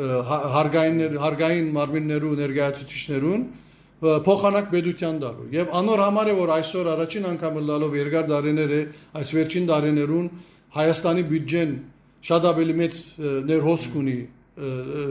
հարգայիններ 0.00 1.16
հարգային 1.20 1.70
մարմիններու 1.74 2.36
ներկայացուցիչներուն 2.40 3.42
փոխանակ 4.00 4.70
բեդության 4.72 5.16
դալու 5.20 5.48
եւ 5.52 5.72
անոր 5.80 6.02
համար 6.06 6.30
է 6.30 6.34
որ 6.38 6.52
այսօր 6.56 6.90
առաջին 6.94 7.26
անգամ 7.30 7.58
լալով 7.68 7.96
երկար 8.00 8.28
դարիներ 8.30 8.70
է 8.72 8.80
այս 9.20 9.32
վերջին 9.36 9.66
դարիներուն 9.70 10.30
Հայաստանի 10.70 11.24
բյուջեն 11.30 11.74
շատ 12.30 12.46
ավելի 12.50 12.76
մեծ 12.80 13.00
ներհոսք 13.50 13.98
ունի 14.00 14.16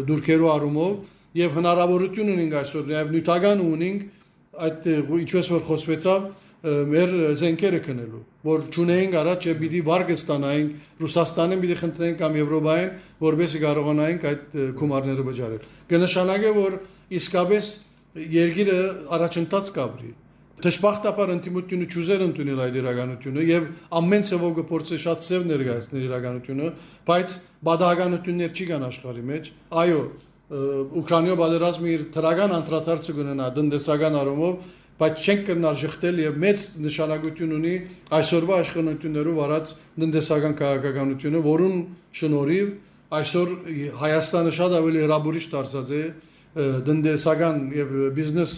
դուրքերու 0.10 0.50
առումով 0.56 0.94
եւ 1.40 1.56
հնարավորություն 1.60 2.32
ունենք 2.34 2.56
այսօր 2.64 2.90
նաեւ 2.90 3.12
նյութական 3.14 3.64
ունենք 3.66 4.06
այդ 4.70 4.88
ինչպես 5.20 5.52
որ 5.54 5.64
խոսվեցավ 5.70 6.26
մեր 6.60 7.12
զենքերը 7.40 7.80
քնելու, 7.86 8.22
որ 8.44 8.64
ճունեինք 8.76 9.14
առաջ 9.20 9.46
է 9.48 9.54
պիտի 9.60 9.82
վարգը 9.88 10.16
ստանայինք 10.20 11.04
Ռուսաստանին 11.04 11.62
պիտի 11.64 11.78
խնդրենք 11.80 12.18
կամ 12.20 12.40
Եվրոպային, 12.40 12.90
որովհետեւ 13.24 13.62
կարողանայինք 13.64 14.26
այդ 14.30 14.58
գումարները 14.80 15.26
վճարել։ 15.30 15.70
Կնշանակե 15.94 16.52
որ 16.60 16.80
իսկապես 17.20 17.70
երկիրը 18.40 18.80
առաջընթաց 19.16 19.72
կապրի։ 19.80 20.12
Դժբախտաբար 20.60 21.30
ընդդիմությունը 21.40 21.86
ճուզեր 21.94 22.22
ընդունել 22.26 22.58
այդ 22.66 22.78
իրականությունը 22.80 23.44
եւ 23.48 23.68
ամեն 23.96 24.26
ցավով 24.28 24.58
գործը 24.60 24.98
շատ 25.00 25.22
ծև 25.24 25.46
ներկայացնել 25.54 26.08
իրականությունը, 26.10 26.72
բայց 27.08 27.36
բադահականություններ 27.70 28.52
չի 28.60 28.68
կան 28.74 28.84
աշխարհի 28.90 29.24
մեջ։ 29.30 29.48
Այո, 29.80 30.02
Ուկրաինա 30.50 31.34
պատերազմի 31.38 31.92
իր 31.94 32.04
թրագան 32.10 32.54
անդրադարձը 32.58 33.14
կունենա 33.20 33.48
տնտեսական 33.54 34.16
առումով, 34.18 34.56
բայց 35.00 35.24
չենք 35.24 35.44
կրնար 35.48 35.78
շղթել 35.80 36.18
եւ 36.20 36.38
մեծ 36.44 36.64
նշանակություն 36.84 37.54
ունի 37.56 37.74
այսօրվա 38.20 38.56
աշխատություններով 38.64 39.38
արած 39.46 39.72
տնտեսական 40.04 40.56
քաղաքականությունը, 40.60 41.42
որուն 41.50 41.78
շնորհիվ 42.20 42.72
այսօր 43.20 43.54
Հայաստանը 44.00 44.52
շատ 44.60 44.76
ավելի 44.80 45.04
հրաբուրիչ 45.06 45.46
դարձած 45.54 45.94
է 46.00 46.04
տնտեսական 46.90 47.58
եւ 47.80 47.94
բիզնես 48.20 48.54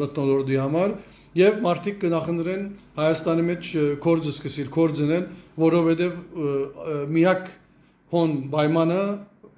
մտնոլորտի 0.00 0.58
համար 0.64 0.94
եւ 1.40 1.58
մարդիկ 1.66 1.98
կնախնդրեն 2.02 2.62
Հայաստանի 3.00 3.44
մեջ 3.50 3.68
կորձը 4.02 4.32
սկսել 4.34 4.70
կորձնել, 4.74 5.26
որովհետեւ 5.60 6.14
միակ 7.14 7.50
հոն 8.10 8.32
պայմանը 8.50 9.02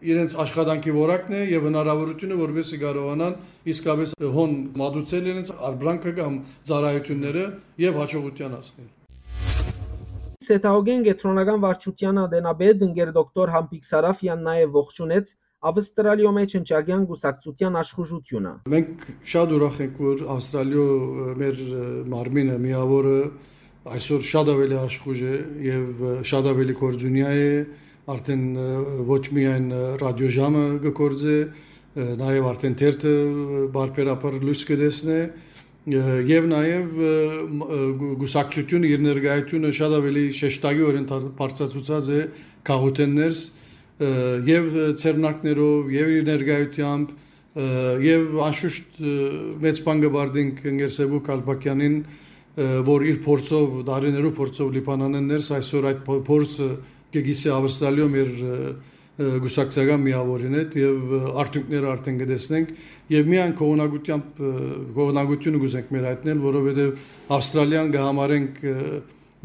իրենց 0.02 0.34
աշխատանքի 0.44 0.94
որակն 0.96 1.36
է 1.38 1.42
եւ 1.52 1.68
հնարավորությունը 1.68 2.38
որովհետեւ 2.42 2.82
կարողանան 2.82 3.36
իսկապես 3.72 4.16
հոն 4.36 4.56
մատուցել 4.82 5.30
իրենց 5.32 5.52
արբրանքը 5.70 6.12
կամ 6.18 6.34
ծառայությունները 6.72 7.44
եւ 7.86 8.02
հաջողության 8.02 8.58
հասնել 8.58 8.90
Սետաոգեն 10.42 11.04
գետրոնական 11.06 11.60
վարչության 11.62 12.18
ադենաբեդ 12.24 12.80
ընկեր 12.88 13.10
դոկտոր 13.14 13.52
Համպիկ 13.56 13.84
Սարաֆյան 13.86 14.40
նաև 14.48 14.72
ողջունեց 14.74 15.34
Ավստրալիո 15.62 16.30
մեջ 16.34 16.54
ընչագյան 16.58 17.02
գուսակցության 17.06 17.76
աշխուժությունը։ 17.78 18.52
Մենք 18.72 19.04
շատ 19.32 19.52
ուրախ 19.56 19.76
ենք, 19.84 20.00
որ 20.02 20.24
Ավստրալիո 20.34 20.86
մեր 21.42 21.60
մարմինը 22.14 22.56
միավորը 22.64 23.18
այսօր 23.92 24.26
շատ 24.32 24.50
ավելի 24.56 24.76
աշխուժ 24.82 25.22
է 25.22 25.36
եւ 25.68 26.02
շատ 26.32 26.48
ավելի 26.50 26.76
կորձունյա 26.82 27.30
է 27.38 27.46
արդեն 28.10 28.44
ոչ 29.06 29.22
միայն 29.36 29.66
ռադիոժամը 30.02 30.64
գործե 30.98 31.36
նաև 32.18 32.46
արդեն 32.50 32.76
թերթը 32.80 33.14
բարբերաբար 33.76 34.38
լույս 34.42 34.62
կդեսնե 34.70 35.18
եւ 35.82 36.46
նաեւ 36.50 37.00
գուսակցությունը 38.22 38.90
իր 38.92 39.02
ներկայությունը 39.06 39.72
շատ 39.78 39.96
ավելի 39.98 40.24
շեշտագիորեն 40.38 41.06
բարձրացուցած 41.38 42.10
է 42.16 42.20
քաղաքներս 42.68 43.42
եւ 44.48 44.68
ցերնակներով 45.02 45.92
եւ 45.94 46.12
իր 46.16 46.26
ներկայությամբ 46.30 47.12
եւ 48.02 48.38
անշուշտ 48.46 49.02
մեծ 49.62 49.80
բան 49.86 50.02
գբարդինք 50.06 50.62
Գերսեբու 50.80 51.22
Կալբակյանին 51.28 51.96
որ 52.88 53.04
իր 53.10 53.18
փորձով 53.26 53.76
դարիներու 53.88 54.32
փորձով 54.38 54.72
Լիբանանեն 54.78 55.28
ներս 55.32 55.50
այսօր 55.58 55.88
այդ 55.90 56.00
փորձը 56.28 56.68
կգիսի 57.12 57.52
ավստրալիո 57.52 58.08
մեր 58.12 58.32
գուսակցական 59.12 60.00
միավորին 60.06 60.54
հետ 60.56 60.74
եւ 60.80 61.14
արդյունքները 61.42 61.88
արդեն 61.92 62.20
կտեսնենք 62.22 62.70
եւ 63.12 63.28
միան 63.28 63.52
կողոնակությամբ 63.58 64.40
կողոնակությունը 64.96 65.60
գուզենք 65.62 65.90
մեր 65.92 66.06
հայտնել, 66.08 66.40
որովհետեւ 66.46 67.02
Ավստրալիան 67.36 67.92
կհամարենք 67.92 68.62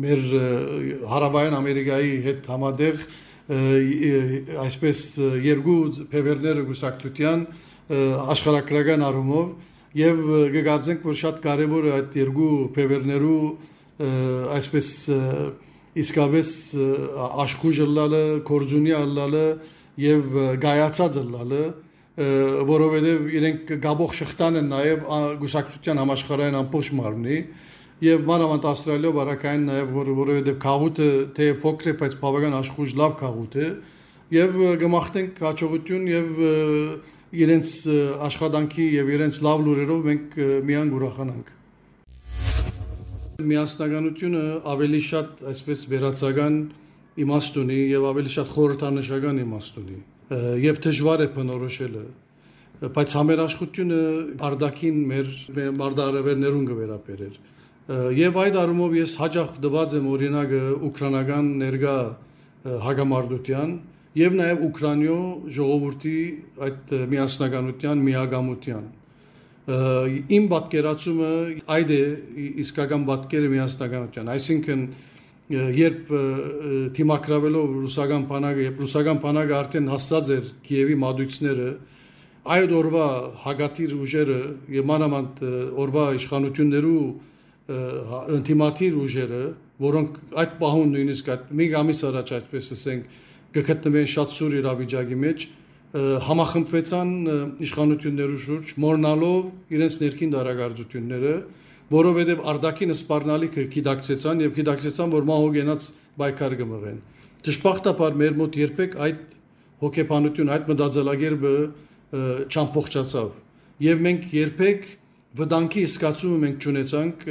մեր 0.08 0.24
հարավային 1.12 1.58
Ամերիկայի 1.58 2.16
հետ 2.28 2.50
համատեղ 2.54 3.04
այսպես 4.64 5.04
երկու 5.48 5.78
փևերները 6.16 6.66
գուսակցության 6.72 7.46
աշխարհակրական 8.38 9.06
առումով 9.08 9.52
եւ 9.98 10.18
կգարձենք 10.56 11.08
որ 11.08 11.18
շատ 11.22 11.40
կարեւոր 11.44 11.88
է 11.88 11.94
այդ 11.98 12.18
երկու 12.22 12.52
փևերներու 12.76 13.44
այսպես 14.58 14.90
իսկապես 16.04 16.50
աշխուժ 17.46 17.82
լալը, 17.98 18.24
կորձունի 18.48 18.94
լալը 19.18 19.46
եւ 20.04 20.38
գայացած 20.64 21.18
լալը, 21.34 21.64
որովհետեւ 22.18 23.26
իրենք 23.38 23.74
գաբող 23.82 24.14
շղթան 24.18 24.60
են 24.62 24.72
նաեւ 24.74 25.04
գուսակցության 25.42 26.00
համաշխարհային 26.02 26.58
ամբողջ 26.62 26.90
մարմնի 26.98 27.38
եւ 28.08 28.24
մանավանդ 28.30 28.66
Ավստրալիա 28.72 29.12
բարակային 29.18 29.68
նաեւ 29.68 29.94
որ 29.98 30.10
որովհետեւ 30.18 30.58
քաղուտը 30.64 31.10
թե 31.38 31.48
փոքր 31.64 31.92
է, 31.92 31.94
բայց 32.02 32.18
բավական 32.22 32.58
աշխուժ 32.58 32.96
լավ 33.02 33.14
քաղուտ 33.22 33.58
է 33.58 33.70
եւ 34.38 34.58
գմախտենք 34.86 35.42
հաջողություն 35.46 36.10
եւ 36.14 36.42
իրենց 37.42 37.76
աշխատանքի 38.28 38.90
եւ 38.98 39.14
իրենց 39.18 39.40
լավ 39.48 39.64
լուրերով 39.68 40.10
մենք 40.12 40.38
միան 40.68 40.94
ուրախանանք 40.98 41.57
միասնականությունը 43.38 44.44
ավելի 44.66 45.00
շատ 45.06 45.42
այսպես 45.52 45.82
վերացական 45.92 46.56
իմաստ 47.22 47.60
ունի 47.62 47.76
եւ 47.92 48.06
ավելի 48.10 48.32
շատ 48.34 48.48
խորհրդանշական 48.54 49.42
իմաստ 49.44 49.78
ունի 49.82 49.98
եւ 50.64 50.80
դժվար 50.86 51.24
է 51.26 51.28
բնորոշելը 51.36 52.02
բայց 52.98 53.14
համերաշխությունը 53.18 54.00
արդակին 54.48 54.98
մեր 55.12 55.30
մարդարևերներուն 55.82 56.66
կվերապերեր 56.72 57.38
եւ 58.18 58.42
այդ 58.42 58.60
առումով 58.64 58.98
ես 58.98 59.14
հաջող 59.22 59.54
դված 59.68 59.96
եմ 59.98 60.10
օրինակը 60.18 60.62
ուկրաինական 60.90 61.52
ներգա 61.62 61.96
հագամարտության 62.88 63.74
եւ 64.18 64.38
նաեւ 64.42 64.64
ուկրաինյո 64.68 65.20
ժողովրդի 65.58 66.20
այդ 66.68 66.94
միասնականության 67.14 68.02
միագամության 68.08 68.86
իմ 69.68 70.46
պատկերացումը 70.48 71.30
այդ 71.76 71.90
է 71.92 72.04
իսկական 72.64 73.02
պատկերը 73.10 73.48
միասնականության 73.52 74.30
այսինքն 74.32 74.84
երբ 75.48 76.14
թիմակրավելով 76.96 77.74
ռուսական 77.84 78.24
բանակը 78.32 78.64
երբ 78.68 78.80
ռուսական 78.84 79.20
բանակը 79.26 79.56
արդեն 79.58 79.90
հաստած 79.92 80.32
էր 80.38 80.48
Կիևի 80.68 80.98
մատույցները 81.04 81.68
այդ 82.48 82.74
օրվա 82.80 83.08
հագատիր 83.44 83.96
ուժերը 84.08 84.40
եւ 84.78 84.88
մանավանդ 84.88 85.44
օրվա 85.84 86.04
իշխանություններու 86.16 87.04
ինտիմատիր 88.38 89.00
ուժերը 89.04 89.44
որոնք 89.84 90.20
այդ 90.44 90.54
պահուն 90.64 90.94
նույնիսկ 90.96 91.32
այդ 91.34 91.50
մի 91.60 91.68
ամիս 91.84 92.04
առաջ 92.08 92.32
այդպես 92.38 92.70
ասենք 92.78 93.18
կգտնվեն 93.58 94.08
շատ 94.16 94.36
սուր 94.38 94.56
իրավիճակի 94.64 95.18
մեջ 95.28 95.48
համախմբվեցան 95.96 97.12
իշխանություններու 97.64 98.40
շուրջ 98.44 98.72
մորնալով 98.84 99.72
իրենց 99.78 99.96
ներքին 100.02 100.34
դարագործությունները, 100.34 101.34
որովհետև 101.94 102.42
արդակին 102.52 102.94
սպառնալիքը 102.98 103.64
գիտակցեցան 103.78 104.44
եւ 104.44 104.52
գիտակցեցան, 104.58 105.14
որ 105.16 105.28
մահոգենած 105.32 105.88
բայկար 106.20 106.56
կմղեն։ 106.60 107.00
Դժբախտաբար 107.48 108.18
մեր 108.20 108.38
մոտ 108.42 108.58
երբեք 108.68 108.98
այդ 109.08 109.36
հոգեբանություն, 109.88 110.52
այդ 110.58 110.72
մտածելակերպը 110.74 111.54
չամփոխչացավ։ 112.52 113.30
Եվ 113.88 114.02
մենք 114.08 114.28
երբեք 114.34 114.88
վտանգի 115.38 115.82
իսկացումը 115.86 116.38
մենք 116.44 116.60
ճանաչանք, 116.66 117.24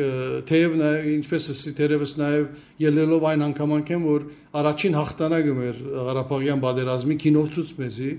թեև 0.46 0.74
նաև 0.78 1.06
ինչպես 1.10 1.46
էսի 1.52 1.72
դերևս 1.76 2.12
նաև 2.20 2.44
ելնելով 2.86 3.24
այն 3.30 3.44
անգամանքեն, 3.46 4.04
որ 4.06 4.26
առաջին 4.60 4.96
հաղթանակը 5.00 5.54
մեր 5.56 5.80
Ղարաբաղյան 6.06 6.62
բادرազմի 6.66 7.16
կինովցուց 7.24 7.72
մեզի 7.80 8.10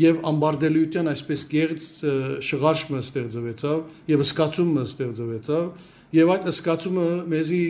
եւ 0.00 0.20
ամբարդելիության 0.30 1.10
այսպես 1.10 1.44
կերծ 1.50 1.86
շղարշը 2.46 3.00
ստեղծվեցավ 3.04 3.80
եւ 4.10 4.24
սկացումը 4.26 4.84
ստեղծվեցավ 4.90 5.64
եւ 6.20 6.32
այդ 6.34 6.48
սկացումը 6.50 7.08
մեզի 7.30 7.64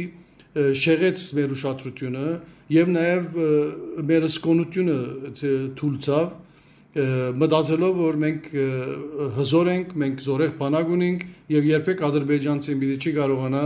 շեղեց 0.81 1.25
մեր 1.39 1.55
ուշադրությունը 1.57 2.27
եւ 2.75 2.93
նաեւ 2.95 3.41
մեր 4.11 4.27
սկոնությունը 4.31 4.99
ցույցավ 5.81 6.31
մտածելով 6.91 7.99
որ 8.01 8.17
մենք 8.19 8.47
հզոր 9.37 9.69
ենք, 9.71 9.93
մենք 10.03 10.23
զորեղ 10.27 10.55
բանակ 10.59 10.89
ունենք 10.91 11.21
եւ 11.55 11.69
երբեք 11.71 12.03
ադրբեջանցին 12.09 12.81
մի 12.81 12.89
չի 12.99 13.13
կարողանա 13.15 13.63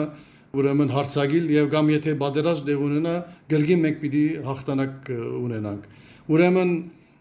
ուրեմն 0.54 0.92
հարցագիլ 0.94 1.46
եւ 1.54 1.70
կամ 1.72 1.88
եթե 1.94 2.12
բادرած 2.20 2.60
դեղ 2.68 2.82
ունենա 2.84 3.14
գրգին 3.48 3.80
մենք 3.84 3.96
պիտի 4.04 4.24
հաղթանակ 4.44 5.08
ունենանք 5.40 5.88
ուրեմն 6.34 6.74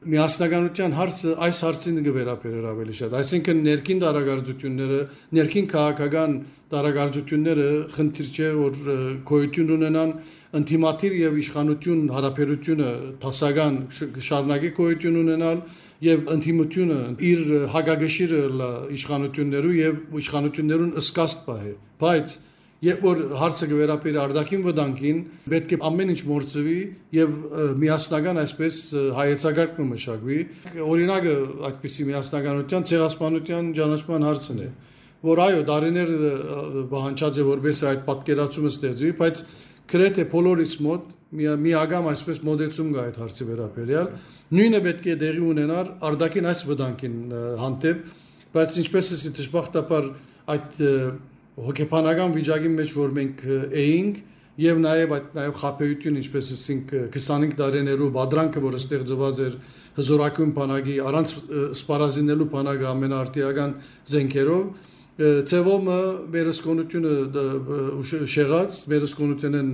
միասնականության 0.09 0.93
հարցը 0.97 1.31
այս 1.45 1.59
հարցին 1.63 1.97
կվերապերեր 2.07 2.65
ավելի 2.71 2.95
շատ 2.99 3.15
այսինքն 3.19 3.61
ներքին 3.67 4.01
դարագարձությունները 4.03 4.99
ներքին 5.38 5.67
քաղաքական 5.73 6.35
դարագարձությունները 6.73 7.67
խնդիր 7.93 8.30
չէ 8.34 8.49
որ 8.59 8.77
գոյություն 9.31 9.73
ունենան 9.77 10.13
ինտիմատիր 10.59 11.17
եւ 11.19 11.38
իշխանություն 11.43 12.01
հարաբերությունը 12.13 12.89
տասական 13.23 13.80
շարունակի 14.30 14.71
գոյություն 14.80 15.19
ունենալ 15.23 15.61
եւ 16.03 16.31
ինտիմությունը 16.38 16.97
իր 17.31 17.43
հագագշիրը 17.73 18.41
իշխանություններու 18.97 19.75
եւ 19.80 20.17
իշխանություններուն 20.23 20.97
ըսկաստ 21.03 21.45
պահե 21.47 21.75
բայց 22.03 22.35
Երբ 22.84 23.03
որ 23.05 23.19
հարցը 23.39 23.68
կվերապերի 23.72 24.19
արդակին 24.19 24.64
վտանգին, 24.65 25.19
պետք 25.53 25.73
է 25.76 25.77
ամեն 25.88 26.10
ինչ 26.14 26.22
մորցվի 26.27 26.77
եւ 27.15 27.35
միասնական 27.80 28.39
այսպես 28.43 28.80
հայեցակարգը 29.19 29.85
մշակվի։ 29.93 30.39
Օրինակը 30.84 31.35
այդպիսի 31.69 32.07
միասնականության 32.10 32.88
ցեղասպանության 32.91 33.72
ճանաչման 33.80 34.27
հարցն 34.27 34.60
է, 34.64 34.68
որ 35.23 35.43
այո, 35.47 35.64
դարիներ 35.72 36.14
բանջած 36.91 37.39
է 37.39 37.47
որպես 37.53 37.84
այդ 37.93 38.03
պատկերացումը 38.10 38.73
ստեղծվի, 38.73 39.14
բայց 39.23 39.43
գրեթե 39.93 40.26
բոլորից 40.34 40.73
մոտ 40.84 41.11
միագամ 41.34 42.07
այսպես 42.11 42.41
մոդեցում 42.45 42.89
կա 42.93 43.03
այդ 43.07 43.15
հարցի 43.23 43.45
վերաբերյալ։ 43.47 44.10
Նույնը 44.53 44.81
պետք 44.84 45.07
է 45.07 45.15
դեղի 45.23 45.43
ունենար 45.53 45.88
արդակին 46.10 46.49
այս 46.51 46.61
վտանգին 46.69 47.15
հանդեպ, 47.64 48.03
բայց 48.53 48.77
ինչպես 48.84 49.10
էսի 49.15 49.31
դժբախտաբար 49.39 50.10
այդ 50.53 50.81
հոգեբանական 51.53 52.34
վիճակի 52.34 52.69
մեջ 52.73 52.93
որ 52.97 53.11
մենք 53.17 53.41
էինք 53.84 54.21
եւ 54.63 54.80
նաեւ 54.84 55.13
այդ 55.17 55.35
նաեւ 55.38 55.53
խափեություն 55.59 56.17
ինչպես 56.21 56.49
ասենք 56.53 56.91
25 57.13 57.53
տարիներով 57.59 58.09
բադրանքը 58.17 58.63
որը 58.63 58.81
ստեղծված 58.84 59.39
էր 59.47 59.55
հզորակում 59.97 60.51
բանակի 60.57 60.95
առանց 61.09 61.34
սպառազինելու 61.77 62.49
բանակը 62.53 62.88
ամենաարտիական 62.93 63.75
զենքերով 64.13 64.63
ծևոմ 65.49 65.89
վերսկոնությունը 66.34 67.13
շեղած 68.34 68.77
վերսկոնությունն 68.93 69.73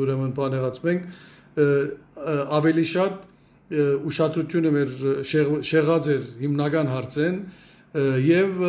ուրեմն 0.00 0.30
բանեղած 0.40 0.80
մենք 0.88 1.02
ավելի 2.60 2.86
շատ 2.92 3.18
ուշադրությունը 4.08 4.70
մեր 4.76 4.94
շեղած 5.70 6.08
էր 6.16 6.24
հիմնական 6.40 6.92
հարցեն 6.96 7.36
եւ 8.24 8.62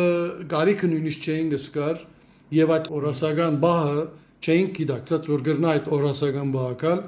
գարիքը 0.52 0.92
նույնիսկ 0.92 1.28
չէին 1.28 1.52
գսկար 1.56 2.04
եւ 2.52 2.72
այդ 2.76 2.90
օրասական 2.98 3.58
բահը 3.62 4.02
չէին 4.42 4.68
գիտակցած 4.76 5.28
որ 5.32 5.44
գրնա 5.48 5.72
այդ 5.76 5.90
օրասական 5.96 6.52
բահակալ 6.56 7.02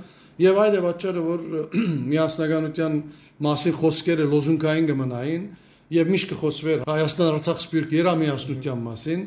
եւ 0.45 0.61
այդ 0.65 0.75
է 0.75 0.83
պատճառը 0.85 1.25
որ 1.25 1.45
միասնականության 2.15 2.99
մասին 3.45 3.77
խոսքերը 3.81 4.27
լոզունգային 4.35 4.89
կմնային 4.91 5.47
եւ 5.95 6.13
միշտ 6.15 6.31
կխոսվեր 6.35 6.85
Հայաստան 6.89 7.33
Արցախ 7.35 7.59
սպիրտ 7.65 7.95
երամիասնության 7.99 8.85
մասին 8.85 9.25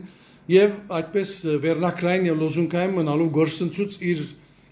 եւ 0.47 0.77
այդպես 0.97 1.31
վերնակրային 1.63 2.27
եւ 2.27 2.39
լոզունգային 2.41 2.95
մնալու 2.97 3.27
գործընծուց 3.37 3.97
իր 4.11 4.23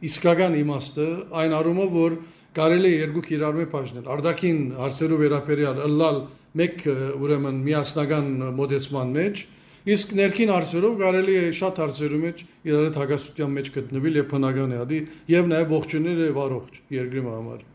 իսկական 0.10 0.56
իմաստը 0.60 1.08
այն 1.42 1.56
առումով 1.60 1.96
որ 1.96 2.16
կարելի 2.56 2.90
է 2.90 2.96
երկուք 2.96 3.30
իրար 3.36 3.58
մեջ 3.60 3.70
բաժնել 3.76 4.10
արդակին 4.16 4.60
հարցերով 4.80 5.22
վերաբերյալ 5.26 5.82
ըլլալ 5.86 6.20
մեկ 6.56 6.86
ուրեմն 7.26 7.58
միասնական 7.66 8.30
մոդեցման 8.56 9.12
մեջ 9.16 9.42
իսկ 9.86 10.16
ներքին 10.18 10.52
հարցերով 10.56 10.98
կարելի 11.04 11.38
է 11.42 11.46
շատ 11.60 11.82
հարցերու 11.84 12.22
մեջ 12.26 12.44
իրար 12.72 12.88
հետ 12.88 13.00
հագասության 13.04 13.56
մեջ 13.60 13.72
գտնվել 13.76 14.20
եւ 14.22 14.28
բնական 14.34 14.74
է 14.74 14.82
ադի 14.82 15.00
եւ 15.36 15.54
նաեւ 15.54 15.74
ողջունել 15.76 16.26
եւ 16.26 16.44
առողջ 16.46 16.84
երկրի 16.96 17.26
համար 17.30 17.66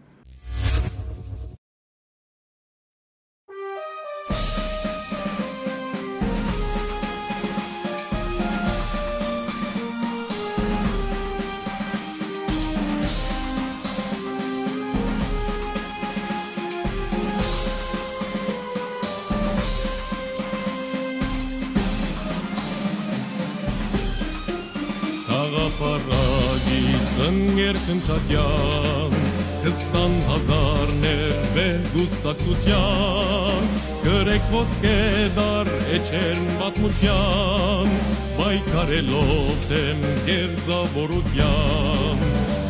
Խաղապարագից 25.81 27.13
ընգերքնչատյան 27.25 29.15
Հսան 29.63 30.17
հազարներ 30.27 31.31
վեգուսակցության 31.55 33.71
Գրեք 34.03 34.51
ոսկե 34.53 34.93
դար 35.39 35.71
էչերն 35.97 36.51
բատմության 36.61 37.89
Բայկարելով 38.37 39.65
դեմ 39.71 40.05
գերձավորության 40.29 42.21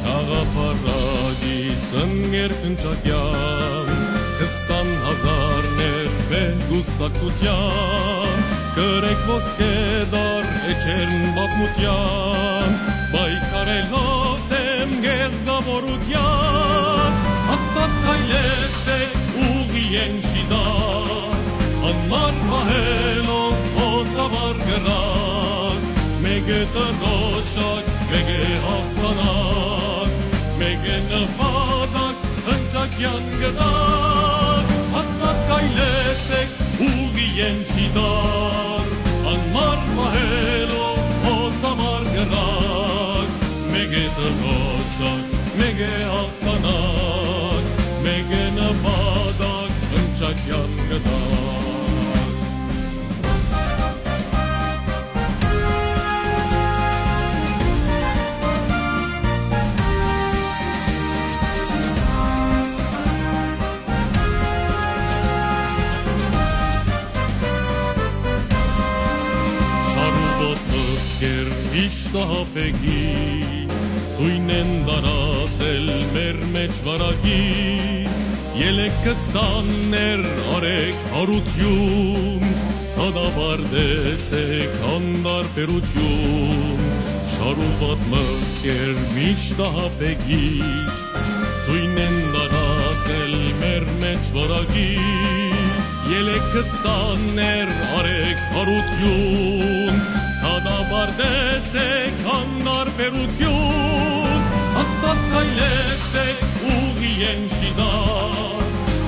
Խաղապարագից 0.06 1.90
ընգերքնչատյան 2.04 3.92
Հսան 4.44 4.94
հազարներ 5.08 6.14
վեգուսակցության 6.30 8.38
Գրեք 8.78 9.28
ոսկե 9.34 9.74
դար 10.14 10.48
էչերն 10.76 11.28
բատմության 11.40 12.99
Բայկարելով 13.10 14.42
դեմ 14.50 14.90
գերձավորության 15.02 17.16
Աստատ 17.54 17.96
կայլեցեք 18.04 19.16
ուղի 19.44 19.82
են 20.02 20.14
շիդար 20.26 21.40
Անմար 21.90 22.36
պահելով 22.50 23.56
հոսավար 23.78 24.60
գրակ 24.68 25.80
Մեկ 26.26 26.52
է 26.54 26.60
տրոշակ, 26.76 27.90
մեկ 28.12 28.30
է 28.36 28.38
հաղթանակ 28.68 30.14
Մեկ 30.62 30.88
է 30.94 30.96
նվադակ, 31.10 32.16
հնչակյան 32.46 33.28
գդակ 33.42 34.72
Աստատ 35.02 35.42
կայլեցեք 35.50 36.50
ուղի 36.92 37.28
են 37.50 37.60
շիդար 37.74 38.96
Անմար 39.34 39.78
պահելով 39.98 40.99
Մեկ 44.10 44.18
է 44.18 44.30
տրոշակ, 44.40 45.34
մեկ 45.58 45.80
է 45.86 45.90
հաղթանակ 46.10 47.64
Մեկ 48.02 48.32
է 48.34 48.40
նվադակ, 48.56 49.76
հնչակյան 49.92 50.72
գդակ 50.90 51.30
Շարուբոտ 69.92 70.66
մտքեր 70.74 71.54
իշտահապեգի 71.84 73.49
Թույն 74.20 74.50
են 74.52 74.72
դարացել 74.84 75.86
մեր 76.12 76.40
մեջ 76.52 76.74
վարագի 76.84 77.36
Ելեք 78.60 78.98
կսաններ 79.06 80.26
արեք 80.56 80.98
հարություն 81.14 82.44
Հադավարդեցեք 82.98 84.76
հանդար 84.82 85.48
պերություն 85.56 86.84
Շարուբոտ 87.32 88.04
մտքեր 88.12 89.02
միշտահապեգիչ 89.16 90.84
Թույն 91.64 92.00
են 92.04 92.22
դարացել 92.36 93.36
մեր 93.64 93.92
մեջ 94.04 94.32
վարագի 94.36 94.88
Ելեք 96.12 96.52
կսաններ 96.58 97.78
արեք 98.02 98.48
հարություն 98.58 100.29
bardetzek 100.90 102.14
hangar 102.26 102.88
perutziuk, 102.98 104.42
aztakailetzek 104.80 106.36
ugien 106.74 107.42
sida, 107.56 107.92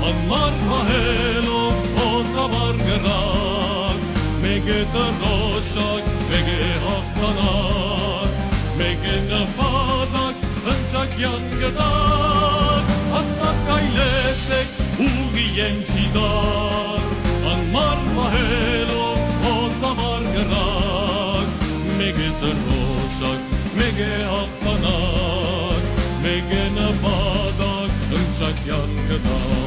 hangar 0.03 0.55
mahelo 0.71 1.63
hozabar 1.99 2.77
gerrak, 2.87 4.01
megeta 4.43 5.07
rosak, 5.21 6.05
mege 6.31 6.63
haktanak, 6.87 8.31
mege 8.79 9.17
nefadak, 9.31 10.37
öntsak 10.73 11.11
jan 11.23 11.45
gerrak, 11.61 12.85
aztakailetzek 13.21 14.69
ugien 15.09 15.79
sida, 15.93 16.31
hangar 17.47 17.99
mahelo 18.17 19.01
hozabar 19.01 19.12
մեկ 24.03 24.15
է 24.19 24.23
հաղթանակ 24.31 26.01
Մեկ 26.25 26.55
է 26.59 26.65
նվադակ, 26.79 27.97
հնչակյան 28.13 28.99
գդակ 29.13 29.63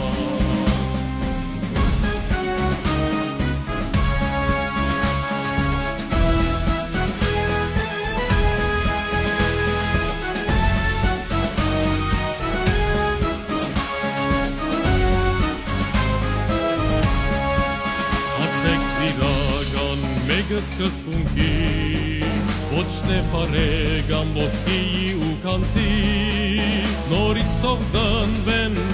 Հացեք 22.75 22.77
վիրագան 22.83 22.83
մեկը 22.83 22.83
սկսպունքի 22.83 23.25
Ոչ 23.35 23.55
թե 23.75 23.83
պարեգան 23.99 24.15
ոսկիի 24.25 24.97
ու 25.15 25.19
կանցի 25.29 26.97
Նորից 27.15 27.59
թող 27.59 28.85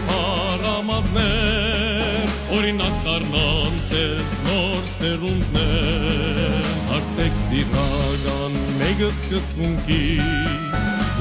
ձնվեն 1.02 1.30
պարամազներ 1.54 2.52
Օրինակ 2.58 2.86
դառնան 3.06 3.74
ձեզ 3.92 4.30
նոր 4.48 4.84
սերունդներ 4.92 6.66
Հացեք 6.92 7.36
վիրագան 7.52 8.54
մեկը 8.82 9.10
սկսպունքի 9.12 10.06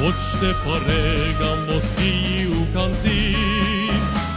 Ոչ 0.01 0.21
թե 0.41 0.51
պարեգան 0.65 1.61
ոսկիի 1.71 2.41
ու 2.51 2.67
կանցի 2.77 3.23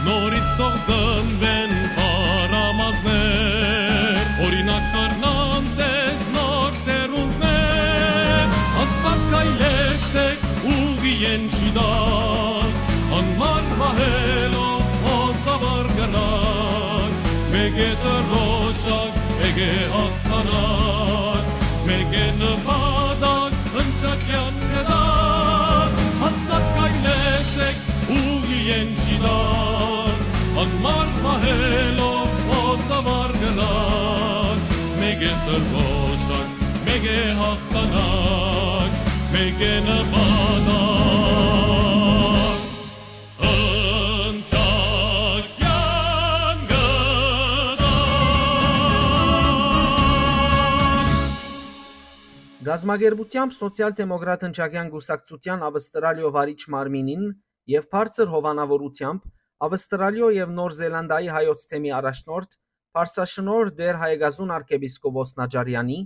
Նորից 0.08 0.48
թող 0.60 0.74
ձնվեն 0.88 1.72
պարամազներ 2.00 4.24
Օրինակ 4.48 4.84
դառնան 4.96 5.23
ուղի 11.14 11.26
են 11.30 11.44
շիդար 11.46 12.70
Անմար 13.14 13.66
վահելով 13.78 14.86
հոցավար 15.04 15.90
գրակ 15.98 17.28
Մեկ 17.52 17.76
է 17.84 17.90
տրոշակ, 18.02 19.20
մեկ 19.42 19.60
է 19.62 19.68
հաղթանակ 19.92 21.62
Մեկ 21.90 22.16
է 22.18 22.24
նվադակ, 22.40 23.60
հնչակյան 23.76 24.58
գդակ 24.72 26.02
Աստված 26.30 26.66
կայլեցեք 26.80 28.10
ուղի 28.16 28.60
են 28.80 28.92
շիդար 29.04 30.26
Անմար 30.64 31.14
պահելով 31.20 32.42
հոցավար 32.50 33.38
գրակ 33.44 34.74
Մեկ 35.04 35.24
է 35.30 35.34
տրոշակ, 35.46 36.54
Մեկ 39.34 39.62
է 39.66 39.70
նվադակ 39.82 41.00
Հնչակյան 43.40 44.60
գդակ 46.68 47.80
Գազագերբությամբ 52.68 53.56
սոցիալ-դեմոկրատ 53.58 54.46
հնչակյան 54.46 54.94
գուսակցության 54.94 55.66
Ավստրալիո 55.72 56.30
վարիչ 56.38 56.62
Մարմինին 56.78 57.26
եւ 57.74 57.90
բարձր 57.98 58.30
հովանավորությամբ 58.38 59.26
Ավստրալիո 59.66 60.28
եւ 60.38 60.48
Նոր 60.62 60.78
Զելանդիայի 60.78 61.34
հայոց 61.40 61.66
թեմի 61.74 61.90
առաջնորդ 61.98 62.50
Պարսաշնոր 62.94 63.74
դեր 63.82 63.96
հայգազուն 64.06 64.54
arczepiskopos 64.62 65.34
Նաջարյանի 65.42 65.98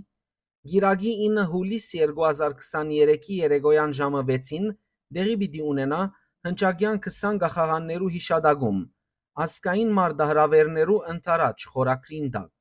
Գիրագի 0.67 1.11
9 1.25 1.43
հուլիս 1.49 1.85
2023-ի 1.95 3.35
երեկոյան 3.41 3.93
ժամը 3.99 4.23
6-ին 4.29 4.65
դեղի 5.17 5.35
պիտի 5.43 5.61
ունենա 5.73 5.99
հնչակյան 6.47 6.99
20 7.05 7.39
գախաղաններու 7.43 8.09
հիշադակում 8.15 8.81
ասկային 9.45 9.93
մարդահրավերներու 9.99 10.97
ընթരാճ 11.13 11.65
խորակրին 11.75 12.27
տակ 12.33 12.58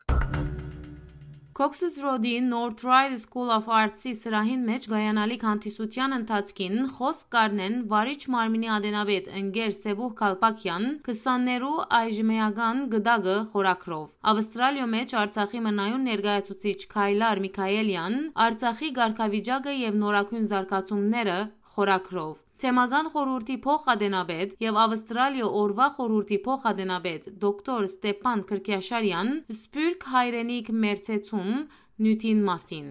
Cox's 1.58 2.00
Road-ի 2.00 2.40
North 2.40 2.84
Ryde 2.84 3.18
School 3.18 3.48
of 3.50 3.64
Arts-ի 3.78 4.12
սրահին 4.18 4.60
մեջ 4.68 4.84
գայանալիք 4.92 5.46
հանդիսության 5.46 6.14
ընթացքին 6.18 6.76
խոսք 6.98 7.24
կառնեն 7.34 7.80
վարիչ 7.92 8.20
մարմինի 8.34 8.70
ադենաբեդ 8.76 9.32
ընկեր 9.40 9.74
Սեբուխ 9.78 10.14
Կալպակյան 10.22 10.86
20-ներու 11.10 11.74
այժմեական 11.98 12.86
գդագը 12.94 13.36
խորակրով։ 13.50 14.08
Ավստրալիո 14.34 14.88
մեջ 14.96 15.18
Արցախի 15.26 15.66
մնայուն 15.66 16.10
ներկայացուցիչ 16.14 16.80
Քայլար 16.94 17.46
Միքայելյան 17.48 18.20
Արցախի 18.48 18.96
ղարքավիճակը 19.00 19.80
եւ 19.82 20.02
նորակույն 20.04 20.52
զարգացումները 20.52 21.40
խորակրով 21.74 22.36
Թեմական 22.58 23.08
խորհրդի 23.14 23.54
փոխադենաբեդ 23.62 24.54
եւ 24.64 24.78
Ավստրալիա 24.84 25.48
օրվա 25.58 25.84
խորհրդի 25.98 26.38
փոխադենաբեդ 26.46 27.28
դոկտոր 27.44 27.84
Ստեփան 27.88 28.42
Քրկյաշարյան 28.48 29.30
սպյուրք 29.54 30.06
հայրենիք 30.14 30.72
մերցեցում 30.84 31.52
նյութին 32.06 32.40
մասին 32.48 32.88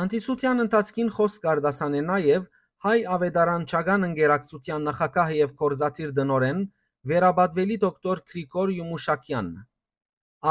Հանդիսության 0.00 0.64
ընթացքին 0.66 1.12
խոսք 1.20 1.46
կարդասան 1.46 1.96
է 2.00 2.02
նաև 2.10 2.50
հայ 2.88 2.98
ավետարանչական 3.18 4.08
ընկերակցության 4.10 4.86
նախակահ 4.90 5.32
եւ 5.38 5.56
կորզաթիր 5.62 6.18
դնորեն 6.18 6.66
վերաբադվելի 7.14 7.80
դոկտոր 7.86 8.26
Գրիգոր 8.34 8.76
Յումուշակյան 8.82 9.54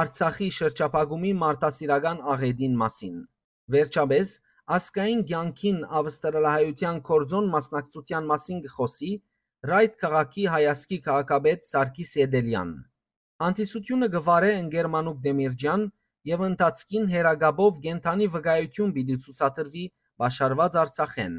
Արցախի 0.05 0.51
շրջապագումի 0.63 1.37
մարտասիրական 1.43 2.27
աղեդին 2.35 2.83
մասին 2.85 3.23
Վերջապես 3.75 4.37
ասկային 4.73 5.19
ցանկին 5.29 5.75
ավստրալահայության 5.97 6.95
կորձոն 7.09 7.49
մասնակցության 7.55 8.29
մասին 8.31 8.61
գխոսի 8.63 9.09
Ռայդ 9.69 9.93
քաղաքի 10.03 10.45
հայասկի 10.53 10.97
քաղաքապետ 11.07 11.67
Սարգիս 11.67 12.13
Եդելյան 12.19 12.71
Անտիսությունը 13.45 14.09
գվարե 14.15 14.49
ընկերմանուկ 14.61 15.19
Դեմիրջյան 15.27 15.85
եւ 16.31 16.45
ընթացքին 16.49 17.05
հերագաբով 17.13 17.79
գենթանի 17.85 18.29
վկայություն 18.37 18.95
պիտի 18.97 19.19
ցուցադրվի 19.27 19.85
Բաշարված 20.23 20.79
Արցախեն 20.85 21.37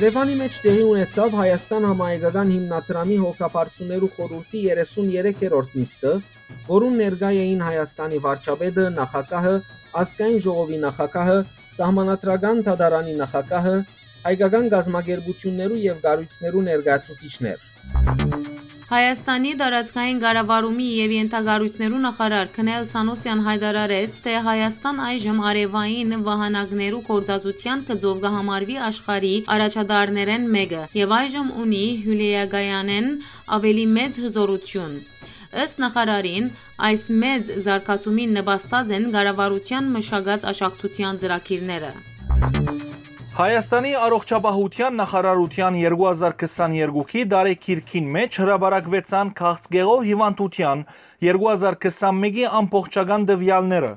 Երևանի 0.00 0.34
մեջ 0.40 0.54
տեղի 0.64 0.84
ունեցավ 0.88 1.34
Հայաստան 1.36 1.86
համահայկական 1.86 2.52
հիմնադրամի 2.54 3.16
հոգապարծուներու 3.20 4.08
խորհրդի 4.14 4.62
33-րդ 4.70 5.74
նիստը, 5.76 6.12
որուն 6.70 6.96
ներկայ 7.02 7.34
էին 7.42 7.60
Հայաստանի 7.66 8.22
վարչապետը, 8.24 8.88
նախագահը, 8.96 9.54
ազգային 10.00 10.42
ժողովի 10.48 10.82
նախագահը, 10.88 11.38
սահմանադրական 11.76 12.66
դատարանի 12.70 13.16
նախագահը, 13.20 13.78
հայկական 14.24 14.74
գազམ་ագերբություններու 14.80 15.82
եւ 15.84 16.04
գարույցներու 16.08 16.68
ներկայացուցիչներ։ 16.70 18.39
Հայաստանի 18.90 19.50
տարածքային 19.58 20.16
կառավարումի 20.22 20.86
եւ 20.90 21.12
ենթագարույցներու 21.14 21.98
նախարար 22.04 22.48
Քնել 22.56 22.86
Սանոսյան 22.90 23.42
հայտարարեց, 23.46 24.18
թե 24.24 24.32
Հայաստան 24.46 24.98
այժմ 25.04 25.38
արևային 25.50 26.16
վահանակներու 26.26 27.02
կորզածության 27.10 27.84
գծով 27.92 28.18
կհամարվի 28.26 28.80
աշխարհի 28.88 29.32
առաջադարներեն 29.56 30.50
մեկը 30.58 30.82
եւ 30.98 31.16
այժմ 31.20 31.54
ունի 31.62 31.84
հյուլիագայանեն 32.08 33.08
ավելի 33.60 33.86
մեծ 33.94 34.20
հզորություն։ 34.26 35.00
Ըստ 35.66 35.82
նախարարին, 35.86 36.52
այս 36.90 37.08
մեծ 37.22 37.56
զարգացումին 37.70 38.38
նպաստած 38.40 38.94
են 38.98 39.10
կառավարության 39.14 39.96
մշակած 40.00 40.50
աշակցության 40.50 41.22
ծրագիրները։ 41.22 42.79
Հայաստանի 43.40 43.92
առողջապահության 44.04 44.98
նախարարության 45.00 45.76
2022-ի 45.80 47.20
դարեկիրքին 47.30 48.10
մեջ 48.16 48.34
հրաբարակվեցան 48.42 49.30
քաղցկեղով 49.38 50.02
հիվանդության 50.08 50.82
2021-ի 51.28 52.44
ամբողջական 52.60 53.24
դվյալները։ 53.30 53.92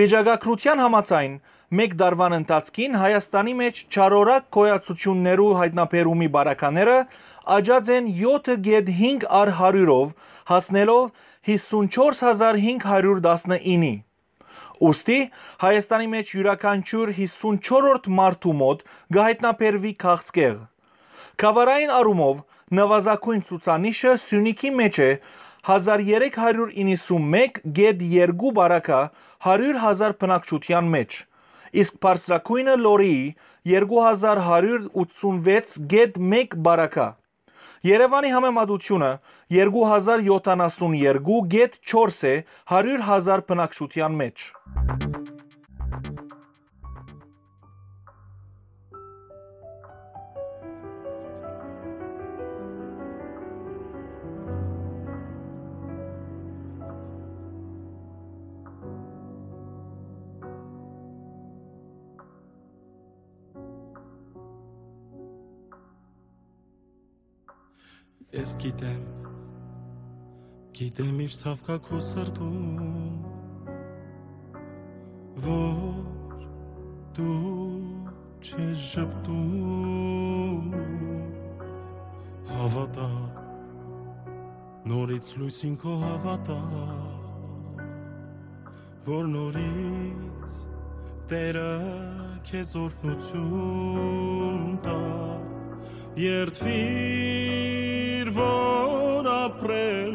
Վիճակագրության 0.00 0.84
համաձայն 0.84 1.38
մեկ 1.80 1.96
դարվան 2.04 2.38
ընթացքին 2.42 3.00
Հայաստանի 3.06 3.56
մեջ 3.62 3.82
չարորակ 3.88 4.52
կոյացություններու 4.60 5.50
հայտնաբերումի 5.62 6.30
բարակաները 6.36 7.00
աճած 7.56 7.92
են 7.96 8.12
7.5 8.20 9.28
առ 9.40 9.56
100-ով, 9.64 10.14
հասնելով 10.52 11.04
54519-ի։ 11.48 13.94
Ոստի 14.82 15.16
Հայաստանի 15.62 16.08
մեջ 16.12 16.30
յուրաքանչյուր 16.34 17.08
54-րդ 17.18 18.06
մարդու 18.18 18.54
մոտ 18.62 18.78
գահիտնաբերվի 19.16 19.92
քաղցկեղ։ 20.02 20.56
Կավարային 21.42 21.92
առումով 21.98 22.36
նվազագույն 22.78 23.42
ցուցանիշը 23.48 24.12
Սյունիքի 24.24 24.70
մեջ 24.80 24.94
է 25.06 25.08
1391.2 25.70 28.52
բարակա 28.58 29.00
100.000 29.46 30.12
բնակչության 30.22 30.84
մեջ, 30.96 31.10
իսկ 31.82 31.92
բարձրակույնը 32.02 32.74
Լորիի 32.82 33.24
2186.1 33.70 36.58
բարակա։ 36.66 37.08
Երևանի 37.82 38.30
համեմատությունը 38.30 39.18
2072.4 39.52 42.24
է 42.32 42.34
100.000 42.72 43.44
բնակչության 43.52 44.16
մեջ։ 44.22 44.46
Ես 68.32 68.54
գիտեմ 68.62 69.31
Գիտեմ 70.72 71.18
իր 71.20 71.34
ցավկա 71.36 71.74
քո 71.84 71.98
սրտում 72.08 73.24
որ 75.44 75.98
դու 77.18 77.34
չես 78.40 78.86
ճպտում 78.92 80.70
հավատա 82.52 83.10
նորից 84.94 85.28
լույսին 85.42 85.76
քո 85.84 85.98
հավատա 86.06 86.58
որ 89.10 89.30
նորից 89.34 90.56
Տերը 91.34 91.76
քեզ 92.48 92.72
օրհնություն 92.86 94.64
տա 94.88 94.96
երթվիր 96.24 98.26
որ 98.40 99.24
ապրելու 99.36 100.11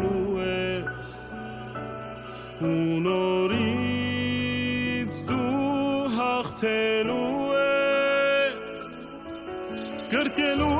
cielo 10.37 10.76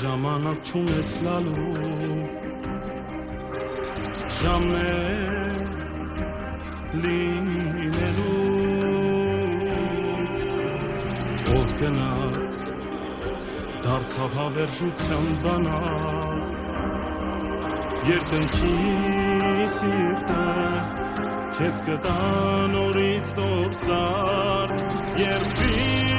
ժամանակ 0.00 0.68
չունես 0.70 1.10
լալու 1.24 2.20
Ժամն 4.38 4.76
է 4.80 4.94
լինելու 7.02 8.36
Ով 11.58 11.74
գնաց 11.82 12.56
դարձավ 13.86 14.36
հավերժության 14.40 15.28
բանակ 15.46 16.58
Երկնքի 18.10 18.76
սիրտը 19.78 20.44
քեզ 21.58 21.82
կտա 21.90 22.20
նորից 22.76 23.34
տոպսար 23.40 24.78
Երբիր 25.26 26.09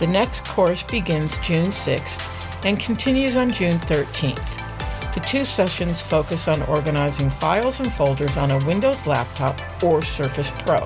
The 0.00 0.08
next 0.08 0.44
course 0.44 0.82
begins 0.82 1.38
June 1.38 1.68
6th 1.68 2.64
and 2.64 2.80
continues 2.80 3.36
on 3.36 3.52
June 3.52 3.78
13th. 3.78 5.14
The 5.14 5.20
two 5.20 5.44
sessions 5.44 6.02
focus 6.02 6.48
on 6.48 6.62
organizing 6.64 7.30
files 7.30 7.78
and 7.78 7.92
folders 7.92 8.36
on 8.36 8.50
a 8.50 8.66
Windows 8.66 9.06
laptop 9.06 9.60
or 9.84 10.02
Surface 10.02 10.50
Pro. 10.66 10.84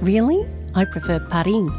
Really? 0.01 0.49
I 0.75 0.85
prefer 0.85 1.21
Paris. 1.21 1.71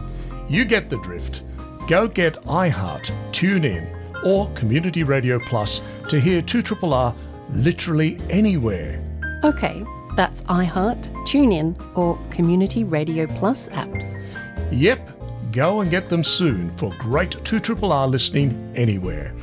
You 0.50 0.66
get 0.66 0.90
the 0.90 0.98
drift. 0.98 1.44
Go 1.88 2.08
get 2.08 2.36
iHeart, 2.44 3.12
TuneIn, 3.32 4.24
or 4.24 4.50
Community 4.52 5.04
Radio 5.04 5.40
Plus 5.40 5.82
to 6.10 6.20
hear 6.20 6.42
2RRR 6.42 7.16
literally 7.52 8.18
anywhere. 8.30 9.02
Okay, 9.44 9.84
that's 10.16 10.42
iHeart, 10.44 11.08
TuneIn, 11.26 11.76
or 11.98 12.20
Community 12.30 12.84
Radio 12.84 13.28
Plus 13.28 13.68
apps. 13.70 14.06
Yep, 14.72 15.10
go 15.52 15.82
and 15.82 15.90
get 15.90 16.10
them 16.10 16.24
soon 16.24 16.70
for 16.78 16.94
great 17.00 17.32
2RRR 17.32 18.10
listening 18.10 18.74
anywhere. 18.76 19.34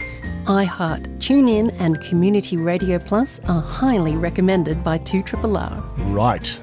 iHeart, 0.44 1.06
TuneIn, 1.18 1.74
and 1.80 2.00
Community 2.00 2.56
Radio 2.56 2.98
Plus 2.98 3.40
are 3.46 3.60
highly 3.60 4.16
recommended 4.16 4.82
by 4.84 4.98
2RRR. 4.98 5.82
Right. 6.14 6.58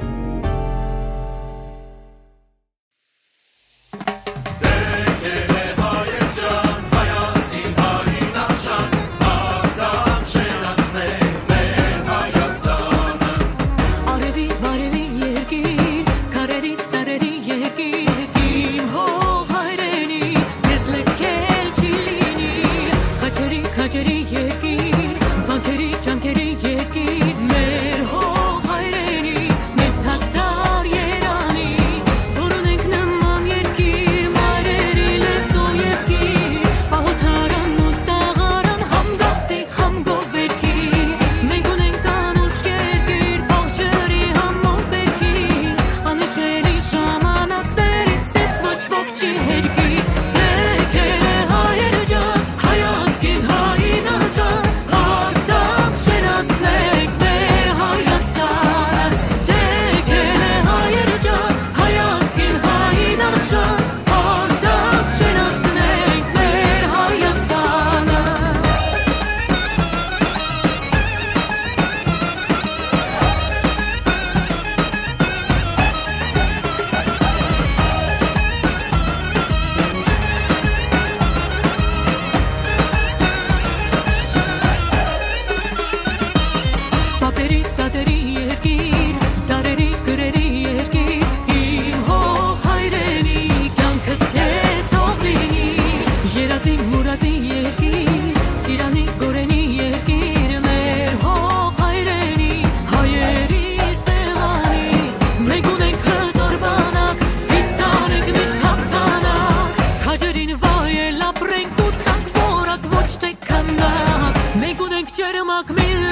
Մենք 115.43 115.75
ունենք 115.75 116.04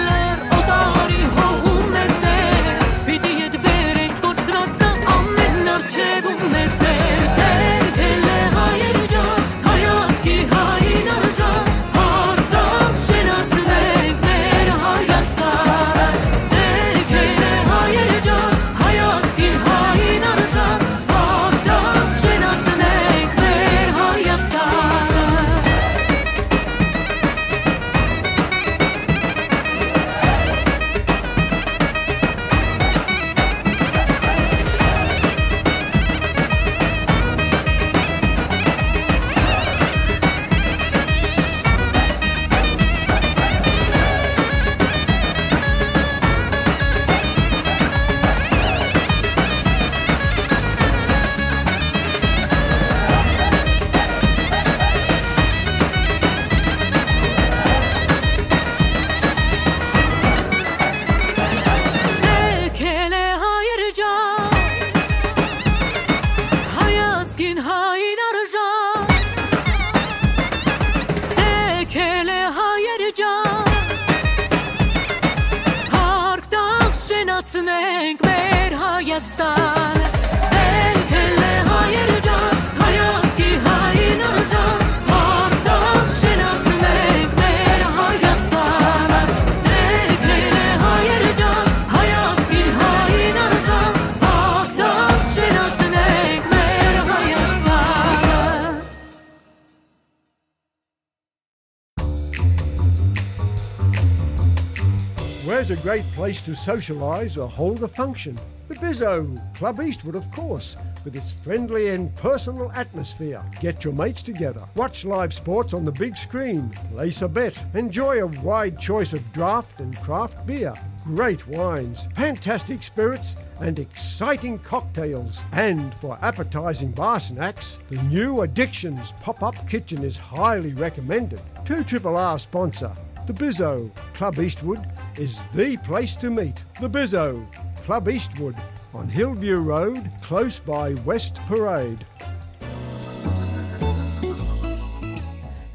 place 106.34 106.41
to 106.41 106.72
socialise 106.72 107.38
or 107.38 107.47
hold 107.47 107.84
a 107.84 107.88
function? 107.88 108.39
The 108.68 108.76
Bizzo, 108.76 109.55
Club 109.55 109.80
Eastwood, 109.81 110.15
of 110.15 110.31
course, 110.31 110.76
with 111.03 111.15
its 111.15 111.31
friendly 111.31 111.89
and 111.89 112.15
personal 112.15 112.72
atmosphere. 112.72 113.43
Get 113.60 113.84
your 113.84 113.93
mates 113.93 114.23
together, 114.23 114.68
watch 114.73 115.05
live 115.05 115.31
sports 115.31 115.73
on 115.76 115.85
the 115.85 115.91
big 115.91 116.18
screen, 116.18 116.69
place 116.91 117.22
a 117.22 117.27
bet, 117.27 117.61
enjoy 117.76 118.23
a 118.23 118.41
wide 118.41 118.80
choice 118.80 119.14
of 119.14 119.31
draft 119.31 119.80
and 119.80 119.95
craft 120.01 120.43
beer, 120.47 120.73
great 121.03 121.45
wines, 121.47 122.07
fantastic 122.15 122.81
spirits, 122.81 123.35
and 123.60 123.77
exciting 123.77 124.57
cocktails. 124.57 125.41
And 125.51 125.93
for 125.95 126.18
appetising 126.23 126.91
bar 126.91 127.19
snacks, 127.19 127.77
the 127.89 128.01
new 128.03 128.41
Addictions 128.41 129.14
pop 129.22 129.43
up 129.43 129.69
kitchen 129.69 130.03
is 130.03 130.18
highly 130.18 130.73
recommended. 130.73 131.41
2 131.65 131.84
Triple 131.84 132.18
R 132.18 132.39
sponsor. 132.39 132.95
The 133.26 133.34
Bizzo, 133.34 133.90
Club 134.14 134.38
Eastwood, 134.38 134.86
is 135.18 135.41
the 135.54 135.78
place 135.78 136.18
to 136.18 136.30
meet. 136.30 136.62
The 136.82 136.90
Bizzo, 136.90 137.48
Club 137.84 138.10
Eastwood, 138.10 138.54
on 138.94 139.08
Hillview 139.08 139.60
Road, 139.60 140.12
close 140.22 140.60
by 140.60 140.95
West 141.06 141.36
Parade. 141.48 142.06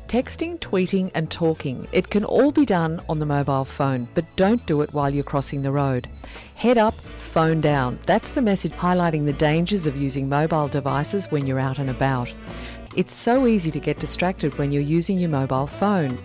Texting, 0.09 0.59
tweeting, 0.59 1.11
and 1.15 1.31
talking. 1.31 1.89
It 1.91 2.11
can 2.11 2.23
all 2.23 2.53
be 2.53 2.67
done 2.67 3.01
on 3.09 3.19
the 3.19 3.25
mobile 3.25 3.65
phone, 3.65 4.09
but 4.13 4.27
don't 4.37 4.65
do 4.67 4.83
it 4.83 4.93
while 4.93 5.09
you're 5.09 5.25
crossing 5.25 5.63
the 5.63 5.73
road. 5.73 6.07
Head 6.55 6.77
up, 6.77 7.01
phone 7.17 7.63
down. 7.63 7.99
That's 8.07 8.33
the 8.33 8.43
message 8.43 8.73
highlighting 8.73 9.25
the 9.25 9.33
dangers 9.33 9.87
of 9.87 9.97
using 9.97 10.29
mobile 10.29 10.69
devices 10.69 11.31
when 11.31 11.47
you're 11.47 11.59
out 11.59 11.79
and 11.79 11.89
about. 11.89 12.31
It's 12.95 13.15
so 13.15 13.47
easy 13.47 13.71
to 13.71 13.81
get 13.81 14.01
distracted 14.01 14.59
when 14.59 14.71
you're 14.71 14.83
using 14.83 15.19
your 15.19 15.31
mobile 15.31 15.67
phone. 15.67 16.19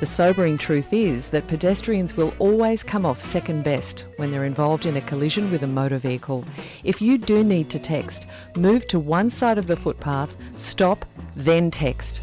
The 0.00 0.06
sobering 0.06 0.56
truth 0.56 0.94
is 0.94 1.28
that 1.28 1.46
pedestrians 1.46 2.16
will 2.16 2.32
always 2.38 2.82
come 2.82 3.04
off 3.04 3.20
second 3.20 3.64
best 3.64 4.06
when 4.16 4.30
they're 4.30 4.46
involved 4.46 4.86
in 4.86 4.96
a 4.96 5.02
collision 5.02 5.50
with 5.50 5.62
a 5.62 5.66
motor 5.66 5.98
vehicle. 5.98 6.46
If 6.84 7.02
you 7.02 7.18
do 7.18 7.44
need 7.44 7.68
to 7.68 7.78
text, 7.78 8.26
move 8.56 8.88
to 8.88 8.98
one 8.98 9.28
side 9.28 9.58
of 9.58 9.66
the 9.66 9.76
footpath, 9.76 10.34
stop, 10.56 11.04
then 11.36 11.70
text. 11.70 12.22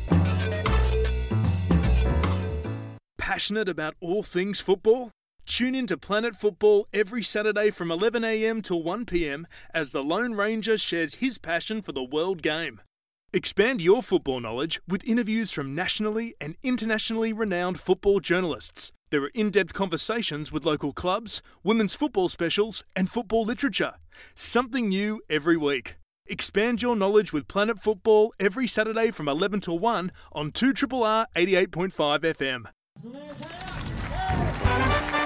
Passionate 3.20 3.70
about 3.70 3.94
all 4.02 4.24
things 4.24 4.60
football? 4.60 5.12
Tune 5.45 5.76
in 5.76 5.86
to 5.86 5.98
Planet 5.98 6.36
Football 6.36 6.88
every 6.91 7.22
Saturday 7.22 7.70
from 7.70 7.90
11am 7.90 8.64
till 8.64 8.82
1pm 8.82 9.44
as 9.72 9.91
the 9.91 10.04
Lone 10.04 10.34
Ranger 10.34 10.80
shares 10.80 11.16
his 11.16 11.38
passion 11.38 11.84
for 11.84 11.91
the 11.91 12.04
world 12.04 12.41
game. 12.41 12.82
Expand 13.34 13.82
your 13.82 14.02
football 14.02 14.40
knowledge 14.40 14.80
with 14.88 15.04
interviews 15.04 15.52
from 15.52 15.76
nationally 15.76 16.34
and 16.40 16.56
internationally 16.64 17.34
renowned 17.34 17.78
football 17.78 18.22
journalists. 18.22 18.94
There 19.10 19.22
are 19.22 19.32
in 19.34 19.49
depth 19.49 19.74
conversations 19.74 20.54
with 20.54 20.66
local 20.66 20.94
clubs, 20.94 21.41
women's 21.62 21.94
football 21.94 22.30
specials, 22.30 22.86
and 22.95 23.10
football 23.10 23.44
literature. 23.44 23.95
Something 24.34 24.88
new 24.88 25.22
every 25.30 25.58
week. 25.58 25.98
Expand 26.26 26.82
your 26.82 26.95
knowledge 26.95 27.34
with 27.34 27.49
Planet 27.49 27.80
Football 27.80 28.34
every 28.40 28.66
Saturday 28.66 29.12
from 29.12 29.28
11 29.28 29.60
till 29.60 29.78
1 29.78 30.10
on 30.32 30.52
2 30.52 30.74
R 30.94 31.28
88.5 31.36 32.70
FM. 33.04 35.16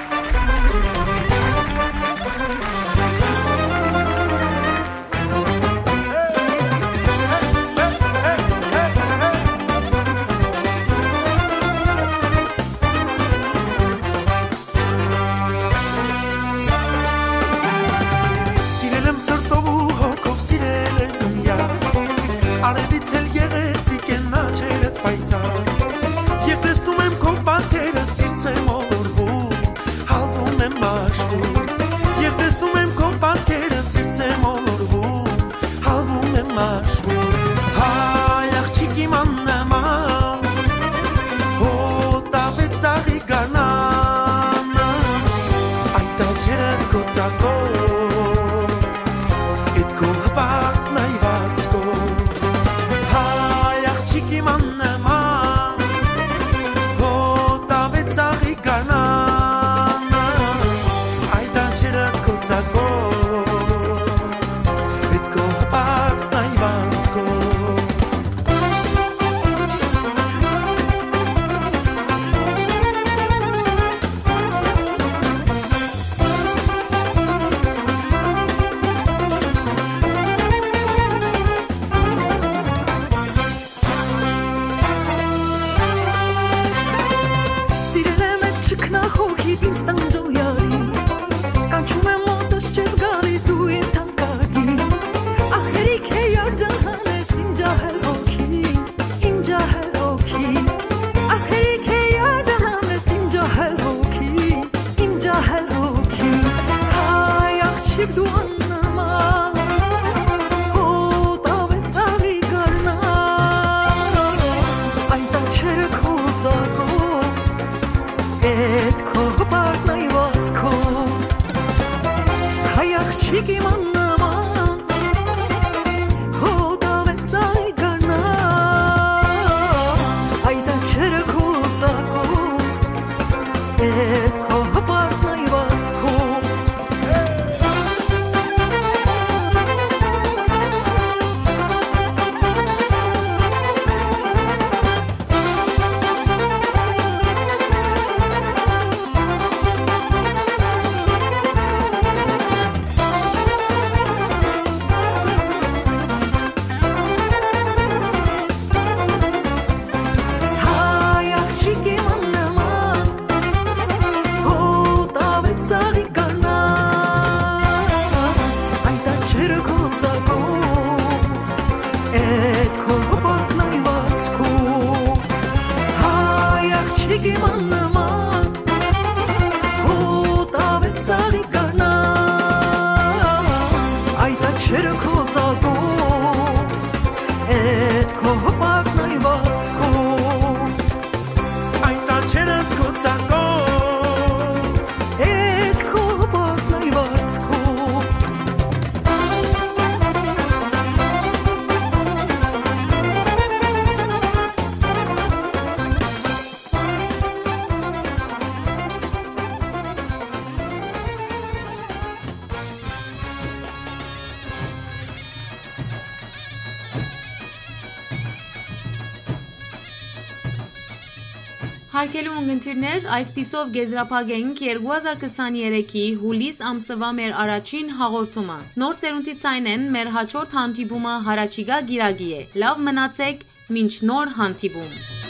Ունգընտիրներ, 222.82 223.10
այսպիսով 223.14 223.68
գեզրապագենք 223.76 224.62
2023-ի 224.62 226.06
հուլիս 226.22 226.64
ամսվա 226.72 227.12
մեր 227.20 227.36
առաջին 227.44 227.94
հաղորդումը։ 228.00 228.58
Նոր 228.82 228.98
սերունդից 229.04 229.48
այն 229.54 229.72
են 229.76 229.88
մեր 230.00 230.14
հաջորդ 230.18 230.60
հանդիպումը 230.60 231.16
հարաճիգա 231.30 231.82
գիրագի 231.94 232.36
է։ 232.42 232.44
Լավ 232.66 232.86
մնացեք, 232.90 233.50
մինչ 233.78 233.92
նոր 234.10 234.38
հանդիպում։ 234.42 235.21